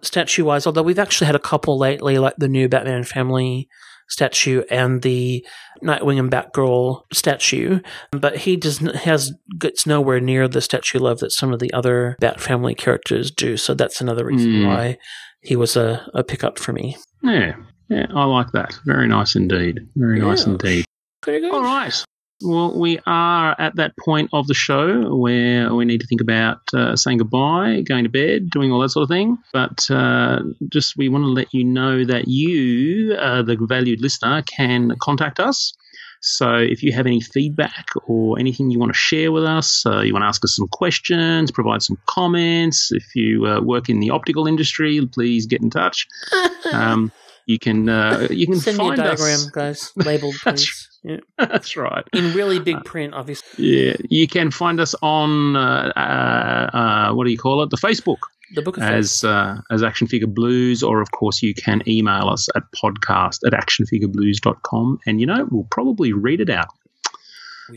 statue 0.00 0.44
wise. 0.44 0.66
Although 0.66 0.82
we've 0.82 0.98
actually 0.98 1.26
had 1.26 1.36
a 1.36 1.40
couple 1.40 1.78
lately, 1.78 2.18
like 2.18 2.34
the 2.36 2.48
new 2.48 2.68
Batman 2.68 3.04
Family 3.04 3.68
statue 4.08 4.62
and 4.70 5.02
the 5.02 5.44
Nightwing 5.82 6.18
and 6.18 6.30
Batgirl 6.30 7.02
statue, 7.12 7.80
but 8.10 8.36
he 8.38 8.56
does 8.56 8.78
has 8.78 9.32
gets 9.58 9.86
nowhere 9.86 10.20
near 10.20 10.46
the 10.48 10.60
statue 10.60 10.98
love 10.98 11.18
that 11.20 11.32
some 11.32 11.52
of 11.52 11.58
the 11.60 11.72
other 11.72 12.16
Bat 12.20 12.40
family 12.40 12.74
characters 12.74 13.30
do. 13.30 13.56
So 13.56 13.74
that's 13.74 14.00
another 14.00 14.24
reason 14.24 14.52
Mm. 14.52 14.66
why 14.66 14.98
he 15.40 15.56
was 15.56 15.76
a, 15.76 16.06
a 16.14 16.22
pickup 16.22 16.58
for 16.58 16.72
me. 16.72 16.96
Yeah, 17.22 17.54
yeah, 17.88 18.06
I 18.14 18.24
like 18.24 18.52
that. 18.52 18.78
Very 18.86 19.08
nice 19.08 19.34
indeed. 19.34 19.80
Very 19.96 20.20
nice 20.20 20.46
indeed. 20.46 20.84
All 21.26 21.62
right. 21.62 22.04
Well, 22.44 22.78
we 22.78 22.98
are 23.06 23.54
at 23.58 23.76
that 23.76 23.94
point 24.04 24.30
of 24.32 24.46
the 24.46 24.54
show 24.54 25.14
where 25.14 25.74
we 25.74 25.84
need 25.84 26.00
to 26.00 26.06
think 26.06 26.20
about 26.20 26.60
uh, 26.74 26.96
saying 26.96 27.18
goodbye, 27.18 27.82
going 27.82 28.04
to 28.04 28.10
bed, 28.10 28.50
doing 28.50 28.72
all 28.72 28.80
that 28.80 28.90
sort 28.90 29.04
of 29.04 29.08
thing. 29.08 29.38
But 29.52 29.90
uh, 29.90 30.40
just 30.68 30.96
we 30.96 31.08
want 31.08 31.24
to 31.24 31.28
let 31.28 31.52
you 31.54 31.64
know 31.64 32.04
that 32.04 32.28
you, 32.28 33.14
uh, 33.14 33.42
the 33.42 33.56
valued 33.60 34.00
listener, 34.00 34.42
can 34.42 34.96
contact 35.00 35.40
us. 35.40 35.72
So 36.20 36.54
if 36.54 36.84
you 36.84 36.92
have 36.92 37.06
any 37.06 37.20
feedback 37.20 37.88
or 38.06 38.38
anything 38.38 38.70
you 38.70 38.78
want 38.78 38.92
to 38.92 38.98
share 38.98 39.32
with 39.32 39.44
us, 39.44 39.84
uh, 39.84 40.00
you 40.00 40.12
want 40.12 40.22
to 40.22 40.28
ask 40.28 40.44
us 40.44 40.54
some 40.54 40.68
questions, 40.68 41.50
provide 41.50 41.82
some 41.82 41.98
comments. 42.06 42.92
If 42.92 43.16
you 43.16 43.44
uh, 43.46 43.60
work 43.60 43.88
in 43.88 43.98
the 43.98 44.10
optical 44.10 44.46
industry, 44.46 45.04
please 45.12 45.46
get 45.46 45.62
in 45.62 45.70
touch. 45.70 46.06
Um, 46.72 47.12
you 47.46 47.58
can 47.58 47.88
uh, 47.88 48.26
you 48.30 48.46
can 48.46 48.56
Send 48.56 48.78
me 48.78 48.84
a 48.84 48.88
find 48.88 48.98
diagram, 48.98 49.34
us. 49.34 49.50
guys, 49.50 49.92
labeled, 49.96 50.34
please. 50.42 50.88
Yeah. 51.04 51.16
That's 51.38 51.76
right. 51.76 52.04
In 52.12 52.32
really 52.32 52.60
big 52.60 52.84
print, 52.84 53.12
obviously. 53.14 53.64
Yeah, 53.66 53.96
you 54.08 54.28
can 54.28 54.50
find 54.50 54.78
us 54.80 54.94
on 55.02 55.56
uh, 55.56 55.92
uh, 55.96 56.76
uh, 56.76 57.14
what 57.14 57.24
do 57.24 57.30
you 57.30 57.38
call 57.38 57.62
it? 57.62 57.70
The 57.70 57.76
Facebook 57.76 58.18
The 58.54 58.62
Book 58.62 58.76
of 58.76 58.84
as 58.84 59.24
uh, 59.24 59.60
as 59.70 59.82
Action 59.82 60.06
Figure 60.06 60.28
Blues, 60.28 60.82
or 60.82 61.00
of 61.00 61.10
course 61.10 61.42
you 61.42 61.54
can 61.54 61.82
email 61.88 62.28
us 62.28 62.48
at 62.54 62.62
podcast 62.72 63.38
at 63.46 63.52
actionfigureblues.com, 63.52 65.00
and 65.06 65.20
you 65.20 65.26
know 65.26 65.48
we'll 65.50 65.66
probably 65.70 66.12
read 66.12 66.40
it 66.40 66.50
out. 66.50 66.68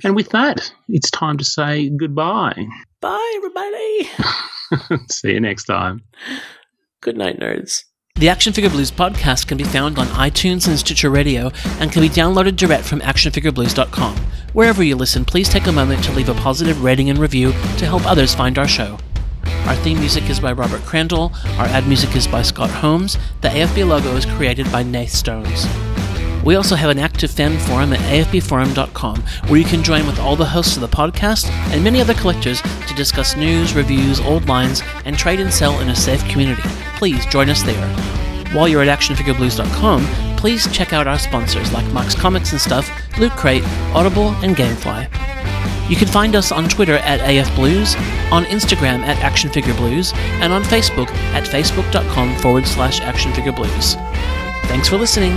And 0.04 0.16
with 0.16 0.30
that, 0.32 0.72
it's 0.90 1.10
time 1.10 1.38
to 1.38 1.46
say 1.46 1.90
goodbye. 1.90 2.68
Bye, 3.00 3.34
everybody. 3.38 4.10
See 5.10 5.32
you 5.32 5.40
next 5.40 5.66
time. 5.66 6.02
Good 7.02 7.18
night, 7.18 7.40
nerds. 7.40 7.84
The 8.18 8.30
Action 8.30 8.54
Figure 8.54 8.70
Blues 8.70 8.92
podcast 8.92 9.46
can 9.46 9.58
be 9.58 9.66
found 9.66 10.00
on 10.00 10.08
iTunes 10.08 10.70
and 10.70 10.80
Stitcher 10.80 11.10
Radio 11.10 11.52
and 11.82 11.92
can 11.92 12.02
be 12.02 12.08
downloaded 12.08 12.56
direct 12.56 12.86
from 12.86 13.02
actionfigureblues.com. 13.02 14.16
Wherever 14.54 14.82
you 14.82 14.96
listen, 14.96 15.26
please 15.26 15.50
take 15.50 15.68
a 15.68 15.72
moment 15.74 16.02
to 16.06 16.14
leave 16.14 16.30
a 16.30 16.34
positive 16.36 16.82
rating 16.82 17.10
and 17.10 17.20
review 17.20 17.52
to 17.52 17.86
help 17.86 18.06
others 18.06 18.34
find 18.34 18.58
our 18.58 18.70
show. 18.70 18.98
Our 19.66 19.76
theme 19.76 20.00
music 20.00 20.30
is 20.30 20.40
by 20.40 20.54
Robert 20.54 20.84
Crandall, 20.84 21.34
our 21.58 21.66
ad 21.66 21.90
music 21.90 22.16
is 22.16 22.26
by 22.26 22.42
Scott 22.42 22.70
Holmes, 22.70 23.18
the 23.42 23.50
AFB 23.50 23.86
logo 23.86 24.16
is 24.16 24.26
created 24.26 24.72
by 24.72 24.82
Nath 24.82 25.10
Stones. 25.10 25.66
We 26.46 26.56
also 26.56 26.76
have 26.76 26.92
an 26.92 27.00
active 27.00 27.32
fan 27.32 27.58
forum 27.60 27.92
at 27.92 28.00
afbforum.com 28.00 29.22
where 29.48 29.60
you 29.60 29.66
can 29.66 29.84
join 29.84 30.06
with 30.06 30.20
all 30.20 30.36
the 30.36 30.46
hosts 30.46 30.78
of 30.78 30.82
the 30.82 30.88
podcast 30.88 31.50
and 31.72 31.84
many 31.84 32.00
other 32.00 32.14
collectors 32.14 32.62
to 32.62 32.94
discuss 32.96 33.36
news, 33.36 33.74
reviews, 33.74 34.20
old 34.20 34.48
lines, 34.48 34.84
and 35.06 35.18
trade 35.18 35.40
and 35.40 35.52
sell 35.52 35.80
in 35.80 35.90
a 35.90 35.96
safe 35.96 36.24
community. 36.30 36.62
Please 36.98 37.26
join 37.26 37.50
us 37.50 37.64
there. 37.64 37.88
While 38.54 38.68
you're 38.68 38.84
at 38.84 39.00
actionfigureblues.com, 39.00 40.06
please 40.38 40.72
check 40.72 40.94
out 40.94 41.08
our 41.08 41.20
sponsors 41.20 41.74
like 41.74 41.92
Max 41.92 42.14
Comics 42.14 42.52
and 42.52 42.62
Stuff, 42.62 42.90
Loot 43.18 43.32
Crate, 43.34 43.64
Audible, 43.94 44.30
and 44.44 44.56
Gamefly. 44.56 45.10
You 45.90 45.96
can 45.96 46.08
find 46.08 46.36
us 46.36 46.52
on 46.52 46.70
Twitter 46.70 46.96
at 46.96 47.20
AFBlues, 47.20 47.96
on 48.32 48.46
Instagram 48.46 49.02
at 49.02 49.18
ActionFigureBlues, 49.18 50.16
and 50.16 50.54
on 50.54 50.64
Facebook 50.64 51.10
at 51.34 51.44
facebook.com 51.44 52.38
forward 52.38 52.66
slash 52.66 53.02
ActionFigureBlues. 53.02 53.96
Thanks 54.68 54.88
for 54.88 54.98
listening. 54.98 55.36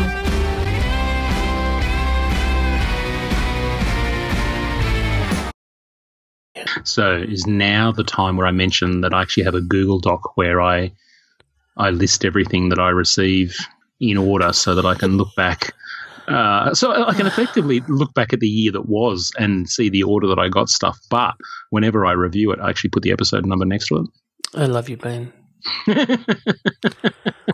So 6.84 7.16
is 7.16 7.46
now 7.46 7.92
the 7.92 8.04
time 8.04 8.36
where 8.36 8.46
I 8.46 8.50
mention 8.50 9.00
that 9.02 9.14
I 9.14 9.22
actually 9.22 9.44
have 9.44 9.54
a 9.54 9.60
Google 9.60 9.98
Doc 9.98 10.36
where 10.36 10.60
I 10.60 10.92
I 11.76 11.90
list 11.90 12.24
everything 12.24 12.70
that 12.70 12.78
I 12.78 12.88
receive 12.90 13.56
in 14.00 14.16
order 14.16 14.52
so 14.52 14.74
that 14.74 14.84
I 14.84 14.94
can 14.94 15.16
look 15.16 15.34
back. 15.36 15.74
Uh, 16.26 16.74
so 16.74 17.06
I 17.06 17.14
can 17.14 17.26
effectively 17.26 17.80
look 17.88 18.12
back 18.14 18.32
at 18.32 18.40
the 18.40 18.48
year 18.48 18.72
that 18.72 18.88
was 18.88 19.32
and 19.38 19.68
see 19.68 19.88
the 19.88 20.02
order 20.02 20.26
that 20.26 20.38
I 20.38 20.48
got 20.48 20.68
stuff. 20.68 20.98
But 21.08 21.34
whenever 21.70 22.04
I 22.04 22.12
review 22.12 22.52
it, 22.52 22.58
I 22.60 22.68
actually 22.68 22.90
put 22.90 23.02
the 23.02 23.12
episode 23.12 23.46
number 23.46 23.64
next 23.64 23.88
to 23.88 23.96
it. 23.96 24.06
I 24.54 24.66
love 24.66 24.88
you, 24.88 24.96
Ben. 24.96 25.32